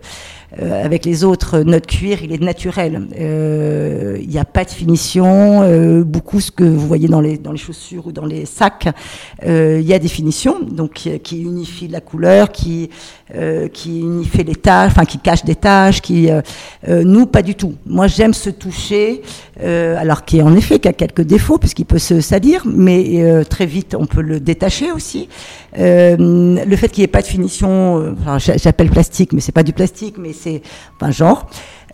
euh, 0.63 0.85
avec 0.85 1.05
les 1.05 1.25
autres, 1.25 1.61
notre 1.61 1.87
cuir, 1.87 2.23
il 2.23 2.33
est 2.33 2.43
naturel. 2.43 3.09
Euh, 3.19 4.19
il 4.21 4.29
n'y 4.29 4.39
a 4.39 4.45
pas 4.45 4.65
de 4.65 4.71
finition. 4.71 5.63
Euh, 5.63 6.05
beaucoup 6.05 6.41
ce 6.41 6.51
que 6.51 6.65
vous 6.65 6.87
voyez 6.87 7.09
dans 7.09 7.21
les, 7.21 7.39
dans 7.39 7.53
les 7.53 7.59
chaussures 7.59 8.07
ou 8.07 8.13
dans 8.13 8.27
les 8.27 8.47
sacs, 8.47 8.89
il 9.45 9.83
y 9.83 9.93
a 9.93 9.99
des 9.99 10.09
finitions, 10.09 10.61
donc 10.61 10.93
qui, 10.95 11.19
qui 11.21 11.43
unifient 11.43 11.89
la 11.89 12.01
couleur, 12.01 12.51
qui, 12.51 12.91
qui 13.73 14.01
unifient 14.01 14.45
les 14.45 14.55
tâches, 14.55 14.93
enfin 14.93 15.05
qui 15.05 15.19
cachent 15.19 15.45
des 15.45 15.55
tâches. 15.55 16.01
Qui, 16.01 16.29
nous, 16.89 17.27
pas 17.27 17.43
du 17.43 17.55
tout. 17.55 17.75
Moi, 17.87 18.07
j'aime 18.07 18.35
se 18.35 18.51
toucher, 18.51 19.23
alors 19.61 20.25
qui 20.25 20.41
en 20.43 20.55
effet 20.57 20.79
qui 20.79 20.89
a 20.89 20.93
quelques 20.93 21.23
défauts 21.23 21.59
puisqu'il 21.59 21.87
peut 21.87 21.99
se 21.99 22.21
salir, 22.21 22.63
mais 22.67 23.45
très 23.49 23.67
vite 23.67 23.97
on 23.99 24.07
peut 24.07 24.23
le 24.23 24.41
détacher 24.41 24.93
aussi. 24.93 25.29
le 25.77 26.77
fait 26.77 26.89
qu'il 26.89 27.03
n'y 27.03 27.05
ait 27.05 27.09
pas 27.09 27.23
de 27.23 27.27
finition, 27.27 28.17
j'appelle 28.39 28.91
plastique, 28.91 29.33
mais 29.33 29.41
c'est 29.41 29.53
pas 29.53 29.63
du 29.63 29.73
plastique, 29.73 30.17
mais 30.19 30.33
c'est 30.45 30.63
un 31.01 31.11
genre. 31.11 31.47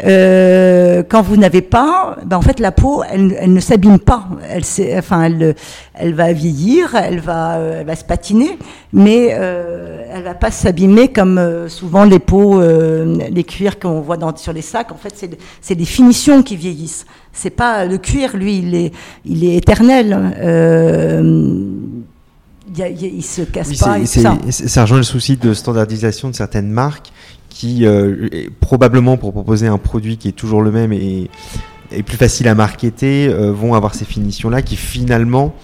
Euh, 0.05 1.03
quand 1.07 1.21
vous 1.21 1.37
n'avez 1.37 1.61
pas, 1.61 2.17
ben 2.25 2.37
en 2.39 2.43
fait 2.43 2.59
la 2.59 2.73
peau, 2.73 3.03
elle, 3.11 3.37
elle 3.39 3.53
ne 3.53 3.61
s'abîme 3.61 3.99
pas. 3.99 4.29
Elle, 4.49 4.63
enfin, 4.97 5.25
elle, 5.25 5.55
elle 5.95 6.15
va 6.15 6.33
vieillir, 6.33 6.95
elle 6.95 7.21
va, 7.21 7.59
elle 7.59 7.87
va 7.87 7.97
se 7.97 8.05
patiner, 8.05 8.59
mais 8.93 9.31
euh, 9.33 10.05
elle 10.13 10.23
va 10.23 10.35
pas 10.35 10.51
s'abîmer 10.51 11.09
comme 11.09 11.39
euh, 11.39 11.69
souvent 11.69 12.05
les 12.05 12.19
peaux, 12.19 12.61
euh, 12.61 13.19
les 13.31 13.45
cuirs 13.45 13.79
qu'on 13.79 14.01
voit 14.01 14.17
dans, 14.17 14.35
sur 14.37 14.53
les 14.53 14.63
sacs. 14.63 14.93
En 14.93 14.97
fait, 14.97 15.13
c'est, 15.15 15.39
c'est 15.61 15.75
des 15.75 15.85
finitions 15.85 16.43
qui 16.43 16.57
vieillissent. 16.57 17.07
C'est 17.33 17.51
pas 17.51 17.85
le 17.85 17.99
cuir, 17.99 18.37
lui, 18.37 18.59
il 18.59 18.75
est, 18.75 18.93
il 19.25 19.45
est 19.45 19.57
éternel. 19.57 20.35
Euh, 20.39 21.59
il, 22.77 23.03
il, 23.03 23.23
se 23.25 23.43
casse 23.43 23.77
pas. 23.79 23.99
C'est, 24.05 24.69
ça 24.69 24.83
rejoint 24.83 24.99
le 24.99 25.03
souci 25.03 25.37
de 25.37 25.53
standardisation 25.55 26.31
de 26.31 26.35
certaines 26.35 26.71
marques 26.71 27.13
qui, 27.51 27.85
euh, 27.85 28.29
probablement 28.61 29.19
pour 29.19 29.33
proposer 29.33 29.67
un 29.67 29.77
produit 29.77 30.17
qui 30.17 30.29
est 30.29 30.33
toujours 30.33 30.63
le 30.63 30.71
même 30.71 30.95
et, 30.95 31.29
plus 32.07 32.17
facile 32.17 32.49
à 32.49 32.55
marketer, 32.55 33.29
euh, 33.29 33.53
vont 33.53 33.75
avoir 33.75 33.95
ces 33.95 34.05
finitions-là 34.05 34.63
qui 34.63 34.77
finalement 34.77 35.55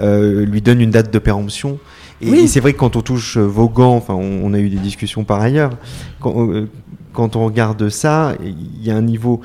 euh, 0.00 0.44
lui 0.46 0.62
donnent 0.62 0.80
une 0.80 0.90
date 0.90 1.12
de 1.12 1.18
péremption. 1.18 1.78
Et, 2.22 2.46
c'est 2.46 2.60
vrai 2.60 2.72
que 2.72 2.78
quand 2.78 2.96
on 2.96 3.02
touche 3.02 3.36
vos 3.36 3.68
gants, 3.68 3.94
enfin, 3.94 4.14
on, 4.14 4.54
a 4.54 4.58
eu 4.58 4.70
des 4.70 4.78
discussions 4.78 5.24
par 5.24 5.42
ailleurs, 5.42 5.72
quand, 6.18 6.48
quand 7.12 7.36
on 7.36 7.44
regarde 7.44 7.90
ça, 7.90 8.34
il 8.42 8.82
y 8.82 8.90
a 8.90 8.96
un 8.96 9.02
niveau. 9.02 9.42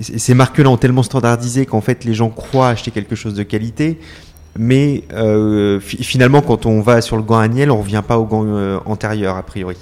Ces 0.00 0.32
marques-là 0.32 0.70
ont 0.70 0.76
tellement 0.76 1.02
standardisé 1.02 1.66
qu'en 1.66 1.80
fait 1.80 2.04
les 2.04 2.14
gens 2.14 2.30
croient 2.30 2.68
acheter 2.68 2.92
quelque 2.92 3.16
chose 3.16 3.34
de 3.34 3.42
qualité, 3.42 3.98
mais 4.56 5.02
finalement 5.80 6.40
quand 6.40 6.66
on 6.66 6.80
va 6.82 7.00
sur 7.00 7.16
le 7.16 7.24
gant 7.24 7.38
Agnel, 7.38 7.72
on 7.72 7.78
revient 7.78 8.02
pas 8.06 8.18
au 8.18 8.26
gant 8.26 8.46
antérieur 8.86 9.36
a 9.36 9.42
priori. 9.42 9.76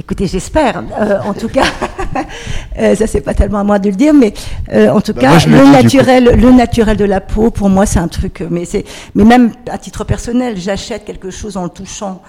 Écoutez, 0.00 0.28
j'espère. 0.28 0.84
Euh, 1.00 1.18
en 1.24 1.34
tout 1.34 1.48
cas, 1.48 1.64
euh, 2.78 2.94
ça 2.94 3.08
c'est 3.08 3.20
pas 3.20 3.34
tellement 3.34 3.58
à 3.58 3.64
moi 3.64 3.80
de 3.80 3.90
le 3.90 3.96
dire, 3.96 4.14
mais 4.14 4.32
euh, 4.72 4.90
en 4.90 5.00
tout 5.00 5.12
bah, 5.12 5.22
cas, 5.22 5.38
le 5.44 5.72
naturel, 5.72 6.36
le 6.40 6.52
naturel 6.52 6.96
de 6.96 7.04
la 7.04 7.20
peau, 7.20 7.50
pour 7.50 7.68
moi, 7.68 7.84
c'est 7.84 7.98
un 7.98 8.06
truc. 8.06 8.44
Mais 8.48 8.64
c'est, 8.64 8.84
mais 9.16 9.24
même 9.24 9.50
à 9.68 9.76
titre 9.76 10.04
personnel, 10.04 10.56
j'achète 10.56 11.04
quelque 11.04 11.30
chose 11.30 11.56
en 11.56 11.64
le 11.64 11.70
touchant. 11.70 12.22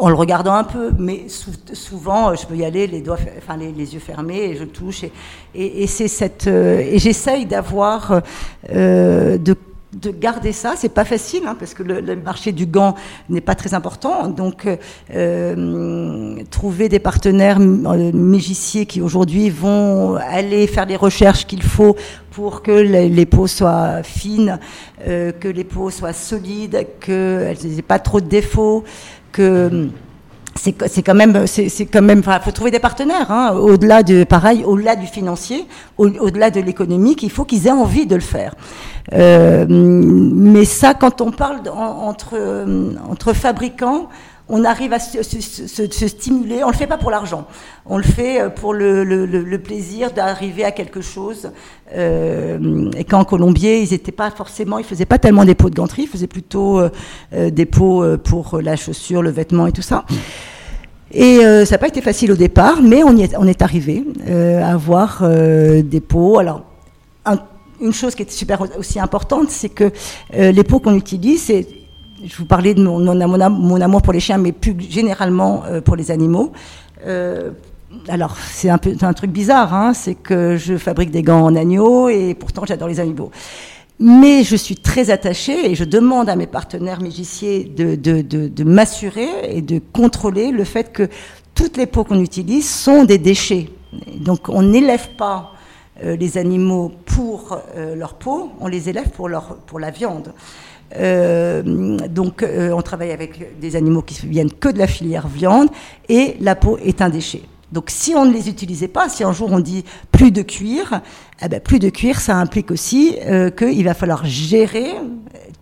en 0.00 0.08
le 0.08 0.14
regardant 0.14 0.54
un 0.54 0.64
peu, 0.64 0.90
mais 0.98 1.26
souvent 1.72 2.34
je 2.34 2.46
peux 2.46 2.56
y 2.56 2.64
aller 2.64 2.88
les 2.88 3.00
doigts, 3.00 3.18
enfin 3.38 3.56
les, 3.56 3.94
yeux 3.94 4.00
fermés 4.00 4.42
et 4.50 4.56
je 4.56 4.64
touche 4.64 5.02
et, 5.02 5.12
et, 5.54 5.82
et 5.82 5.86
c'est 5.88 6.06
cette 6.06 6.46
et 6.46 6.98
j'essaye 7.00 7.46
d'avoir 7.46 8.22
de 8.72 9.56
de 9.94 10.10
garder 10.10 10.52
ça. 10.52 10.74
C'est 10.76 10.92
pas 10.92 11.04
facile 11.04 11.42
hein, 11.46 11.56
parce 11.58 11.74
que 11.74 11.82
le, 11.82 12.16
marché 12.16 12.52
du 12.52 12.66
gant 12.66 12.94
n'est 13.28 13.40
pas 13.40 13.54
très 13.54 13.74
important. 13.74 14.28
Donc, 14.28 14.68
euh, 15.14 16.42
trouver 16.50 16.88
des 16.88 16.98
partenaires 16.98 17.58
euh, 17.60 18.12
mégiciers 18.12 18.86
qui 18.86 19.00
aujourd'hui 19.00 19.50
vont 19.50 20.16
aller 20.16 20.66
faire 20.66 20.86
les 20.86 20.96
recherches 20.96 21.46
qu'il 21.46 21.62
faut 21.62 21.96
pour 22.30 22.62
que 22.62 22.70
les, 22.70 23.26
peaux 23.26 23.46
soient 23.46 24.02
fines, 24.02 24.58
euh, 25.06 25.32
que 25.32 25.48
les 25.48 25.64
peaux 25.64 25.90
soient 25.90 26.12
solides, 26.12 26.86
qu'elles 27.00 27.56
n'aient 27.64 27.82
pas 27.82 27.98
trop 27.98 28.20
de 28.20 28.28
défauts, 28.28 28.84
que 29.32 29.88
c'est 30.58 31.02
quand 31.02 31.14
même, 31.14 31.46
c'est 31.46 31.86
quand 31.86 32.02
même, 32.02 32.22
faut 32.22 32.50
trouver 32.50 32.70
des 32.70 32.78
partenaires. 32.78 33.30
Hein, 33.30 33.54
au-delà 33.54 34.02
de, 34.02 34.24
pareil, 34.24 34.64
au-delà 34.64 34.96
du 34.96 35.06
financier, 35.06 35.66
au-delà 35.96 36.50
de 36.50 36.60
l'économique, 36.60 37.22
il 37.22 37.30
faut 37.30 37.44
qu'ils 37.44 37.66
aient 37.66 37.72
envie 37.72 38.06
de 38.06 38.14
le 38.14 38.20
faire. 38.20 38.54
Euh, 39.12 39.66
mais 39.68 40.64
ça, 40.64 40.94
quand 40.94 41.20
on 41.20 41.30
parle 41.30 41.60
entre 41.74 42.36
entre 43.08 43.32
fabricants, 43.32 44.08
on 44.48 44.64
arrive 44.64 44.92
à 44.92 44.98
se, 44.98 46.06
stimuler. 46.08 46.64
On 46.64 46.68
le 46.68 46.76
fait 46.76 46.86
pas 46.86 46.96
pour 46.96 47.10
l'argent. 47.10 47.46
On 47.86 47.98
le 47.98 48.02
fait 48.02 48.40
euh, 48.40 48.48
pour 48.48 48.72
le, 48.72 49.56
plaisir 49.58 50.12
d'arriver 50.12 50.64
à 50.64 50.72
quelque 50.72 51.00
chose. 51.00 51.50
Euh, 51.94 52.90
et 52.96 53.04
quand 53.04 53.24
Colombier, 53.24 53.82
ils 53.82 53.92
étaient 53.92 54.12
pas 54.12 54.30
forcément, 54.30 54.78
ils 54.78 54.84
faisaient 54.84 55.06
pas 55.06 55.18
tellement 55.18 55.44
des 55.44 55.54
pots 55.54 55.70
de 55.70 55.74
ganterie, 55.74 56.02
ils 56.02 56.08
faisaient 56.08 56.26
plutôt 56.26 56.80
euh, 56.80 57.50
des 57.50 57.66
pots 57.66 58.04
pour 58.18 58.60
la 58.60 58.76
chaussure, 58.76 59.22
le 59.22 59.30
vêtement 59.30 59.66
et 59.66 59.72
tout 59.72 59.82
ça. 59.82 60.04
Et 61.10 61.40
ça 61.40 61.74
n'a 61.74 61.78
pas 61.78 61.88
été 61.88 62.02
facile 62.02 62.32
au 62.32 62.36
départ, 62.36 62.82
mais 62.82 63.02
on, 63.02 63.16
y 63.16 63.22
est, 63.22 63.34
on 63.38 63.46
est 63.46 63.62
arrivé 63.62 64.04
à 64.26 64.72
avoir 64.72 65.26
des 65.26 66.00
pots. 66.06 66.38
Alors, 66.38 66.64
une 67.80 67.94
chose 67.94 68.14
qui 68.14 68.22
est 68.22 68.30
super 68.30 68.60
aussi 68.78 69.00
importante, 69.00 69.48
c'est 69.48 69.70
que 69.70 69.90
les 70.34 70.64
pots 70.64 70.80
qu'on 70.80 70.94
utilise, 70.94 71.44
c'est 71.44 71.66
je 72.24 72.36
vous 72.36 72.46
parlais 72.46 72.74
de 72.74 72.82
mon, 72.82 73.80
amour 73.80 74.02
pour 74.02 74.12
les 74.12 74.20
chiens, 74.20 74.38
mais 74.38 74.52
plus 74.52 74.74
généralement 74.88 75.62
euh, 75.66 75.80
pour 75.80 75.96
les 75.96 76.10
animaux. 76.10 76.52
Euh, 77.06 77.50
alors, 78.08 78.36
c'est 78.38 78.68
un, 78.68 78.78
truc 78.78 79.30
bizarre, 79.30 79.72
hein, 79.74 79.94
c'est 79.94 80.14
que 80.14 80.56
je 80.56 80.76
fabrique 80.76 81.10
des 81.10 81.22
gants 81.22 81.44
en 81.44 81.56
agneau 81.56 82.08
et 82.08 82.34
pourtant 82.34 82.64
j'adore 82.66 82.88
les 82.88 83.00
animaux. 83.00 83.30
Mais 83.98 84.44
je 84.44 84.56
suis 84.56 84.76
très 84.76 85.10
attachée 85.10 85.70
et 85.70 85.74
je 85.74 85.84
demande 85.84 86.28
à 86.28 86.36
mes 86.36 86.46
partenaires 86.46 87.00
magiciens 87.00 87.64
de, 87.66 87.94
de, 87.96 88.64
m'assurer 88.64 89.28
et 89.48 89.62
de 89.62 89.80
contrôler 89.92 90.52
le 90.52 90.64
fait 90.64 90.92
que 90.92 91.08
toutes 91.54 91.76
les 91.76 91.86
peaux 91.86 92.04
qu'on 92.04 92.20
utilise 92.20 92.68
sont 92.68 93.04
des 93.04 93.18
déchets. 93.18 93.70
Donc, 94.20 94.48
on 94.48 94.62
n'élève 94.62 95.08
pas 95.16 95.52
euh, 96.04 96.14
les 96.14 96.36
animaux 96.36 96.92
pour 97.06 97.58
leur 97.96 98.14
peau, 98.14 98.52
on 98.60 98.68
les 98.68 98.88
élève 98.88 99.08
pour 99.08 99.28
la 99.28 99.90
viande. 99.90 100.32
Donc, 100.94 102.44
on 102.44 102.82
travaille 102.82 103.12
avec 103.12 103.60
des 103.60 103.76
animaux 103.76 104.02
qui 104.02 104.26
viennent 104.26 104.52
que 104.52 104.68
de 104.68 104.78
la 104.78 104.86
filière 104.86 105.28
viande 105.28 105.68
et 106.08 106.36
la 106.40 106.54
peau 106.54 106.78
est 106.78 107.02
un 107.02 107.10
déchet. 107.10 107.42
Donc 107.72 107.90
si 107.90 108.14
on 108.14 108.24
ne 108.24 108.32
les 108.32 108.48
utilisait 108.48 108.88
pas, 108.88 109.08
si 109.08 109.24
un 109.24 109.32
jour 109.32 109.50
on 109.52 109.60
dit 109.60 109.84
plus 110.10 110.30
de 110.30 110.42
cuir, 110.42 111.02
eh 111.42 111.48
ben, 111.48 111.60
plus 111.60 111.78
de 111.78 111.90
cuir, 111.90 112.20
ça 112.20 112.36
implique 112.36 112.70
aussi 112.70 113.16
euh, 113.26 113.50
qu'il 113.50 113.84
va 113.84 113.94
falloir 113.94 114.24
gérer 114.24 114.94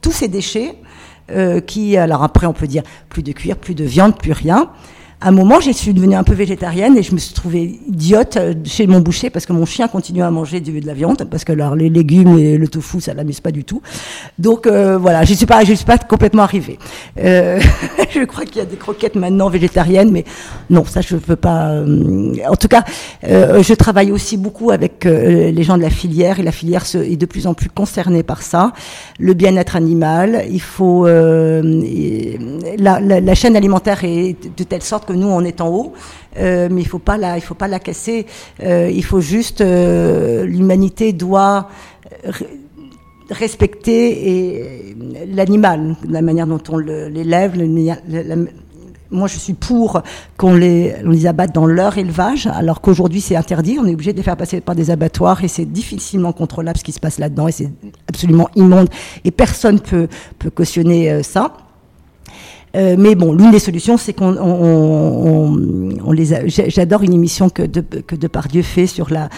tous 0.00 0.12
ces 0.12 0.28
déchets 0.28 0.76
euh, 1.32 1.60
qui, 1.60 1.96
alors 1.96 2.22
après 2.22 2.46
on 2.46 2.52
peut 2.52 2.68
dire 2.68 2.84
plus 3.08 3.24
de 3.24 3.32
cuir, 3.32 3.56
plus 3.56 3.74
de 3.74 3.84
viande, 3.84 4.16
plus 4.16 4.32
rien 4.32 4.70
à 5.18 5.28
un 5.28 5.30
moment, 5.30 5.60
je 5.60 5.70
suis 5.70 5.94
devenue 5.94 6.14
un 6.14 6.24
peu 6.24 6.34
végétarienne 6.34 6.98
et 6.98 7.02
je 7.02 7.14
me 7.14 7.18
suis 7.18 7.32
trouvée 7.32 7.80
idiote 7.88 8.36
euh, 8.36 8.52
chez 8.64 8.86
mon 8.86 9.00
boucher 9.00 9.30
parce 9.30 9.46
que 9.46 9.54
mon 9.54 9.64
chien 9.64 9.88
continuait 9.88 10.22
à 10.22 10.30
manger 10.30 10.60
du, 10.60 10.78
de 10.78 10.86
la 10.86 10.92
viande 10.92 11.26
parce 11.30 11.42
que 11.42 11.52
alors, 11.52 11.74
les 11.74 11.88
légumes 11.88 12.38
et 12.38 12.58
le 12.58 12.68
tofu, 12.68 13.00
ça 13.00 13.14
l'amuse 13.14 13.40
pas 13.40 13.50
du 13.50 13.64
tout. 13.64 13.80
Donc 14.38 14.66
euh, 14.66 14.98
voilà, 14.98 15.24
je 15.24 15.32
suis 15.32 15.46
pas, 15.46 15.64
je 15.64 15.72
suis 15.72 15.86
pas 15.86 15.96
complètement 15.96 16.42
arrivée. 16.42 16.78
Euh, 17.18 17.58
je 18.14 18.24
crois 18.24 18.44
qu'il 18.44 18.58
y 18.58 18.60
a 18.60 18.66
des 18.66 18.76
croquettes 18.76 19.14
maintenant 19.14 19.48
végétariennes, 19.48 20.10
mais 20.10 20.24
non, 20.68 20.84
ça 20.84 21.00
je 21.00 21.16
peux 21.16 21.36
pas. 21.36 21.68
Euh, 21.68 22.34
en 22.46 22.56
tout 22.56 22.68
cas, 22.68 22.84
euh, 23.26 23.62
je 23.62 23.72
travaille 23.72 24.12
aussi 24.12 24.36
beaucoup 24.36 24.70
avec 24.70 25.04
les 25.06 25.62
gens 25.62 25.78
de 25.78 25.82
la 25.82 25.90
filière 25.90 26.40
et 26.40 26.42
la 26.42 26.52
filière 26.52 26.84
est 26.94 27.16
de 27.16 27.26
plus 27.26 27.46
en 27.46 27.54
plus 27.54 27.70
concernée 27.70 28.22
par 28.22 28.42
ça. 28.42 28.72
Le 29.18 29.32
bien-être 29.32 29.76
animal, 29.76 30.44
il 30.50 30.60
faut 30.60 31.06
la, 31.06 31.62
la, 33.00 33.20
la 33.20 33.34
chaîne 33.34 33.56
alimentaire 33.56 34.04
est 34.04 34.36
de 34.56 34.64
telle 34.64 34.82
sorte 34.82 35.06
que 35.06 35.12
nous 35.16 35.28
on 35.28 35.42
est 35.42 35.60
en 35.60 35.68
haut, 35.68 35.92
euh, 36.38 36.68
mais 36.70 36.82
il 36.82 36.88
faut 36.88 36.98
pas 36.98 37.16
la, 37.16 37.36
il 37.36 37.40
faut 37.40 37.54
pas 37.54 37.68
la 37.68 37.78
casser. 37.78 38.26
Euh, 38.62 38.90
il 38.92 39.04
faut 39.04 39.20
juste, 39.20 39.60
euh, 39.60 40.44
l'humanité 40.44 41.12
doit 41.12 41.68
respecter 43.30 44.94
l'animal, 45.28 45.96
la 46.08 46.22
manière 46.22 46.46
dont 46.46 46.62
on 46.68 46.78
l'élève. 46.78 47.54
Moi, 49.08 49.28
je 49.28 49.38
suis 49.38 49.52
pour 49.52 50.02
qu'on 50.36 50.54
les, 50.54 50.94
on 51.04 51.10
les 51.10 51.26
abatte 51.26 51.54
dans 51.54 51.66
leur 51.66 51.96
élevage, 51.96 52.48
alors 52.48 52.80
qu'aujourd'hui 52.80 53.20
c'est 53.20 53.36
interdit. 53.36 53.78
On 53.80 53.86
est 53.86 53.94
obligé 53.94 54.12
de 54.12 54.16
les 54.16 54.24
faire 54.24 54.36
passer 54.36 54.60
par 54.60 54.74
des 54.74 54.90
abattoirs 54.90 55.44
et 55.44 55.48
c'est 55.48 55.64
difficilement 55.64 56.32
contrôlable 56.32 56.76
ce 56.78 56.84
qui 56.84 56.92
se 56.92 56.98
passe 57.00 57.18
là-dedans 57.18 57.46
et 57.46 57.52
c'est 57.52 57.70
absolument 58.08 58.48
immonde 58.56 58.88
et 59.24 59.30
personne 59.30 59.80
peut 59.80 60.08
peut 60.38 60.50
cautionner 60.50 61.22
ça. 61.22 61.52
Euh, 62.76 62.96
mais 62.98 63.14
bon, 63.14 63.32
l'une 63.32 63.50
des 63.50 63.58
solutions, 63.58 63.96
c'est 63.96 64.12
qu'on 64.12 64.36
on, 64.36 66.12
les 66.12 66.34
a. 66.34 66.46
J'adore 66.46 67.02
une 67.02 67.14
émission 67.14 67.48
que, 67.48 67.62
de, 67.62 67.80
que 67.80 68.14
Depardieu 68.14 68.62
fait 68.62 68.86
sur 68.86 69.08
la, 69.10 69.28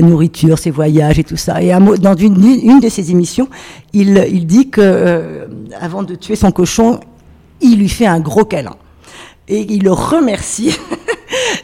nourriture, 0.00 0.58
ses 0.58 0.70
voyages 0.70 1.18
et 1.18 1.24
tout 1.24 1.36
ça. 1.36 1.62
Et 1.62 1.70
dans 1.70 2.14
une, 2.16 2.80
de 2.80 2.88
ses 2.88 3.10
émissions, 3.10 3.48
il, 3.92 4.26
il 4.30 4.46
dit 4.46 4.68
que 4.68 4.80
euh, 4.82 5.46
avant 5.80 6.02
de 6.02 6.14
tuer 6.14 6.36
son 6.36 6.50
cochon, 6.50 6.98
il 7.60 7.78
lui 7.78 7.88
fait 7.88 8.06
un 8.06 8.20
gros 8.20 8.44
câlin 8.44 8.76
et 9.48 9.66
il 9.68 9.82
le 9.82 9.92
remercie 9.92 10.76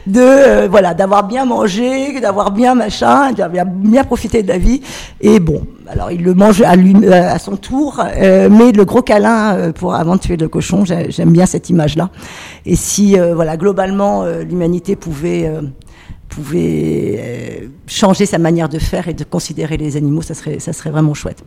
de 0.07 0.21
euh, 0.21 0.67
voilà 0.69 0.93
d'avoir 0.93 1.27
bien 1.27 1.45
mangé, 1.45 2.19
d'avoir 2.19 2.51
bien 2.51 2.75
machin, 2.75 3.31
d'avoir 3.31 3.65
bien 3.65 4.03
profité 4.03 4.43
de 4.43 4.47
la 4.47 4.57
vie. 4.57 4.81
Et 5.21 5.39
bon, 5.39 5.65
alors 5.87 6.11
il 6.11 6.23
le 6.23 6.33
mange 6.33 6.61
à, 6.61 6.75
lui, 6.75 6.95
euh, 7.03 7.33
à 7.33 7.39
son 7.39 7.57
tour, 7.57 7.99
euh, 7.99 8.49
mais 8.49 8.71
le 8.71 8.85
gros 8.85 9.01
câlin 9.01 9.71
pour 9.73 9.95
avant 9.95 10.15
de 10.15 10.21
tuer 10.21 10.37
le 10.37 10.47
cochon, 10.47 10.83
j'aime 10.85 11.31
bien 11.31 11.45
cette 11.45 11.69
image-là. 11.69 12.09
Et 12.65 12.75
si 12.75 13.17
voilà 13.17 13.57
globalement 13.57 14.25
l'humanité 14.25 14.95
pouvait 14.95 15.51
pouvait 16.29 17.69
changer 17.87 18.25
sa 18.25 18.37
manière 18.37 18.69
de 18.69 18.79
faire 18.79 19.07
et 19.07 19.13
de 19.13 19.23
considérer 19.23 19.77
les 19.77 19.97
animaux, 19.97 20.21
ça 20.21 20.33
serait 20.33 20.59
ça 20.59 20.73
serait 20.73 20.89
vraiment 20.89 21.13
chouette 21.13 21.43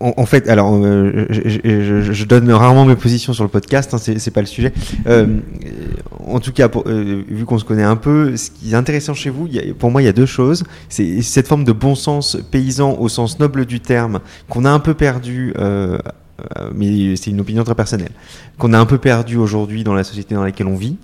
en, 0.00 0.26
fait, 0.26 0.48
alors, 0.48 0.74
euh, 0.74 1.26
je, 1.30 2.24
donne 2.24 2.50
rarement 2.50 2.84
mes 2.84 2.96
positions 2.96 3.32
sur 3.32 3.44
le 3.44 3.50
podcast, 3.50 3.92
hein, 3.94 3.98
c'est 3.98 4.30
pas 4.30 4.40
le 4.40 4.46
sujet. 4.46 4.72
Euh, 5.06 5.38
en 6.26 6.40
tout 6.40 6.52
cas, 6.52 6.68
euh, 6.86 7.22
vu 7.28 7.44
qu'on 7.44 7.58
se 7.58 7.64
connaît 7.64 7.82
un 7.82 7.96
peu, 7.96 8.36
ce 8.36 8.50
qui 8.50 8.72
est 8.72 8.74
intéressant 8.74 9.14
chez 9.14 9.30
vous, 9.30 9.48
pour 9.78 9.90
moi, 9.90 10.02
il 10.02 10.04
y 10.04 10.08
a 10.08 10.12
deux 10.12 10.26
choses. 10.26 10.64
C'est 10.88 11.22
cette 11.22 11.48
forme 11.48 11.64
de 11.64 11.72
bon 11.72 11.94
sens 11.94 12.36
paysan 12.50 12.96
au 12.98 13.08
sens 13.08 13.38
noble 13.38 13.66
du 13.66 13.80
terme 13.80 14.20
qu'on 14.48 14.64
a 14.64 14.70
un 14.70 14.80
peu 14.80 14.94
perdu. 14.94 15.54
mais 16.74 17.16
c'est 17.16 17.30
une 17.30 17.40
opinion 17.40 17.64
très 17.64 17.74
personnelle, 17.74 18.12
qu'on 18.58 18.72
a 18.72 18.78
un 18.78 18.86
peu 18.86 18.98
perdu 18.98 19.36
aujourd'hui 19.36 19.84
dans 19.84 19.94
la 19.94 20.04
société 20.04 20.34
dans 20.34 20.44
laquelle 20.44 20.66
on 20.66 20.76
vit. 20.76 20.96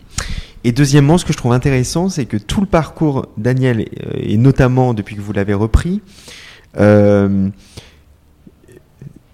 Et 0.65 0.73
deuxièmement, 0.73 1.19
ce 1.19 1.25
que 1.25 1.33
je 1.33 1.39
trouve 1.39 1.53
intéressant, 1.53 2.09
c'est 2.09 2.25
que 2.25 2.37
tout 2.37 2.61
le 2.61 2.69
parcours 2.69 3.27
Daniel, 3.37 3.85
et 4.15 4.37
notamment 4.37 4.95
depuis 4.95 5.17
que 5.17 5.21
vous 5.21 5.33
l'avez 5.33 5.55
repris, 5.55 6.01
euh, 6.79 7.49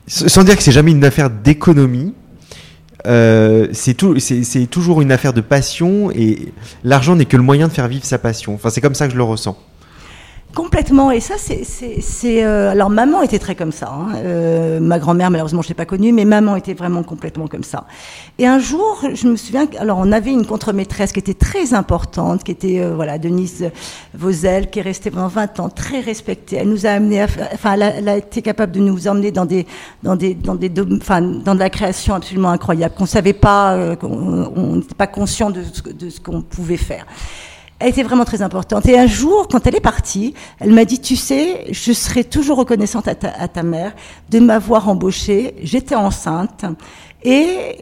sans 0.09 0.43
dire 0.45 0.57
que 0.57 0.63
c'est 0.63 0.73
jamais 0.73 0.91
une 0.91 1.05
affaire 1.05 1.31
d'économie, 1.31 2.15
euh, 3.07 3.69
c'est 3.73 3.95
toujours 4.71 5.03
une 5.03 5.13
affaire 5.13 5.33
de 5.33 5.41
passion 5.41 6.11
et 6.11 6.53
l'argent 6.83 7.15
n'est 7.15 7.27
que 7.27 7.37
le 7.37 7.43
moyen 7.43 7.69
de 7.69 7.73
faire 7.73 7.89
vivre 7.89 8.05
sa 8.05 8.19
passion. 8.19 8.55
Enfin, 8.55 8.71
c'est 8.71 8.81
comme 8.81 8.95
ça 8.95 9.07
que 9.07 9.13
je 9.13 9.17
le 9.17 9.23
ressens. 9.23 9.57
Complètement. 10.55 11.11
Et 11.11 11.21
ça, 11.21 11.35
c'est. 11.39 12.45
Euh, 12.45 12.71
alors, 12.71 12.89
maman 12.89 13.23
était 13.23 13.39
très 13.39 13.55
comme 13.55 13.71
ça. 13.71 13.93
Hein. 13.93 14.15
Euh, 14.17 14.81
ma 14.81 14.99
grand-mère, 14.99 15.31
malheureusement, 15.31 15.63
je 15.63 15.69
l'ai 15.69 15.75
pas 15.75 15.85
connue, 15.85 16.13
mais 16.13 16.25
maman 16.25 16.57
était 16.57 16.75
vraiment 16.75 17.03
complètement 17.03 17.47
comme 17.49 17.63
ça. 17.63 17.85
Et 18.39 18.47
un 18.47 18.59
jour, 18.59 19.03
je 19.13 19.29
me 19.29 19.37
souviens. 19.37 19.69
Alors, 19.79 19.99
on 19.99 20.11
avait 20.11 20.33
une 20.33 20.47
contre-maîtresse 20.47 21.13
qui 21.13 21.19
était 21.19 21.35
très 21.35 21.75
importante, 21.75 22.45
qui 22.45 22.53
était 22.53 22.81
euh, 22.81 22.95
voilà 22.95 23.19
Denise 23.19 23.71
Vauzel, 24.15 24.71
qui 24.71 24.79
est 24.79 24.83
restée 24.83 25.11
pendant 25.11 25.29
20 25.29 25.61
ans, 25.61 25.69
très 25.69 26.01
respectée. 26.01 26.57
Elle 26.57 26.71
nous 26.71 26.87
a 26.87 26.91
amené, 26.91 27.23
enfin, 27.53 27.75
elle 27.75 28.09
a, 28.09 28.17
été 28.17 28.41
capable 28.41 28.73
de 28.73 28.81
nous 28.81 29.07
emmener 29.07 29.31
dans 29.31 29.45
des, 29.45 29.67
dans 30.03 30.17
des, 30.17 30.35
dans 30.35 30.55
des, 30.55 30.73
enfin, 30.97 31.21
dans 31.21 31.55
de 31.55 31.61
la 31.61 31.71
création 31.71 32.15
absolument 32.15 32.51
incroyable 32.51 32.95
qu'on 32.97 33.07
savait 33.07 33.35
pas, 33.35 33.75
euh, 33.75 33.97
qu'on 33.97 34.77
n'était 34.77 34.95
pas 34.95 35.07
conscient 35.07 35.51
de, 35.51 35.63
de 35.93 36.11
ce 36.11 36.21
qu'on 36.21 36.41
pouvait 36.41 36.79
faire 36.79 37.05
elle 37.79 37.91
était 37.91 38.03
vraiment 38.03 38.25
très 38.25 38.43
importante. 38.43 38.87
Et 38.87 38.99
un 38.99 39.07
jour, 39.07 39.47
quand 39.49 39.67
elle 39.67 39.77
est 39.77 39.81
partie, 39.81 40.35
elle 40.59 40.73
m'a 40.73 40.85
dit, 40.85 41.01
tu 41.01 41.17
sais, 41.17 41.67
je 41.71 41.93
serai 41.93 42.25
toujours 42.25 42.59
reconnaissante 42.59 43.07
à 43.09 43.15
ta, 43.15 43.63
mère 43.63 43.93
de 44.31 44.41
m'avoir 44.41 44.89
embauchée. 44.89 45.55
J'étais 45.63 45.95
enceinte 45.95 46.65
et 47.23 47.77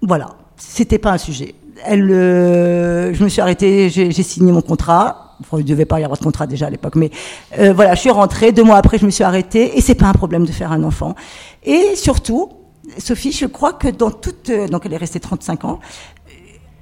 voilà, 0.00 0.30
c'était 0.56 0.98
pas 0.98 1.12
un 1.12 1.18
sujet. 1.18 1.54
Elle, 1.84 2.10
euh, 2.10 3.12
je 3.12 3.24
me 3.24 3.28
suis 3.28 3.40
arrêtée, 3.40 3.90
j'ai 3.90 4.12
signé 4.12 4.52
mon 4.52 4.62
contrat. 4.62 5.36
Enfin, 5.40 5.58
il 5.58 5.64
devait 5.64 5.86
pas 5.86 5.98
y 5.98 6.04
avoir 6.04 6.18
de 6.18 6.22
contrat 6.22 6.46
déjà 6.46 6.66
à 6.66 6.70
l'époque, 6.70 6.94
mais 6.94 7.10
euh, 7.58 7.72
voilà, 7.72 7.96
je 7.96 8.00
suis 8.00 8.10
rentrée. 8.10 8.52
Deux 8.52 8.62
mois 8.62 8.76
après, 8.76 8.98
je 8.98 9.06
me 9.06 9.10
suis 9.10 9.24
arrêtée 9.24 9.76
et 9.76 9.80
c'est 9.80 9.96
pas 9.96 10.06
un 10.06 10.12
problème 10.12 10.46
de 10.46 10.52
faire 10.52 10.70
un 10.70 10.84
enfant. 10.84 11.16
Et 11.64 11.96
surtout, 11.96 12.50
Sophie, 12.98 13.32
je 13.32 13.46
crois 13.46 13.72
que 13.72 13.88
dans 13.88 14.10
toute, 14.10 14.50
euh, 14.50 14.68
donc 14.68 14.86
elle 14.86 14.92
est 14.92 14.98
restée 14.98 15.20
35 15.20 15.64
ans, 15.64 15.80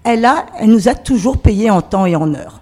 elle, 0.05 0.25
a, 0.25 0.47
elle 0.59 0.71
nous 0.71 0.89
a 0.89 0.95
toujours 0.95 1.39
payé 1.39 1.71
en 1.71 1.83
temps 1.83 2.07
et 2.07 2.17
en 2.17 2.35
heure. 2.35 2.61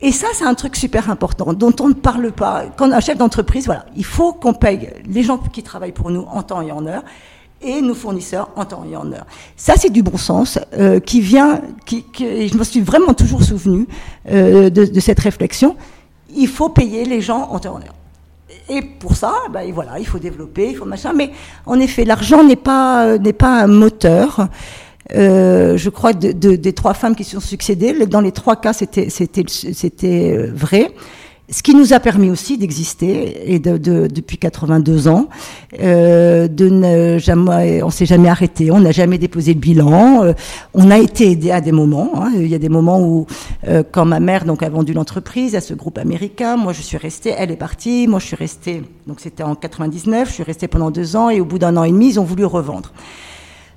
Et 0.00 0.12
ça, 0.12 0.26
c'est 0.34 0.44
un 0.44 0.54
truc 0.54 0.76
super 0.76 1.10
important 1.10 1.52
dont 1.54 1.74
on 1.80 1.88
ne 1.88 1.94
parle 1.94 2.30
pas. 2.32 2.64
Quand 2.76 2.92
un 2.92 3.00
chef 3.00 3.16
d'entreprise, 3.16 3.64
voilà, 3.64 3.86
il 3.96 4.04
faut 4.04 4.32
qu'on 4.34 4.52
paye 4.52 4.90
les 5.08 5.22
gens 5.22 5.38
qui 5.38 5.62
travaillent 5.62 5.92
pour 5.92 6.10
nous 6.10 6.26
en 6.30 6.42
temps 6.42 6.60
et 6.60 6.70
en 6.72 6.86
heure 6.86 7.02
et 7.62 7.80
nos 7.80 7.94
fournisseurs 7.94 8.50
en 8.56 8.66
temps 8.66 8.84
et 8.90 8.96
en 8.96 9.10
heure. 9.12 9.24
Ça, 9.56 9.74
c'est 9.76 9.88
du 9.88 10.02
bon 10.02 10.18
sens 10.18 10.58
euh, 10.74 11.00
qui 11.00 11.22
vient, 11.22 11.62
qui, 11.86 12.04
je 12.18 12.56
me 12.56 12.64
suis 12.64 12.82
vraiment 12.82 13.14
toujours 13.14 13.42
souvenu 13.42 13.86
euh, 14.30 14.68
de, 14.68 14.84
de, 14.84 15.00
cette 15.00 15.20
réflexion. 15.20 15.76
Il 16.36 16.48
faut 16.48 16.68
payer 16.68 17.06
les 17.06 17.22
gens 17.22 17.48
en 17.50 17.58
temps 17.58 17.78
et 17.78 17.84
en 17.84 17.86
heure. 17.86 17.94
Et 18.68 18.82
pour 18.82 19.16
ça, 19.16 19.32
ben, 19.50 19.70
voilà, 19.72 19.98
il 19.98 20.06
faut 20.06 20.18
développer, 20.18 20.70
il 20.70 20.76
faut 20.76 20.84
machin. 20.84 21.12
Mais 21.14 21.30
en 21.64 21.80
effet, 21.80 22.04
l'argent 22.04 22.44
n'est 22.44 22.56
pas 22.56 23.18
n'est 23.18 23.32
pas 23.32 23.62
un 23.62 23.66
moteur. 23.66 24.48
Euh, 25.14 25.76
je 25.76 25.90
crois 25.90 26.12
de, 26.12 26.32
de, 26.32 26.56
des 26.56 26.72
trois 26.72 26.94
femmes 26.94 27.14
qui 27.14 27.24
se 27.24 27.32
sont 27.32 27.40
succédées, 27.40 28.06
dans 28.06 28.20
les 28.20 28.32
trois 28.32 28.56
cas, 28.56 28.72
c'était 28.72 29.08
euh, 30.04 30.50
vrai. 30.54 30.92
Ce 31.50 31.62
qui 31.62 31.74
nous 31.74 31.92
a 31.92 32.00
permis 32.00 32.30
aussi 32.30 32.56
d'exister 32.56 33.52
et 33.52 33.58
de, 33.58 33.76
de, 33.76 34.06
depuis 34.06 34.38
82 34.38 35.08
ans, 35.08 35.28
euh, 35.78 36.48
de 36.48 36.70
ne 36.70 37.18
jamais, 37.18 37.82
on 37.82 37.90
s'est 37.90 38.06
jamais 38.06 38.30
arrêté, 38.30 38.70
on 38.70 38.80
n'a 38.80 38.92
jamais 38.92 39.18
déposé 39.18 39.52
le 39.52 39.60
bilan. 39.60 40.24
Euh, 40.24 40.32
on 40.72 40.90
a 40.90 40.98
été 40.98 41.30
aidé 41.30 41.50
à 41.50 41.60
des 41.60 41.70
moments. 41.70 42.12
Hein. 42.14 42.32
Il 42.34 42.46
y 42.46 42.54
a 42.54 42.58
des 42.58 42.70
moments 42.70 42.98
où, 43.02 43.26
euh, 43.68 43.82
quand 43.88 44.06
ma 44.06 44.20
mère 44.20 44.46
donc 44.46 44.62
a 44.62 44.70
vendu 44.70 44.94
l'entreprise 44.94 45.54
à 45.54 45.60
ce 45.60 45.74
groupe 45.74 45.98
américain, 45.98 46.56
moi 46.56 46.72
je 46.72 46.80
suis 46.80 46.96
restée, 46.96 47.34
elle 47.36 47.50
est 47.50 47.56
partie, 47.56 48.08
moi 48.08 48.20
je 48.20 48.26
suis 48.26 48.36
restée. 48.36 48.82
Donc 49.06 49.20
c'était 49.20 49.42
en 49.42 49.54
99, 49.54 50.28
je 50.28 50.32
suis 50.32 50.42
restée 50.44 50.66
pendant 50.66 50.90
deux 50.90 51.14
ans 51.14 51.28
et 51.28 51.42
au 51.42 51.44
bout 51.44 51.58
d'un 51.58 51.76
an 51.76 51.84
et 51.84 51.90
demi, 51.90 52.08
ils 52.08 52.20
ont 52.20 52.24
voulu 52.24 52.46
revendre. 52.46 52.90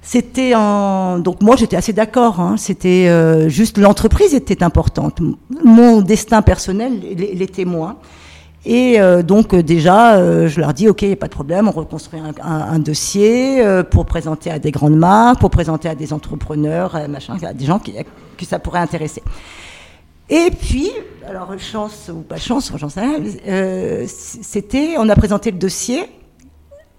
C'était 0.10 0.56
en 0.56 1.20
donc 1.20 1.42
moi 1.42 1.58
j'étais 1.58 1.76
assez 1.76 1.92
d'accord. 1.92 2.40
Hein. 2.40 2.56
C'était 2.56 3.10
euh, 3.10 3.50
juste 3.50 3.78
l'entreprise 3.78 4.34
était 4.34 4.64
importante. 4.64 5.20
Mon 5.66 6.00
destin 6.00 6.42
personnel 6.42 7.02
l'était 7.02 7.66
moins. 7.66 7.98
Et 8.66 9.02
euh, 9.02 9.22
donc 9.22 9.54
euh, 9.54 9.62
déjà, 9.62 10.48
je 10.48 10.62
leur 10.62 10.74
dis 10.74 10.88
ok, 10.88 11.14
pas 11.16 11.26
de 11.26 11.34
problème, 11.34 11.68
on 11.68 11.72
reconstruit 11.72 12.22
un, 12.42 12.80
dossier 12.80 13.62
pour 13.92 14.06
présenter 14.06 14.50
à 14.50 14.60
des 14.60 14.72
grandes 14.72 14.96
marques, 14.96 15.42
pour 15.42 15.50
présenter 15.50 15.90
à 15.90 15.96
des 15.96 16.14
entrepreneurs, 16.14 16.98
machin, 17.10 17.36
à 17.44 17.52
des 17.52 17.66
gens 17.66 17.80
qui, 17.80 17.94
que 18.38 18.46
ça 18.46 18.60
pourrait 18.60 18.80
intéresser. 18.80 19.22
Et 20.30 20.52
puis, 20.58 20.90
alors 21.28 21.52
chance 21.60 22.10
ou 22.14 22.22
pas 22.22 22.38
chance, 22.38 22.72
j'en 22.78 22.88
sais 22.88 23.02
rien, 23.02 24.06
c'était, 24.08 24.96
on 25.00 25.10
a 25.10 25.16
présenté 25.18 25.52
le 25.52 25.58
dossier 25.58 26.06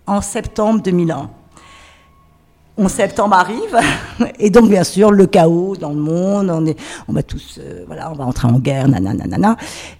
en 0.07 0.21
septembre 0.21 0.83
2001. 0.83 1.31
11 2.79 2.91
septembre 2.91 3.35
arrive, 3.35 3.77
et 4.39 4.51
donc 4.51 4.71
bien 4.71 4.85
sûr 4.85 5.11
le 5.11 5.27
chaos 5.27 5.77
dans 5.77 5.91
le 5.91 5.97
monde, 6.01 6.51
on, 6.51 6.65
est, 6.65 6.79
on 7.09 7.13
va 7.13 7.25
tous, 7.25 7.59
euh, 7.59 7.83
voilà, 7.87 8.11
on 8.13 8.15
va 8.15 8.25
entrer 8.25 8.47
en 8.47 8.59
guerre, 8.61 8.89
nanana, 8.89 9.57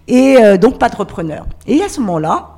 et 0.07 0.37
euh, 0.39 0.57
donc 0.57 0.79
pas 0.79 0.89
de 0.89 0.97
repreneur. 0.97 1.47
Et 1.67 1.83
à 1.83 1.89
ce 1.89 2.01
moment-là, 2.01 2.51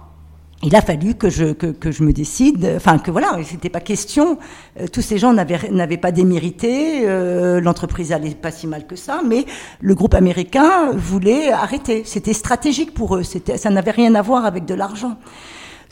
il 0.62 0.76
a 0.76 0.82
fallu 0.82 1.14
que 1.14 1.30
je, 1.30 1.52
que, 1.52 1.68
que 1.68 1.90
je 1.90 2.02
me 2.02 2.12
décide, 2.12 2.70
enfin 2.76 2.98
que 2.98 3.10
voilà, 3.10 3.38
c'était 3.44 3.70
pas 3.70 3.80
question. 3.80 4.38
Euh, 4.78 4.88
tous 4.92 5.00
ces 5.00 5.16
gens 5.16 5.32
n'avaient 5.32 5.96
pas 5.96 6.12
démérité, 6.12 7.06
l'entreprise 7.62 8.12
allait 8.12 8.34
pas 8.34 8.50
si 8.50 8.66
mal 8.66 8.86
que 8.86 8.96
ça, 8.96 9.22
mais 9.26 9.46
le 9.80 9.94
groupe 9.94 10.12
américain 10.12 10.90
voulait 10.92 11.50
arrêter. 11.50 12.02
C'était 12.04 12.34
stratégique 12.34 12.92
pour 12.92 13.16
eux. 13.16 13.22
C'était, 13.22 13.56
ça 13.56 13.70
n'avait 13.70 13.90
rien 13.90 14.14
à 14.14 14.20
voir 14.20 14.44
avec 14.44 14.66
de 14.66 14.74
l'argent. 14.74 15.16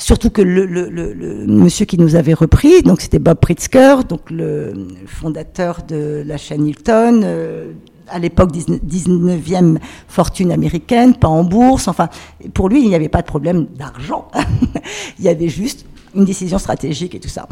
Surtout 0.00 0.30
que 0.30 0.40
le, 0.40 1.46
monsieur 1.48 1.84
qui 1.84 1.98
nous 1.98 2.14
avait 2.14 2.32
repris, 2.32 2.82
donc 2.82 3.00
c'était 3.00 3.18
Bob 3.18 3.38
Pritzker, 3.40 4.04
donc 4.08 4.30
le 4.30 4.86
fondateur 5.06 5.82
de 5.82 6.22
la 6.24 6.36
chaîne 6.36 6.66
Hilton, 6.66 7.22
euh, 7.24 7.72
à 8.06 8.20
l'époque 8.20 8.52
19e 8.52 9.78
fortune 10.06 10.52
américaine, 10.52 11.16
pas 11.16 11.26
en 11.26 11.42
bourse. 11.42 11.88
Enfin, 11.88 12.08
pour 12.54 12.68
lui, 12.68 12.80
il 12.80 12.88
n'y 12.88 12.94
avait 12.94 13.08
pas 13.08 13.22
de 13.22 13.26
problème 13.26 13.66
d'argent. 13.76 14.28
il 15.18 15.24
y 15.24 15.28
avait 15.28 15.48
juste 15.48 15.84
une 16.14 16.24
décision 16.24 16.58
stratégique 16.58 17.16
et 17.16 17.20
tout 17.20 17.28
ça. 17.28 17.48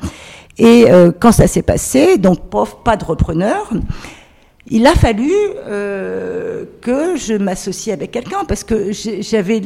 Et 0.56 0.84
euh, 0.88 1.10
quand 1.18 1.32
ça 1.32 1.48
s'est 1.48 1.62
passé, 1.62 2.16
donc 2.16 2.48
pas 2.84 2.96
de 2.96 3.04
repreneur. 3.04 3.70
Il 4.68 4.86
a 4.86 4.94
fallu 4.94 5.30
euh, 5.66 6.64
que 6.80 7.16
je 7.16 7.34
m'associe 7.34 7.92
avec 7.94 8.10
quelqu'un 8.10 8.44
parce 8.44 8.64
que 8.64 8.90
j'avais 8.92 9.62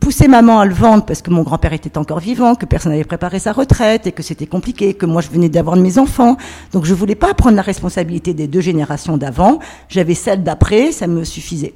pousser 0.00 0.28
maman 0.28 0.60
à 0.60 0.66
le 0.66 0.74
vendre 0.74 1.04
parce 1.04 1.22
que 1.22 1.30
mon 1.30 1.42
grand-père 1.42 1.72
était 1.72 1.98
encore 1.98 2.20
vivant, 2.20 2.54
que 2.54 2.66
personne 2.66 2.92
n'avait 2.92 3.04
préparé 3.04 3.38
sa 3.38 3.52
retraite 3.52 4.06
et 4.06 4.12
que 4.12 4.22
c'était 4.22 4.46
compliqué, 4.46 4.94
que 4.94 5.06
moi 5.06 5.22
je 5.22 5.28
venais 5.28 5.48
d'avoir 5.48 5.76
mes 5.76 5.98
enfants. 5.98 6.36
Donc 6.72 6.84
je 6.84 6.94
voulais 6.94 7.14
pas 7.14 7.34
prendre 7.34 7.56
la 7.56 7.62
responsabilité 7.62 8.34
des 8.34 8.46
deux 8.46 8.60
générations 8.60 9.16
d'avant. 9.16 9.58
J'avais 9.88 10.14
celle 10.14 10.42
d'après, 10.42 10.92
ça 10.92 11.06
me 11.06 11.24
suffisait. 11.24 11.74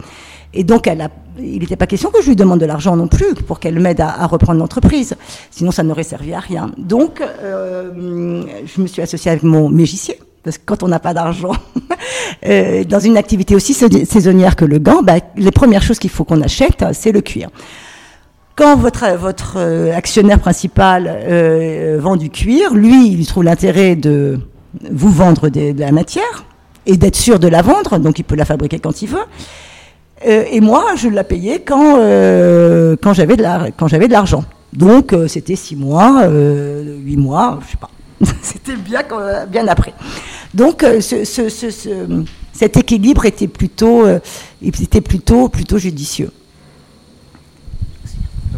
Et 0.52 0.64
donc, 0.64 0.86
elle 0.86 1.00
a, 1.00 1.08
il 1.38 1.60
n'était 1.60 1.76
pas 1.76 1.86
question 1.86 2.10
que 2.10 2.22
je 2.22 2.28
lui 2.28 2.36
demande 2.36 2.60
de 2.60 2.66
l'argent 2.66 2.96
non 2.96 3.06
plus 3.06 3.34
pour 3.34 3.60
qu'elle 3.60 3.78
m'aide 3.78 4.00
à, 4.00 4.26
reprendre 4.26 4.58
l'entreprise. 4.58 5.14
Sinon, 5.50 5.70
ça 5.70 5.82
n'aurait 5.82 6.02
servi 6.02 6.34
à 6.34 6.40
rien. 6.40 6.72
Donc, 6.76 7.20
euh, 7.20 8.42
je 8.66 8.80
me 8.80 8.86
suis 8.86 9.00
associée 9.00 9.30
avec 9.30 9.44
mon 9.44 9.68
mégicier. 9.68 10.18
Parce 10.42 10.58
que 10.58 10.62
quand 10.64 10.82
on 10.82 10.88
n'a 10.88 10.98
pas 10.98 11.14
d'argent, 11.14 11.52
euh, 12.46 12.82
dans 12.84 12.98
une 12.98 13.16
activité 13.16 13.54
aussi 13.54 13.74
saisonnière 13.74 14.56
que 14.56 14.64
le 14.64 14.78
gant, 14.78 15.02
bah, 15.02 15.16
les 15.36 15.50
premières 15.50 15.82
choses 15.82 15.98
qu'il 15.98 16.10
faut 16.10 16.24
qu'on 16.24 16.40
achète, 16.40 16.84
c'est 16.92 17.12
le 17.12 17.20
cuir. 17.20 17.50
Quand 18.56 18.76
votre, 18.76 19.16
votre 19.16 19.54
euh, 19.56 19.96
actionnaire 19.96 20.38
principal 20.38 21.06
euh, 21.08 21.98
vend 22.00 22.16
du 22.16 22.30
cuir, 22.30 22.74
lui, 22.74 23.08
il 23.08 23.26
trouve 23.26 23.44
l'intérêt 23.44 23.96
de 23.96 24.38
vous 24.90 25.10
vendre 25.10 25.48
de 25.48 25.78
la 25.78 25.92
matière 25.92 26.44
et 26.86 26.96
d'être 26.96 27.16
sûr 27.16 27.38
de 27.38 27.48
la 27.48 27.62
vendre, 27.62 27.98
donc 27.98 28.18
il 28.18 28.24
peut 28.24 28.36
la 28.36 28.44
fabriquer 28.44 28.78
quand 28.78 29.02
il 29.02 29.08
veut. 29.08 29.18
Euh, 30.26 30.44
et 30.50 30.60
moi, 30.60 30.84
je 30.96 31.08
la 31.08 31.24
payais 31.24 31.60
quand, 31.60 31.96
quand 33.02 33.14
j'avais 33.14 33.36
de 33.36 34.12
l'argent. 34.12 34.44
Donc 34.72 35.14
c'était 35.26 35.56
six 35.56 35.74
mois, 35.74 36.28
huit 36.28 37.16
mois, 37.16 37.58
je 37.64 37.72
sais 37.72 37.76
pas. 37.76 37.90
c'était 38.42 38.76
bien, 38.76 39.02
bien 39.50 39.66
après. 39.66 39.94
Donc 40.54 40.84
ce, 41.00 41.24
ce, 41.24 41.48
ce, 41.48 41.88
cet 42.52 42.76
équilibre 42.76 43.24
était 43.24 43.48
plutôt, 43.48 44.04
était 44.62 45.00
plutôt, 45.00 45.48
plutôt 45.48 45.78
judicieux. 45.78 46.30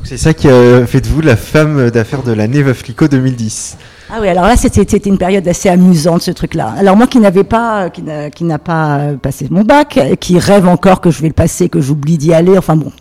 C'est 0.04 0.16
ça 0.16 0.34
qui 0.34 0.48
a 0.48 0.86
fait 0.86 1.00
de 1.00 1.06
vous 1.06 1.20
la 1.20 1.36
femme 1.36 1.90
d'affaires 1.90 2.22
de 2.22 2.32
l'année 2.32 2.62
Veuve 2.62 2.82
Clicquot 2.82 3.08
2010. 3.08 3.76
Ah 4.10 4.18
oui, 4.20 4.28
alors 4.28 4.44
là, 4.44 4.56
c'était 4.56 4.98
une 4.98 5.16
période 5.16 5.46
assez 5.48 5.68
amusante, 5.68 6.22
ce 6.22 6.30
truc-là. 6.30 6.74
Alors 6.76 6.96
moi 6.96 7.06
qui 7.06 7.18
n'avais 7.18 7.44
pas, 7.44 7.88
qui 7.90 8.44
n'a 8.44 8.58
pas 8.58 9.12
passé 9.22 9.46
mon 9.50 9.62
bac, 9.62 9.98
qui 10.20 10.38
rêve 10.38 10.68
encore 10.68 11.00
que 11.00 11.10
je 11.10 11.22
vais 11.22 11.28
le 11.28 11.34
passer, 11.34 11.68
que 11.68 11.80
j'oublie 11.80 12.18
d'y 12.18 12.34
aller, 12.34 12.58
enfin 12.58 12.76
bon. 12.76 12.92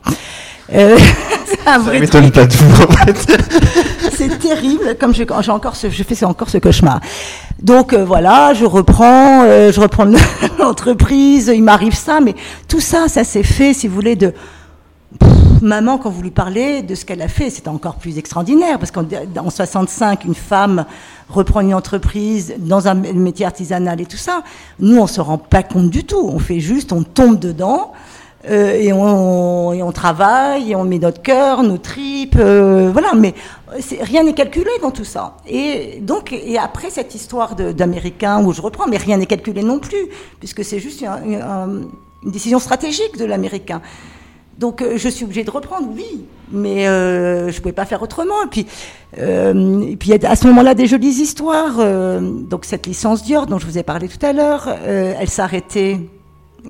Euh, 0.74 0.98
ça 1.66 1.80
m'étonne 1.80 2.32
pas 2.32 2.46
de 2.46 2.54
vous, 2.54 2.84
en 2.84 2.92
fait. 2.92 3.40
c'est 4.16 4.40
terrible, 4.40 4.96
comme 5.00 5.14
j'ai 5.14 5.26
encore 5.30 5.76
ce, 5.76 5.90
je 5.90 6.04
fais 6.04 6.24
encore 6.24 6.50
ce 6.50 6.60
cauchemar. 6.60 7.02
Donc 7.62 7.94
euh, 7.94 8.06
voilà, 8.06 8.54
je 8.54 8.66
reprends, 8.66 9.44
euh, 9.44 9.72
je 9.72 9.80
reprends 9.80 10.06
l'entreprise, 10.60 11.52
il 11.54 11.64
m'arrive 11.64 11.96
ça, 11.96 12.20
mais 12.22 12.36
tout 12.68 12.80
ça, 12.80 13.08
ça 13.08 13.24
s'est 13.24 13.44
fait, 13.44 13.74
si 13.74 13.88
vous 13.88 13.96
voulez, 13.96 14.16
de 14.16 14.34
maman, 15.62 15.98
quand 15.98 16.10
vous 16.10 16.22
lui 16.22 16.32
parlez 16.32 16.82
de 16.82 16.96
ce 16.96 17.06
qu'elle 17.06 17.22
a 17.22 17.28
fait, 17.28 17.50
c'est 17.50 17.68
encore 17.68 17.96
plus 17.96 18.18
extraordinaire, 18.18 18.80
parce 18.80 18.92
qu'en 18.92 19.06
65, 19.50 20.26
une 20.26 20.36
femme 20.36 20.86
reprend 21.30 21.62
une 21.62 21.74
entreprise 21.74 22.56
dans 22.58 22.88
un 22.88 22.94
métier 22.94 23.46
artisanal 23.46 24.02
et 24.02 24.06
tout 24.06 24.18
ça. 24.18 24.44
Nous, 24.80 24.98
on 24.98 25.08
se 25.08 25.22
rend 25.22 25.38
pas 25.38 25.64
compte 25.64 25.90
du 25.90 26.04
tout. 26.04 26.30
On 26.32 26.40
fait 26.40 26.60
juste, 26.60 26.92
on 26.92 27.04
tombe 27.04 27.40
dedans. 27.40 27.94
Euh, 28.50 28.74
et, 28.74 28.92
on, 28.92 29.92
travaille, 29.92 30.72
et 30.72 30.76
on 30.76 30.84
met 30.84 30.98
notre 30.98 31.22
cœur, 31.22 31.62
nos 31.62 31.78
tripes, 31.78 32.38
euh, 32.40 32.90
voilà. 32.92 33.14
Mais 33.14 33.36
rien 34.02 34.24
n'est 34.24 34.34
calculé 34.34 34.72
dans 34.82 34.92
tout 34.92 35.04
ça. 35.04 35.38
Et 35.48 36.00
donc, 36.02 36.34
et 36.34 36.58
après 36.58 36.90
cette 36.90 37.14
histoire 37.14 37.56
d'Américain 37.56 38.44
où 38.44 38.52
je 38.52 38.62
reprends, 38.62 38.88
mais 38.88 38.98
rien 38.98 39.18
n'est 39.18 39.28
calculé 39.28 39.62
non 39.62 39.80
plus, 39.80 40.08
puisque 40.40 40.64
c'est 40.64 40.80
juste 40.80 41.04
une 41.04 41.90
décision 42.24 42.60
stratégique 42.60 43.18
de 43.18 43.26
l'Américain. 43.26 43.82
Donc 44.62 44.84
euh, 44.84 44.96
je 44.96 45.10
suis 45.10 45.26
obligée 45.26 45.44
de 45.44 45.50
reprendre, 45.50 45.88
oui, 45.92 46.24
mais 46.52 46.88
euh, 46.88 47.50
je 47.50 47.56
ne 47.56 47.62
pouvais 47.62 47.74
pas 47.74 47.86
faire 47.86 48.04
autrement. 48.04 48.44
Et 48.46 48.48
puis, 48.48 48.68
euh, 49.18 49.82
et 49.82 49.96
puis 49.96 50.14
à 50.14 50.36
ce 50.36 50.46
moment-là, 50.48 50.76
des 50.76 50.86
jolies 50.86 51.08
histoires. 51.08 51.78
donc 52.22 52.66
cette 52.66 52.86
licence 52.86 53.24
Dior 53.24 53.48
dont 53.48 53.58
je 53.58 53.66
vous 53.66 53.80
ai 53.80 53.84
parlé 53.84 54.08
tout 54.08 54.24
à 54.24 54.34
l'heure, 54.34 54.70
elle 54.86 55.30
s'arrêtait 55.30 56.00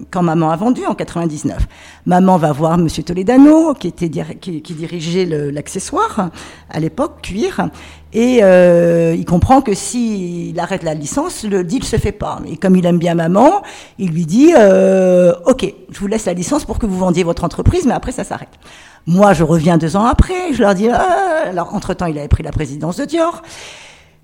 quand 0.09 0.23
maman 0.23 0.51
a 0.51 0.55
vendu 0.55 0.85
en 0.85 0.95
99. 0.95 1.67
Maman 2.05 2.37
va 2.37 2.51
voir 2.51 2.77
Monsieur 2.77 3.03
Toledano, 3.03 3.73
qui, 3.73 3.87
était, 3.87 4.09
qui, 4.09 4.61
dirigeait 4.61 5.25
l'accessoire 5.25 6.29
à 6.69 6.79
l'époque, 6.79 7.21
cuir, 7.21 7.69
et 8.13 8.39
euh, 8.43 9.15
il 9.17 9.25
comprend 9.25 9.61
que 9.61 9.73
s'il 9.73 10.59
arrête 10.59 10.83
la 10.83 10.93
licence, 10.93 11.43
le 11.43 11.63
deal 11.63 11.83
se 11.83 11.95
fait 11.95 12.11
pas. 12.11 12.39
Et 12.47 12.57
comme 12.57 12.75
il 12.75 12.85
aime 12.85 12.97
bien 12.97 13.15
maman, 13.15 13.61
il 13.99 14.11
lui 14.11 14.25
dit 14.25 14.53
euh, 14.57 15.33
Ok, 15.45 15.73
je 15.89 15.99
vous 15.99 16.07
laisse 16.07 16.25
la 16.25 16.33
licence 16.33 16.65
pour 16.65 16.79
que 16.79 16.85
vous 16.85 16.97
vendiez 16.97 17.23
votre 17.23 17.43
entreprise, 17.43 17.85
mais 17.85 17.93
après 17.93 18.11
ça 18.11 18.23
s'arrête. 18.23 18.59
Moi, 19.07 19.33
je 19.33 19.43
reviens 19.43 19.77
deux 19.77 19.95
ans 19.95 20.05
après, 20.05 20.53
je 20.53 20.61
leur 20.61 20.75
dis 20.75 20.89
ah. 20.89 21.47
Alors, 21.47 21.73
entre-temps, 21.73 22.05
il 22.05 22.17
avait 22.17 22.27
pris 22.27 22.43
la 22.43 22.51
présidence 22.51 22.97
de 22.97 23.05
Dior. 23.05 23.41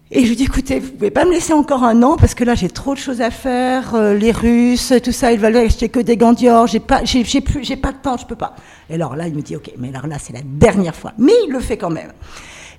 Et 0.09 0.23
je 0.23 0.29
lui 0.29 0.37
dis, 0.37 0.45
écoutez, 0.45 0.79
vous 0.79 0.91
pouvez 0.91 1.11
pas 1.11 1.25
me 1.25 1.31
laisser 1.31 1.51
encore 1.51 1.83
un 1.83 2.01
an 2.01 2.15
parce 2.15 2.33
que 2.33 2.45
là 2.45 2.55
j'ai 2.55 2.69
trop 2.69 2.93
de 2.93 2.99
choses 2.99 3.19
à 3.19 3.29
faire. 3.29 3.93
Euh, 3.93 4.13
les 4.13 4.31
Russes, 4.31 4.93
tout 5.03 5.11
ça, 5.11 5.33
ils 5.33 5.39
veulent 5.39 5.57
acheter 5.57 5.89
que 5.89 5.99
des 5.99 6.15
gants 6.15 6.31
Dior. 6.31 6.65
J'ai 6.65 6.79
pas, 6.79 7.03
j'ai, 7.03 7.25
j'ai 7.25 7.41
plus, 7.41 7.65
j'ai 7.65 7.75
pas 7.75 7.91
de 7.91 7.97
temps, 7.97 8.15
je 8.15 8.25
peux 8.25 8.37
pas. 8.37 8.55
Et 8.89 8.93
alors 8.93 9.17
là, 9.17 9.27
il 9.27 9.35
me 9.35 9.41
dit, 9.41 9.57
ok, 9.57 9.69
mais 9.77 9.89
alors 9.89 10.07
là 10.07 10.17
c'est 10.17 10.31
la 10.31 10.39
dernière 10.43 10.95
fois. 10.95 11.11
Mais 11.17 11.33
il 11.45 11.51
le 11.51 11.59
fait 11.59 11.75
quand 11.75 11.89
même. 11.89 12.13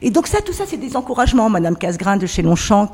Et 0.01 0.11
donc 0.11 0.26
ça, 0.26 0.40
tout 0.40 0.53
ça, 0.53 0.64
c'est 0.66 0.76
des 0.76 0.96
encouragements. 0.96 1.49
Madame 1.49 1.76
Casgrain 1.76 2.16
de 2.16 2.26
chez 2.26 2.42
Longchamp, 2.42 2.92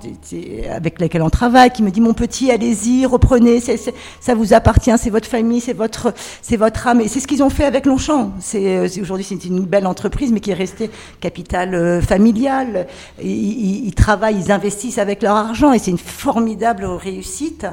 avec 0.70 1.00
laquelle 1.00 1.22
on 1.22 1.30
travaille, 1.30 1.70
qui 1.70 1.82
me 1.82 1.90
dit 1.90 2.00
mon 2.00 2.14
petit, 2.14 2.50
allez-y, 2.50 3.06
reprenez, 3.06 3.60
ça 3.60 4.34
vous 4.34 4.54
appartient, 4.54 4.96
c'est 4.98 5.10
votre 5.10 5.28
famille, 5.28 5.60
c'est 5.60 5.72
votre, 5.74 6.14
c'est 6.42 6.56
votre 6.56 6.86
âme. 6.86 7.00
Et 7.00 7.08
c'est 7.08 7.20
ce 7.20 7.26
qu'ils 7.26 7.42
ont 7.42 7.50
fait 7.50 7.64
avec 7.64 7.86
Longchamp. 7.86 8.32
Euh, 8.54 8.88
aujourd'hui, 9.00 9.24
c'est 9.24 9.44
une 9.44 9.64
belle 9.64 9.86
entreprise, 9.86 10.32
mais 10.32 10.40
qui 10.40 10.50
est 10.50 10.54
restée 10.54 10.90
capitale 11.20 11.74
euh, 11.74 12.00
familiale. 12.00 12.86
Ils, 13.22 13.86
ils, 13.86 13.94
travaillent, 13.94 14.38
ils 14.38 14.52
investissent 14.52 14.98
avec 14.98 15.22
leur 15.22 15.36
argent, 15.36 15.72
et 15.72 15.78
c'est 15.78 15.90
une 15.90 15.98
formidable 15.98 16.84
réussite. 16.84 17.66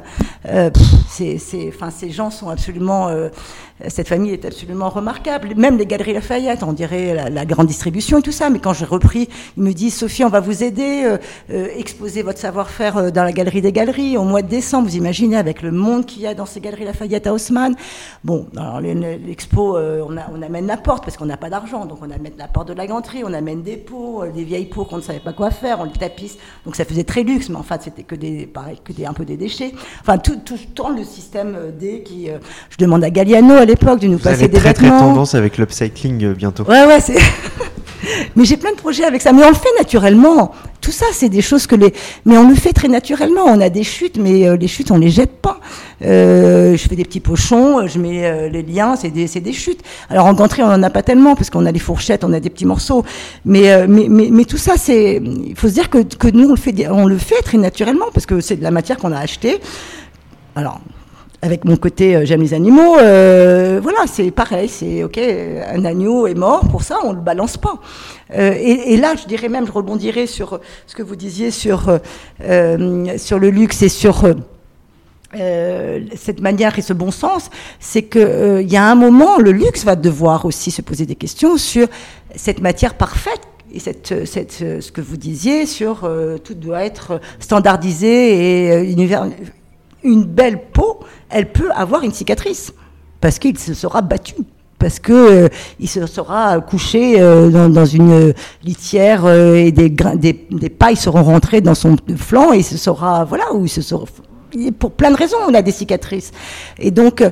Euh, 0.46 0.70
c'est, 1.08 1.38
enfin, 1.68 1.90
ces 1.90 2.10
gens 2.10 2.30
sont 2.30 2.48
absolument 2.48 3.08
euh, 3.08 3.28
cette 3.88 4.08
famille 4.08 4.32
est 4.32 4.44
absolument 4.44 4.88
remarquable. 4.88 5.54
Même 5.56 5.78
les 5.78 5.86
Galeries 5.86 6.12
Lafayette, 6.12 6.62
on 6.62 6.72
dirait 6.72 7.30
la, 7.30 7.44
grande 7.44 7.66
distribution 7.66 8.18
et 8.18 8.22
tout 8.22 8.32
ça. 8.32 8.50
Mais 8.50 8.58
quand 8.58 8.72
j'ai 8.72 8.84
repris, 8.84 9.28
ils 9.56 9.62
me 9.62 9.72
disent 9.72 9.94
Sophie, 9.94 10.24
on 10.24 10.28
va 10.28 10.40
vous 10.40 10.62
aider, 10.62 11.02
euh, 11.04 11.18
euh, 11.50 11.68
exposer 11.76 12.22
votre 12.22 12.38
savoir-faire 12.38 12.96
euh, 12.96 13.10
dans 13.10 13.24
la 13.24 13.32
Galerie 13.32 13.60
des 13.60 13.72
Galeries 13.72 14.16
au 14.16 14.24
mois 14.24 14.42
de 14.42 14.48
décembre. 14.48 14.88
Vous 14.88 14.96
imaginez 14.96 15.36
avec 15.36 15.62
le 15.62 15.70
monde 15.72 16.06
qu'il 16.06 16.22
y 16.22 16.26
a 16.26 16.34
dans 16.34 16.46
ces 16.46 16.60
Galeries 16.60 16.84
Lafayette 16.84 17.26
à 17.26 17.32
Haussmann. 17.32 17.74
Bon, 18.24 18.46
l'expo, 18.80 19.76
on, 19.78 20.42
amène 20.42 20.66
la 20.66 20.76
porte 20.76 21.04
parce 21.04 21.16
qu'on 21.16 21.26
n'a 21.26 21.36
pas 21.36 21.50
d'argent. 21.50 21.86
Donc 21.86 21.98
on 22.02 22.10
amène 22.10 22.32
la 22.38 22.48
porte 22.48 22.68
de 22.68 22.74
la 22.74 22.86
ganterie, 22.86 23.22
on 23.24 23.32
amène 23.32 23.62
des 23.62 23.76
pots, 23.76 24.24
des 24.32 24.44
vieilles 24.44 24.66
pots 24.66 24.84
qu'on 24.84 24.96
ne 24.96 25.02
savait 25.02 25.20
pas 25.20 25.32
quoi 25.32 25.50
faire, 25.50 25.80
on 25.80 25.84
les 25.84 25.92
tapisse. 25.92 26.38
Donc 26.64 26.76
ça 26.76 26.84
faisait 26.84 27.04
très 27.04 27.22
luxe, 27.22 27.48
mais 27.48 27.56
en 27.56 27.62
fait 27.62 27.82
c'était 27.82 28.02
que 28.02 28.14
des, 28.14 28.46
pareil, 28.46 28.78
que 28.82 28.92
des, 28.92 29.06
un 29.06 29.12
peu 29.12 29.24
des 29.24 29.36
déchets. 29.36 29.72
Enfin, 30.00 30.18
tout, 30.18 30.36
tout 30.44 30.58
tourne 30.74 30.96
le 30.96 31.04
système 31.04 31.56
D 31.78 32.02
qui, 32.02 32.28
je 32.70 32.76
demande 32.78 33.04
à 33.04 33.10
Galliano, 33.10 33.64
l'époque 33.72 34.00
de 34.00 34.06
nous 34.06 34.18
passer 34.18 34.48
des 34.48 34.58
très, 34.58 34.74
Très 34.74 34.88
tendance 34.88 35.34
avec 35.34 35.58
l'upcycling 35.58 36.24
euh, 36.24 36.34
bientôt. 36.34 36.64
Ouais, 36.64 36.84
ouais, 36.86 37.00
c'est. 37.00 37.18
mais 38.36 38.44
j'ai 38.44 38.56
plein 38.56 38.72
de 38.72 38.76
projets 38.76 39.04
avec 39.04 39.22
ça. 39.22 39.32
Mais 39.32 39.44
on 39.44 39.48
le 39.48 39.54
fait 39.54 39.70
naturellement. 39.78 40.52
Tout 40.80 40.90
ça, 40.90 41.06
c'est 41.12 41.28
des 41.28 41.42
choses 41.42 41.66
que 41.66 41.76
les. 41.76 41.92
Mais 42.24 42.36
on 42.36 42.48
le 42.48 42.54
fait 42.54 42.72
très 42.72 42.88
naturellement. 42.88 43.44
On 43.46 43.60
a 43.60 43.68
des 43.68 43.84
chutes, 43.84 44.18
mais 44.18 44.48
euh, 44.48 44.56
les 44.56 44.68
chutes, 44.68 44.90
on 44.90 44.98
les 44.98 45.10
jette 45.10 45.40
pas. 45.40 45.60
Euh, 46.02 46.76
je 46.76 46.88
fais 46.88 46.96
des 46.96 47.04
petits 47.04 47.20
pochons, 47.20 47.86
je 47.86 47.98
mets 47.98 48.26
euh, 48.26 48.48
les 48.48 48.62
liens, 48.62 48.96
c'est 48.96 49.10
des, 49.10 49.26
des, 49.26 49.52
chutes. 49.52 49.80
Alors 50.10 50.26
en 50.26 50.34
gantry, 50.34 50.62
on 50.62 50.66
en 50.66 50.82
a 50.82 50.90
pas 50.90 51.02
tellement 51.02 51.36
parce 51.36 51.50
qu'on 51.50 51.64
a 51.64 51.72
des 51.72 51.78
fourchettes, 51.78 52.24
on 52.24 52.32
a 52.32 52.40
des 52.40 52.50
petits 52.50 52.66
morceaux. 52.66 53.04
Mais, 53.44 53.86
mais, 53.86 54.06
mais, 54.08 54.28
mais, 54.30 54.44
tout 54.44 54.58
ça, 54.58 54.74
c'est. 54.76 55.22
Il 55.24 55.56
faut 55.56 55.68
se 55.68 55.74
dire 55.74 55.88
que, 55.88 56.02
que 56.02 56.28
nous, 56.28 56.48
on 56.48 56.52
le 56.52 56.56
fait, 56.56 56.88
on 56.88 57.06
le 57.06 57.18
fait 57.18 57.42
très 57.42 57.58
naturellement 57.58 58.06
parce 58.12 58.26
que 58.26 58.40
c'est 58.40 58.56
de 58.56 58.62
la 58.62 58.72
matière 58.72 58.96
qu'on 58.96 59.12
a 59.12 59.18
achetée. 59.18 59.60
Alors, 60.56 60.80
avec 61.42 61.64
mon 61.64 61.76
côté 61.76 62.14
euh, 62.14 62.24
j'aime 62.24 62.40
les 62.40 62.54
animaux, 62.54 62.96
euh, 62.98 63.80
voilà, 63.82 64.06
c'est 64.06 64.30
pareil, 64.30 64.68
c'est 64.68 65.02
ok, 65.02 65.18
un 65.18 65.84
agneau 65.84 66.28
est 66.28 66.34
mort, 66.34 66.68
pour 66.68 66.82
ça 66.84 66.98
on 67.02 67.12
le 67.12 67.20
balance 67.20 67.56
pas. 67.56 67.74
Euh, 68.34 68.54
et, 68.56 68.94
et, 68.94 68.96
là, 68.96 69.14
je 69.20 69.26
dirais 69.26 69.48
même, 69.48 69.66
je 69.66 69.72
rebondirai 69.72 70.26
sur 70.26 70.60
ce 70.86 70.94
que 70.94 71.02
vous 71.02 71.16
disiez 71.16 71.50
sur 71.50 71.98
euh, 72.42 73.18
sur 73.18 73.38
le 73.40 73.50
luxe 73.50 73.82
et 73.82 73.88
sur 73.88 74.24
euh, 75.34 76.00
cette 76.14 76.40
manière 76.40 76.78
et 76.78 76.82
ce 76.82 76.92
bon 76.92 77.10
sens, 77.10 77.50
c'est 77.80 78.02
que 78.02 78.62
il 78.62 78.72
y 78.72 78.76
a 78.76 78.84
un 78.84 78.94
moment, 78.94 79.38
le 79.38 79.50
luxe 79.50 79.84
va 79.84 79.96
devoir 79.96 80.46
aussi 80.46 80.70
se 80.70 80.80
poser 80.80 81.06
des 81.06 81.16
questions 81.16 81.56
sur 81.56 81.88
cette 82.36 82.60
matière 82.60 82.94
parfaite 82.94 83.40
et 83.74 83.80
cette, 83.80 84.26
cette, 84.26 84.52
ce 84.52 84.92
que 84.92 85.00
vous 85.00 85.16
disiez 85.16 85.66
sur 85.66 86.08
tout 86.44 86.54
doit 86.54 86.84
être 86.84 87.20
standardisé 87.40 88.68
et 88.68 88.82
univers, 88.84 89.26
une 90.04 90.24
belle 90.24 90.60
peau, 90.72 91.00
elle 91.30 91.50
peut 91.50 91.70
avoir 91.72 92.02
une 92.02 92.12
cicatrice. 92.12 92.72
Parce 93.20 93.38
qu'il 93.38 93.58
se 93.58 93.74
sera 93.74 94.02
battu. 94.02 94.34
Parce 94.78 94.98
que 94.98 95.12
euh, 95.12 95.48
il 95.78 95.88
se 95.88 96.06
sera 96.06 96.60
couché 96.60 97.20
euh, 97.20 97.68
dans, 97.68 97.86
une 97.86 98.34
litière 98.64 99.24
euh, 99.26 99.54
et 99.54 99.70
des, 99.70 99.88
des, 99.88 100.46
des, 100.50 100.68
pailles 100.70 100.96
seront 100.96 101.22
rentrées 101.22 101.60
dans 101.60 101.76
son 101.76 101.94
flanc 102.16 102.52
et 102.52 102.58
il 102.58 102.64
se 102.64 102.76
sera 102.76 103.24
voilà 103.24 103.54
où 103.54 103.64
il 103.64 103.68
se 103.68 103.80
sera 103.80 104.04
pour 104.80 104.90
plein 104.90 105.12
de 105.12 105.16
raisons 105.16 105.36
on 105.48 105.54
a 105.54 105.62
des 105.62 105.70
cicatrices. 105.70 106.32
Et 106.80 106.90
donc 106.90 107.22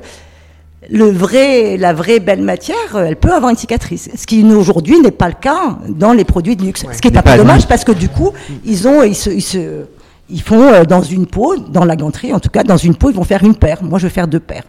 le 0.88 1.10
vrai, 1.10 1.76
la 1.76 1.92
vraie 1.92 2.20
belle 2.20 2.42
matière, 2.42 2.96
elle 2.96 3.16
peut 3.16 3.32
avoir 3.32 3.50
une 3.50 3.56
cicatrice. 3.56 4.10
Ce 4.14 4.26
qui 4.26 4.44
aujourd'hui 4.44 5.00
n'est 5.00 5.10
pas 5.10 5.28
le 5.28 5.34
cas 5.34 5.78
dans 5.88 6.12
les 6.12 6.24
produits 6.24 6.54
de 6.54 6.62
luxe. 6.62 6.84
ce 6.92 7.00
qui 7.00 7.08
est 7.08 7.16
un 7.16 7.22
peu 7.22 7.36
dommage 7.36 7.66
parce 7.66 7.82
que 7.82 7.92
du 7.92 8.08
coup, 8.08 8.30
ils 8.64 8.86
ont, 8.86 9.02
ils 9.02 9.16
se, 9.16 9.28
ils 9.28 9.42
se 9.42 9.86
ils 10.30 10.42
font 10.42 10.62
euh, 10.62 10.84
dans 10.84 11.02
une 11.02 11.26
peau, 11.26 11.56
dans 11.56 11.84
la 11.84 11.96
ganterie 11.96 12.32
en 12.32 12.40
tout 12.40 12.48
cas, 12.48 12.62
dans 12.62 12.76
une 12.76 12.94
peau, 12.94 13.10
ils 13.10 13.16
vont 13.16 13.24
faire 13.24 13.44
une 13.44 13.54
paire. 13.54 13.82
Moi, 13.82 13.98
je 13.98 14.06
vais 14.06 14.12
faire 14.12 14.28
deux 14.28 14.40
paires. 14.40 14.64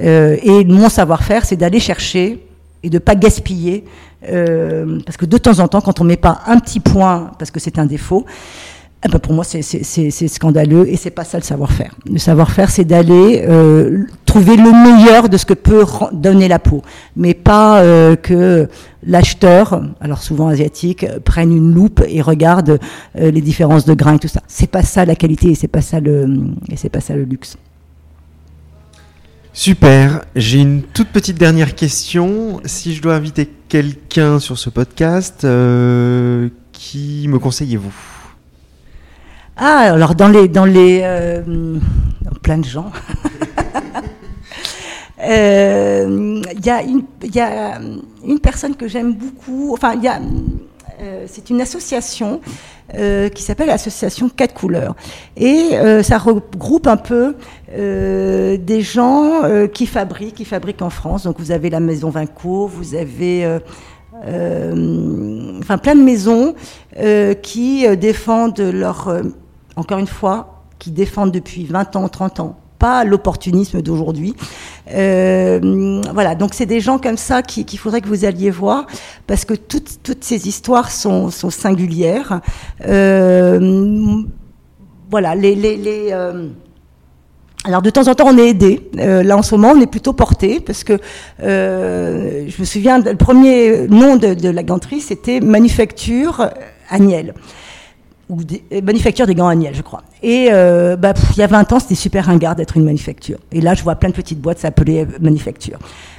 Euh, 0.00 0.36
et 0.42 0.64
mon 0.64 0.88
savoir-faire, 0.88 1.44
c'est 1.44 1.56
d'aller 1.56 1.80
chercher 1.80 2.44
et 2.82 2.90
de 2.90 2.98
pas 2.98 3.16
gaspiller, 3.16 3.84
euh, 4.30 5.00
parce 5.04 5.16
que 5.16 5.26
de 5.26 5.36
temps 5.36 5.58
en 5.58 5.68
temps, 5.68 5.80
quand 5.80 6.00
on 6.00 6.04
met 6.04 6.16
pas 6.16 6.42
un 6.46 6.58
petit 6.58 6.80
point, 6.80 7.32
parce 7.38 7.50
que 7.50 7.58
c'est 7.58 7.78
un 7.78 7.86
défaut, 7.86 8.24
eh 9.04 9.08
ben 9.08 9.20
pour 9.20 9.32
moi, 9.32 9.44
c'est 9.44 9.62
scandaleux 10.28 10.88
et 10.88 10.96
c'est 10.96 11.12
pas 11.12 11.22
ça 11.22 11.38
le 11.38 11.44
savoir-faire. 11.44 11.94
Le 12.10 12.18
savoir-faire, 12.18 12.68
c'est 12.68 12.84
d'aller 12.84 13.44
euh, 13.48 14.04
trouver 14.26 14.56
le 14.56 14.72
meilleur 14.72 15.28
de 15.28 15.36
ce 15.36 15.46
que 15.46 15.54
peut 15.54 15.84
donner 16.12 16.48
la 16.48 16.58
peau, 16.58 16.82
mais 17.14 17.32
pas 17.32 17.80
euh, 17.80 18.16
que 18.16 18.68
l'acheteur, 19.06 19.82
alors 20.00 20.20
souvent 20.20 20.48
asiatique, 20.48 21.06
prenne 21.24 21.56
une 21.56 21.72
loupe 21.72 22.02
et 22.08 22.20
regarde 22.20 22.80
euh, 23.20 23.30
les 23.30 23.40
différences 23.40 23.84
de 23.84 23.94
grains 23.94 24.14
et 24.14 24.18
tout 24.18 24.26
ça. 24.26 24.42
C'est 24.48 24.70
pas 24.70 24.82
ça 24.82 25.04
la 25.04 25.14
qualité 25.14 25.46
et 25.46 25.52
et 25.52 25.54
c'est 25.54 25.68
pas 25.68 25.80
ça 25.80 26.00
le 26.00 27.22
luxe. 27.22 27.56
Super. 29.52 30.24
J'ai 30.34 30.58
une 30.58 30.82
toute 30.82 31.08
petite 31.08 31.38
dernière 31.38 31.76
question. 31.76 32.60
Si 32.64 32.96
je 32.96 33.02
dois 33.02 33.14
inviter 33.14 33.48
quelqu'un 33.68 34.40
sur 34.40 34.58
ce 34.58 34.70
podcast, 34.70 35.46
qui 36.72 37.26
me 37.28 37.38
conseillez-vous? 37.38 38.17
Ah, 39.60 39.92
alors 39.92 40.14
dans 40.14 40.28
les, 40.28 40.46
dans 40.46 40.64
les, 40.64 41.00
euh, 41.02 41.42
plein 42.42 42.58
de 42.58 42.64
gens. 42.64 42.92
Il 45.20 45.24
euh, 45.30 46.42
y, 46.64 46.70
a 46.70 46.80
une, 46.82 47.02
y 47.24 47.40
a 47.40 47.80
une 48.24 48.38
personne 48.38 48.76
que 48.76 48.86
j'aime 48.86 49.14
beaucoup. 49.14 49.72
Enfin, 49.74 49.94
il 49.94 50.04
y 50.04 50.06
a, 50.06 50.20
euh, 51.02 51.24
c'est 51.26 51.50
une 51.50 51.60
association 51.60 52.40
qui 53.34 53.42
s'appelle 53.42 53.66
l'association 53.66 54.30
Quatre 54.30 54.54
Couleurs. 54.54 54.94
Et 55.36 55.72
ça 56.02 56.16
regroupe 56.16 56.86
un 56.86 56.96
peu 56.96 57.34
des 57.76 58.80
gens 58.80 59.42
qui 59.74 59.84
fabriquent, 59.84 60.36
qui 60.36 60.46
fabriquent 60.46 60.80
en 60.80 60.88
France. 60.88 61.24
Donc 61.24 61.38
vous 61.38 61.50
avez 61.50 61.68
la 61.68 61.80
maison 61.80 62.08
Vinco, 62.08 62.66
vous 62.66 62.94
avez 62.94 63.44
enfin 64.22 65.76
plein 65.76 65.96
de 65.96 66.02
maisons 66.02 66.54
qui 67.42 67.86
défendent 67.98 68.60
leur 68.60 69.12
encore 69.78 69.98
une 69.98 70.08
fois, 70.08 70.64
qui 70.78 70.90
défendent 70.90 71.32
depuis 71.32 71.64
20 71.64 71.96
ans, 71.96 72.08
30 72.08 72.40
ans, 72.40 72.56
pas 72.78 73.04
l'opportunisme 73.04 73.80
d'aujourd'hui. 73.80 74.34
Euh, 74.92 76.00
voilà, 76.12 76.34
donc 76.34 76.54
c'est 76.54 76.66
des 76.66 76.80
gens 76.80 76.98
comme 76.98 77.16
ça 77.16 77.42
qu'il 77.42 77.78
faudrait 77.78 78.00
que 78.00 78.08
vous 78.08 78.24
alliez 78.24 78.50
voir, 78.50 78.86
parce 79.26 79.44
que 79.44 79.54
toutes, 79.54 80.00
toutes 80.02 80.24
ces 80.24 80.48
histoires 80.48 80.90
sont, 80.90 81.30
sont 81.30 81.50
singulières. 81.50 82.40
Euh, 82.86 84.22
voilà, 85.10 85.34
les... 85.34 85.54
les, 85.54 86.08
euh, 86.12 86.48
alors 87.64 87.82
de 87.82 87.90
temps 87.90 88.06
en 88.06 88.14
temps 88.14 88.28
on 88.28 88.38
est 88.38 88.50
aidé. 88.50 88.88
Là 88.94 89.36
en 89.36 89.42
ce 89.42 89.54
moment 89.54 89.72
on 89.76 89.80
est 89.80 89.90
plutôt 89.90 90.12
porté 90.12 90.60
parce 90.60 90.84
que 90.84 90.98
je 91.40 92.60
me 92.60 92.64
souviens 92.64 93.00
le 93.00 93.16
premier 93.16 93.88
nom 93.88 94.16
de, 94.16 94.32
de 94.32 94.48
la 94.48 94.62
ganterie 94.62 95.00
c'était 95.00 95.40
Manufacture 95.40 96.50
Agnel 96.88 97.34
ou 98.28 98.44
des, 98.44 98.62
euh, 98.72 98.80
manufacture 98.82 99.26
des 99.26 99.34
gants 99.34 99.48
Agnel, 99.48 99.74
je 99.74 99.82
crois. 99.82 100.02
Et 100.22 100.48
euh, 100.50 100.96
bah, 100.96 101.14
il 101.32 101.38
y 101.38 101.42
a 101.42 101.46
20 101.46 101.72
ans, 101.72 101.80
c'était 101.80 101.94
super 101.94 102.26
ringard 102.26 102.56
d'être 102.56 102.76
une 102.76 102.84
manufacture. 102.84 103.38
Et 103.52 103.60
là, 103.60 103.74
je 103.74 103.82
vois 103.82 103.96
plein 103.96 104.10
de 104.10 104.14
petites 104.14 104.40
boîtes 104.40 104.58
s'appeler 104.58 105.04
euh, 105.04 105.18
manufacture. 105.20 105.78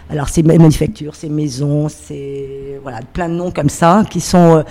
Alors, 0.10 0.28
c'est 0.28 0.42
manufacture, 0.42 1.14
c'est 1.16 1.30
maison, 1.30 1.88
c'est 1.88 2.80
voilà, 2.82 3.00
plein 3.14 3.30
de 3.30 3.36
noms 3.36 3.52
comme 3.52 3.70
ça 3.70 4.04
qui 4.10 4.22
sont 4.22 4.64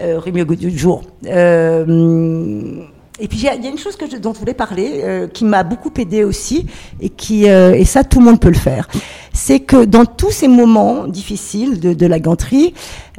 euh, 0.00 0.18
euh 0.26 0.32
mieux 0.32 0.46
du 0.46 0.76
jour. 0.76 1.02
Euh, 1.26 2.82
et 3.18 3.28
puis 3.28 3.38
il 3.38 3.44
y, 3.44 3.48
a 3.48 3.70
une 3.70 3.78
chose 3.78 3.96
que 3.96 4.08
je, 4.10 4.16
dont 4.18 4.34
je 4.34 4.38
voulais 4.38 4.54
parler, 4.54 5.00
euh, 5.02 5.26
qui 5.26 5.46
m'a 5.46 5.62
beaucoup 5.64 5.90
aidé 5.98 6.22
aussi, 6.22 6.66
et 7.00 7.08
qui 7.08 7.46
et 7.46 7.84
ça 7.86 8.04
tout 8.04 8.18
le 8.18 8.26
monde 8.26 8.40
peut 8.40 8.50
le 8.50 8.54
faire, 8.54 8.88
c'est 9.32 9.60
que 9.60 9.86
dans 9.86 10.04
tous 10.04 10.30
ces 10.30 10.48
moments 10.48 11.06
difficiles 11.06 11.80
de, 11.80 11.94
de 11.94 12.06
la 12.06 12.18
ganterie, 12.18 12.74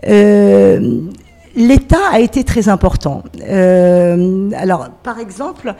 euh, 0.07 1.01
l'État 1.57 2.09
a 2.11 2.19
été 2.19 2.43
très 2.43 2.69
important. 2.69 3.23
Euh, 3.41 4.51
alors, 4.55 4.89
par 5.03 5.19
exemple, 5.19 5.73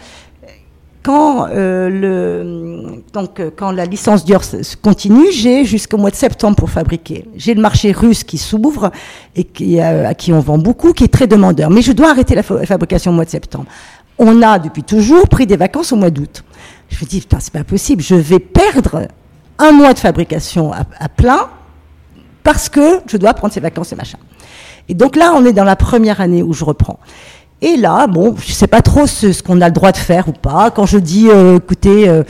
quand, 1.03 1.47
euh, 1.51 2.97
quand 3.55 3.71
la 3.71 3.86
licence 3.86 4.25
Dior 4.25 4.41
continue, 4.82 5.32
j'ai 5.32 5.63
jusqu'au 5.63 5.97
mois 5.97 6.09
de 6.09 6.15
septembre 6.15 6.57
pour 6.57 6.69
fabriquer. 6.69 7.25
J'ai 7.36 7.53
le 7.53 7.61
marché 7.61 7.91
russe 7.91 8.23
qui 8.23 8.38
s'ouvre 8.38 8.91
et 9.36 9.47
euh, 9.82 10.09
à 10.09 10.13
qui 10.15 10.34
on 10.34 10.39
vend 10.39 10.57
beaucoup, 10.57 10.91
qui 10.91 11.05
est 11.05 11.13
très 11.13 11.28
demandeur. 11.28 11.69
Mais 11.69 11.82
je 11.82 11.93
dois 11.93 12.09
arrêter 12.09 12.36
la 12.36 12.43
fabrication 12.43 13.11
au 13.11 13.15
mois 13.15 13.25
de 13.25 13.30
septembre. 13.30 13.67
On 14.17 14.41
a 14.41 14.57
depuis 14.57 14.84
toujours 14.84 15.30
pris 15.30 15.45
des 15.45 15.57
vacances 15.57 15.93
au 15.93 15.95
mois 15.95 16.09
d'août. 16.09 16.43
Je 16.89 17.05
me 17.05 17.09
dis, 17.09 17.25
c'est 17.39 17.53
pas 17.53 17.63
possible. 17.63 18.01
Je 18.01 18.15
vais 18.15 18.39
perdre 18.39 19.07
un 19.59 19.71
mois 19.71 19.93
de 19.93 19.99
fabrication 19.99 20.73
à 20.73 21.07
plein 21.07 21.49
parce 22.43 22.67
que 22.67 23.01
je 23.05 23.17
dois 23.17 23.34
prendre 23.36 23.53
ces 23.53 23.59
vacances 23.59 23.91
et 23.91 23.95
machin. 23.95 24.17
Et 24.90 24.94
donc 24.94 25.16
là, 25.16 25.34
on 25.36 25.46
est 25.46 25.54
dans 25.54 25.64
la 25.64 25.76
première 25.76 26.22
année 26.22 26.44
où 26.44 26.54
je 26.54 26.64
reprends. 26.64 27.00
Et 27.62 27.76
là, 27.76 28.06
bon, 28.08 28.36
je 28.38 28.52
sais 28.52 28.68
pas 28.68 28.82
trop 28.82 29.08
ce, 29.08 29.42
qu'on 29.42 29.62
a 29.62 29.68
le 29.68 29.74
droit 29.74 29.92
de 29.92 29.98
faire 29.98 30.28
ou 30.28 30.32
pas. 30.32 30.70
Quand 30.70 30.86
je 30.86 31.00
dis, 31.00 31.28
euh, 31.30 31.58
écoutez, 31.58 32.08
euh, 32.08 32.24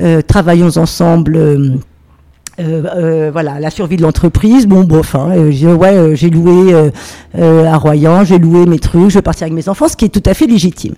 euh, 0.00 0.22
travaillons 0.22 0.76
ensemble. 0.76 1.38
voilà, 2.58 3.60
la 3.60 3.70
survie 3.70 3.96
de 3.96 4.02
l'entreprise. 4.02 4.66
Bon, 4.66 4.84
bof, 4.84 5.14
hein, 5.14 5.50
j'ai, 5.50 5.72
ouais, 5.72 6.16
j'ai 6.16 6.30
loué 6.30 6.74
à 7.34 7.76
Royan, 7.76 8.24
j'ai 8.24 8.38
loué 8.38 8.66
mes 8.66 8.78
trucs, 8.78 9.10
je 9.10 9.14
vais 9.14 9.22
partir 9.22 9.44
avec 9.44 9.54
mes 9.54 9.68
enfants, 9.68 9.88
ce 9.88 9.96
qui 9.96 10.06
est 10.06 10.08
tout 10.08 10.28
à 10.28 10.34
fait 10.34 10.46
légitime. 10.46 10.94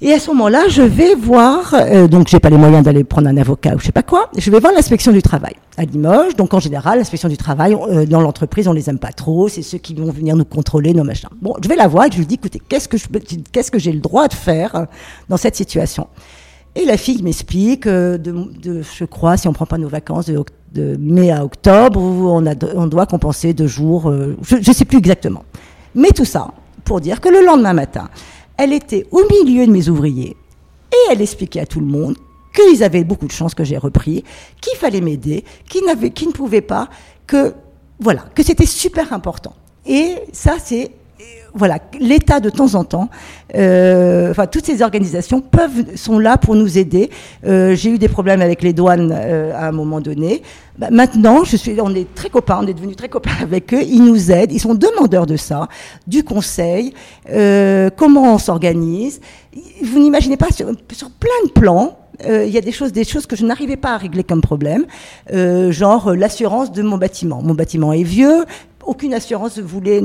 Et 0.00 0.12
à 0.12 0.20
ce 0.20 0.28
moment-là, 0.30 0.68
je 0.68 0.82
vais 0.82 1.16
voir, 1.16 1.74
euh, 1.74 2.06
donc 2.06 2.28
j'ai 2.28 2.38
pas 2.38 2.50
les 2.50 2.56
moyens 2.56 2.84
d'aller 2.84 3.02
prendre 3.02 3.26
un 3.26 3.36
avocat 3.36 3.74
ou 3.74 3.80
je 3.80 3.86
sais 3.86 3.92
pas 3.92 4.04
quoi, 4.04 4.30
je 4.36 4.48
vais 4.48 4.60
voir 4.60 4.72
l'inspection 4.72 5.10
du 5.10 5.22
travail 5.22 5.54
à 5.76 5.84
Limoges. 5.84 6.36
Donc 6.36 6.54
en 6.54 6.60
général, 6.60 6.98
l'inspection 6.98 7.28
du 7.28 7.36
travail, 7.36 7.74
euh, 7.74 8.06
dans 8.06 8.20
l'entreprise, 8.20 8.68
on 8.68 8.72
les 8.72 8.88
aime 8.88 9.00
pas 9.00 9.10
trop, 9.10 9.48
c'est 9.48 9.62
ceux 9.62 9.78
qui 9.78 9.94
vont 9.94 10.12
venir 10.12 10.36
nous 10.36 10.44
contrôler, 10.44 10.94
nos 10.94 11.02
machins. 11.02 11.28
Bon, 11.42 11.54
je 11.60 11.68
vais 11.68 11.74
la 11.74 11.88
voir 11.88 12.06
et 12.06 12.10
je 12.12 12.18
lui 12.18 12.26
dis, 12.26 12.36
écoutez, 12.36 12.62
qu'est-ce 12.68 12.86
que 12.86 12.96
je, 12.96 13.06
qu'est-ce 13.50 13.72
que 13.72 13.80
j'ai 13.80 13.90
le 13.90 13.98
droit 13.98 14.28
de 14.28 14.34
faire 14.34 14.86
dans 15.28 15.36
cette 15.36 15.56
situation? 15.56 16.06
Et 16.76 16.84
la 16.84 16.96
fille 16.96 17.20
m'explique, 17.24 17.88
euh, 17.88 18.18
de, 18.18 18.32
de, 18.62 18.82
je 18.82 19.04
crois, 19.04 19.36
si 19.36 19.48
on 19.48 19.52
prend 19.52 19.66
pas 19.66 19.78
nos 19.78 19.88
vacances 19.88 20.26
de, 20.26 20.44
de 20.74 20.96
mai 21.00 21.32
à 21.32 21.44
octobre, 21.44 22.00
on, 22.00 22.46
a, 22.46 22.54
on 22.76 22.86
doit 22.86 23.06
compenser 23.06 23.52
deux 23.52 23.66
jours, 23.66 24.08
euh, 24.08 24.36
je, 24.42 24.58
je 24.60 24.70
sais 24.70 24.84
plus 24.84 24.98
exactement. 24.98 25.42
Mais 25.96 26.10
tout 26.10 26.24
ça 26.24 26.52
pour 26.84 27.00
dire 27.00 27.20
que 27.20 27.28
le 27.28 27.44
lendemain 27.44 27.72
matin, 27.74 28.08
elle 28.58 28.72
était 28.72 29.06
au 29.10 29.22
milieu 29.30 29.66
de 29.66 29.72
mes 29.72 29.88
ouvriers 29.88 30.36
et 30.92 31.12
elle 31.12 31.22
expliquait 31.22 31.60
à 31.60 31.66
tout 31.66 31.80
le 31.80 31.86
monde 31.86 32.16
qu'ils 32.54 32.82
avaient 32.82 33.04
beaucoup 33.04 33.26
de 33.26 33.32
chance 33.32 33.54
que 33.54 33.64
j'ai 33.64 33.78
repris, 33.78 34.24
qu'il 34.60 34.76
fallait 34.76 35.00
m'aider, 35.00 35.44
qu'ils 35.68 35.82
qu'ils 36.12 36.28
ne 36.28 36.32
pouvaient 36.32 36.60
pas, 36.60 36.88
que 37.26 37.54
voilà, 38.00 38.24
que 38.34 38.42
c'était 38.42 38.66
super 38.66 39.12
important. 39.12 39.54
Et 39.86 40.16
ça, 40.32 40.56
c'est 40.62 40.90
voilà, 41.54 41.78
l'État 41.98 42.40
de 42.40 42.50
temps 42.50 42.74
en 42.74 42.84
temps, 42.84 43.08
euh, 43.54 44.30
enfin 44.30 44.46
toutes 44.46 44.66
ces 44.66 44.82
organisations 44.82 45.40
peuvent 45.40 45.96
sont 45.96 46.18
là 46.18 46.36
pour 46.36 46.54
nous 46.54 46.78
aider. 46.78 47.10
Euh, 47.46 47.74
j'ai 47.74 47.90
eu 47.90 47.98
des 47.98 48.08
problèmes 48.08 48.42
avec 48.42 48.62
les 48.62 48.72
douanes 48.72 49.12
euh, 49.14 49.52
à 49.54 49.68
un 49.68 49.72
moment 49.72 50.00
donné. 50.00 50.42
Bah, 50.78 50.88
maintenant, 50.90 51.44
je 51.44 51.56
suis, 51.56 51.80
on 51.80 51.94
est 51.94 52.14
très 52.14 52.30
copains, 52.30 52.60
on 52.62 52.66
est 52.66 52.74
devenus 52.74 52.96
très 52.96 53.08
copains 53.08 53.36
avec 53.42 53.72
eux. 53.74 53.82
Ils 53.82 54.04
nous 54.04 54.30
aident, 54.30 54.52
ils 54.52 54.60
sont 54.60 54.74
demandeurs 54.74 55.26
de 55.26 55.36
ça, 55.36 55.68
du 56.06 56.22
conseil, 56.22 56.94
comment 57.96 58.34
on 58.34 58.38
s'organise. 58.38 59.20
Vous 59.82 59.98
n'imaginez 59.98 60.36
pas 60.36 60.50
sur, 60.50 60.66
plein 60.66 61.46
de 61.46 61.52
plans. 61.52 61.98
Il 62.26 62.48
y 62.48 62.58
a 62.58 62.60
des 62.60 62.72
choses, 62.72 62.92
des 62.92 63.04
choses 63.04 63.26
que 63.26 63.36
je 63.36 63.44
n'arrivais 63.44 63.76
pas 63.76 63.94
à 63.94 63.96
régler 63.96 64.24
comme 64.24 64.40
problème, 64.40 64.86
genre 65.70 66.14
l'assurance 66.14 66.72
de 66.72 66.82
mon 66.82 66.98
bâtiment. 66.98 67.42
Mon 67.42 67.54
bâtiment 67.54 67.92
est 67.92 68.02
vieux, 68.02 68.44
aucune 68.88 69.12
assurance 69.12 69.58
ne 69.58 69.62
voulait 69.62 70.02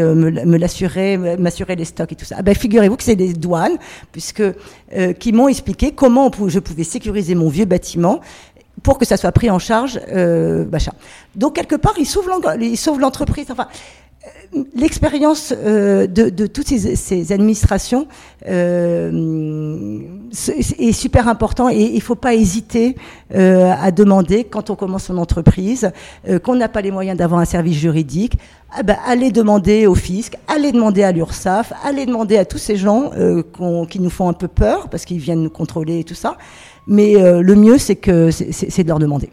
euh, 0.00 0.14
me, 0.14 0.56
l'assurer, 0.56 1.18
m'assurer 1.36 1.74
les 1.74 1.84
stocks 1.84 2.12
et 2.12 2.14
tout 2.14 2.24
ça. 2.24 2.36
Ah 2.38 2.42
ben, 2.42 2.54
figurez-vous 2.54 2.96
que 2.96 3.02
c'est 3.02 3.16
des 3.16 3.32
douanes, 3.34 3.76
puisque 4.12 4.40
euh, 4.40 5.12
qui 5.12 5.32
m'ont 5.32 5.48
expliqué 5.48 5.92
comment 5.92 6.30
je 6.46 6.60
pouvais 6.60 6.84
sécuriser 6.84 7.34
mon 7.34 7.48
vieux 7.48 7.64
bâtiment 7.64 8.20
pour 8.84 8.98
que 8.98 9.04
ça 9.04 9.16
soit 9.16 9.32
pris 9.32 9.50
en 9.50 9.58
charge. 9.58 10.00
Euh, 10.12 10.64
Donc 11.34 11.56
quelque 11.56 11.74
part, 11.74 11.94
ils 11.98 12.06
sauvent 12.06 13.00
l'entreprise. 13.00 13.46
L'expérience 14.74 15.52
euh, 15.56 16.06
de, 16.06 16.46
toutes 16.46 16.66
ces, 16.68 17.32
administrations 17.32 18.06
euh, 18.46 20.00
est 20.78 20.92
super 20.92 21.28
important 21.28 21.68
et 21.68 21.82
il 21.82 21.96
ne 21.96 22.00
faut 22.00 22.14
pas 22.14 22.34
hésiter 22.34 22.96
euh, 23.34 23.72
à 23.80 23.90
demander 23.90 24.44
quand 24.44 24.70
on 24.70 24.76
commence 24.76 25.04
son 25.04 25.18
entreprise, 25.18 25.90
qu'on 26.42 26.56
n'a 26.56 26.68
pas 26.68 26.80
les 26.80 26.90
moyens 26.90 27.18
d'avoir 27.18 27.40
un 27.40 27.44
service 27.44 27.76
juridique, 27.76 28.38
ah 28.76 28.82
ben, 28.82 28.96
allez 29.06 29.30
demander 29.30 29.86
au 29.86 29.94
fisc, 29.94 30.36
allez 30.48 30.72
demander 30.72 31.02
à 31.02 31.12
l'URSSAF, 31.12 31.72
allez 31.84 32.06
demander 32.06 32.36
à 32.36 32.44
tous 32.44 32.58
ces 32.58 32.76
gens 32.76 33.10
qui 33.88 34.00
nous 34.00 34.10
font 34.10 34.28
un 34.28 34.32
peu 34.32 34.48
peur 34.48 34.88
parce 34.88 35.04
qu'ils 35.04 35.18
viennent 35.18 35.42
nous 35.42 35.50
contrôler 35.50 36.00
et 36.00 36.04
tout 36.04 36.14
ça. 36.14 36.36
Mais 36.86 37.14
le 37.14 37.54
mieux, 37.54 37.78
c'est 37.78 38.04
de 38.06 38.88
leur 38.88 38.98
demander. 38.98 39.30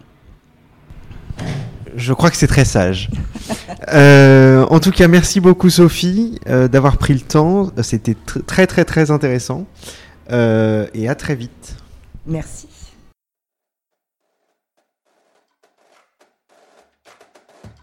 Je 1.95 2.13
crois 2.13 2.29
que 2.29 2.37
c'est 2.37 2.47
très 2.47 2.65
sage. 2.65 3.09
Euh, 3.93 4.65
en 4.69 4.79
tout 4.79 4.91
cas, 4.91 5.07
merci 5.07 5.39
beaucoup 5.39 5.69
Sophie 5.69 6.39
euh, 6.47 6.67
d'avoir 6.67 6.97
pris 6.97 7.13
le 7.13 7.19
temps. 7.21 7.71
C'était 7.81 8.15
très 8.45 8.67
très 8.67 8.85
très 8.85 9.11
intéressant. 9.11 9.65
Euh, 10.31 10.87
et 10.93 11.09
à 11.09 11.15
très 11.15 11.35
vite. 11.35 11.75
Merci. 12.25 12.67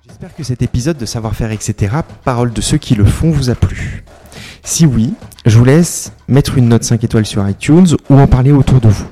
J'espère 0.07 0.35
que 0.35 0.43
cet 0.43 0.63
épisode 0.63 0.97
de 0.97 1.07
Savoir-faire, 1.07 1.53
etc., 1.53 1.97
parole 2.25 2.53
de 2.53 2.61
ceux 2.61 2.79
qui 2.79 2.95
le 2.95 3.05
font, 3.05 3.31
vous 3.31 3.51
a 3.51 3.55
plu. 3.55 4.05
Si 4.65 4.87
oui, 4.87 5.13
je 5.47 5.59
vous 5.59 5.65
laisse 5.65 6.13
mettre 6.27 6.59
une 6.59 6.69
note 6.69 6.83
5 6.83 7.05
étoiles 7.05 7.27
sur 7.27 7.47
iTunes 7.49 7.87
ou 8.09 8.19
en 8.19 8.27
parler 8.27 8.53
autour 8.53 8.81
de 8.81 8.89
vous. 8.89 9.07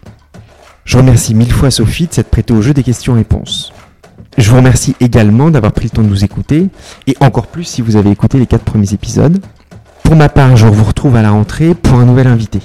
Je 0.84 0.96
remercie 0.96 1.34
mille 1.34 1.52
fois 1.52 1.70
Sophie 1.70 2.06
de 2.06 2.14
s'être 2.14 2.30
prêtée 2.30 2.54
au 2.54 2.62
jeu 2.62 2.72
des 2.72 2.82
questions-réponses. 2.82 3.72
Je 4.38 4.50
vous 4.50 4.56
remercie 4.56 4.94
également 5.00 5.50
d'avoir 5.50 5.72
pris 5.72 5.84
le 5.84 5.90
temps 5.90 6.02
de 6.02 6.08
nous 6.08 6.24
écouter, 6.24 6.68
et 7.06 7.16
encore 7.20 7.46
plus 7.46 7.64
si 7.64 7.80
vous 7.80 7.96
avez 7.96 8.10
écouté 8.10 8.38
les 8.38 8.46
quatre 8.46 8.64
premiers 8.64 8.92
épisodes. 8.92 9.40
Pour 10.02 10.14
ma 10.14 10.28
part, 10.28 10.56
je 10.56 10.66
vous 10.66 10.84
retrouve 10.84 11.16
à 11.16 11.22
la 11.22 11.30
rentrée 11.30 11.74
pour 11.74 11.98
un 11.98 12.04
nouvel 12.04 12.26
invité. 12.26 12.60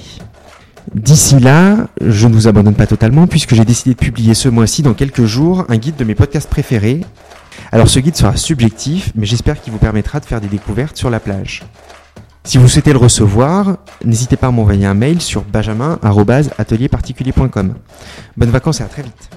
D'ici 0.94 1.38
là, 1.38 1.88
je 2.04 2.28
ne 2.28 2.34
vous 2.34 2.48
abandonne 2.48 2.74
pas 2.74 2.86
totalement 2.86 3.26
puisque 3.26 3.54
j'ai 3.54 3.64
décidé 3.64 3.94
de 3.94 3.98
publier 3.98 4.34
ce 4.34 4.50
mois-ci, 4.50 4.82
dans 4.82 4.92
quelques 4.92 5.24
jours, 5.24 5.64
un 5.68 5.76
guide 5.76 5.96
de 5.96 6.04
mes 6.04 6.14
podcasts 6.14 6.50
préférés. 6.50 7.00
Alors 7.70 7.88
ce 7.88 8.00
guide 8.00 8.16
sera 8.16 8.36
subjectif, 8.36 9.12
mais 9.14 9.24
j'espère 9.24 9.60
qu'il 9.60 9.72
vous 9.72 9.78
permettra 9.78 10.18
de 10.20 10.26
faire 10.26 10.42
des 10.42 10.48
découvertes 10.48 10.96
sur 10.96 11.08
la 11.08 11.20
plage. 11.20 11.62
Si 12.44 12.58
vous 12.58 12.68
souhaitez 12.68 12.92
le 12.92 12.98
recevoir, 12.98 13.78
n'hésitez 14.04 14.36
pas 14.36 14.48
à 14.48 14.50
m'envoyer 14.50 14.84
un 14.84 14.94
mail 14.94 15.22
sur 15.22 15.42
benjamin.atelierparticulier.com. 15.42 17.74
Bonnes 18.36 18.50
vacances 18.50 18.80
et 18.80 18.84
à 18.84 18.86
très 18.86 19.02
vite. 19.02 19.30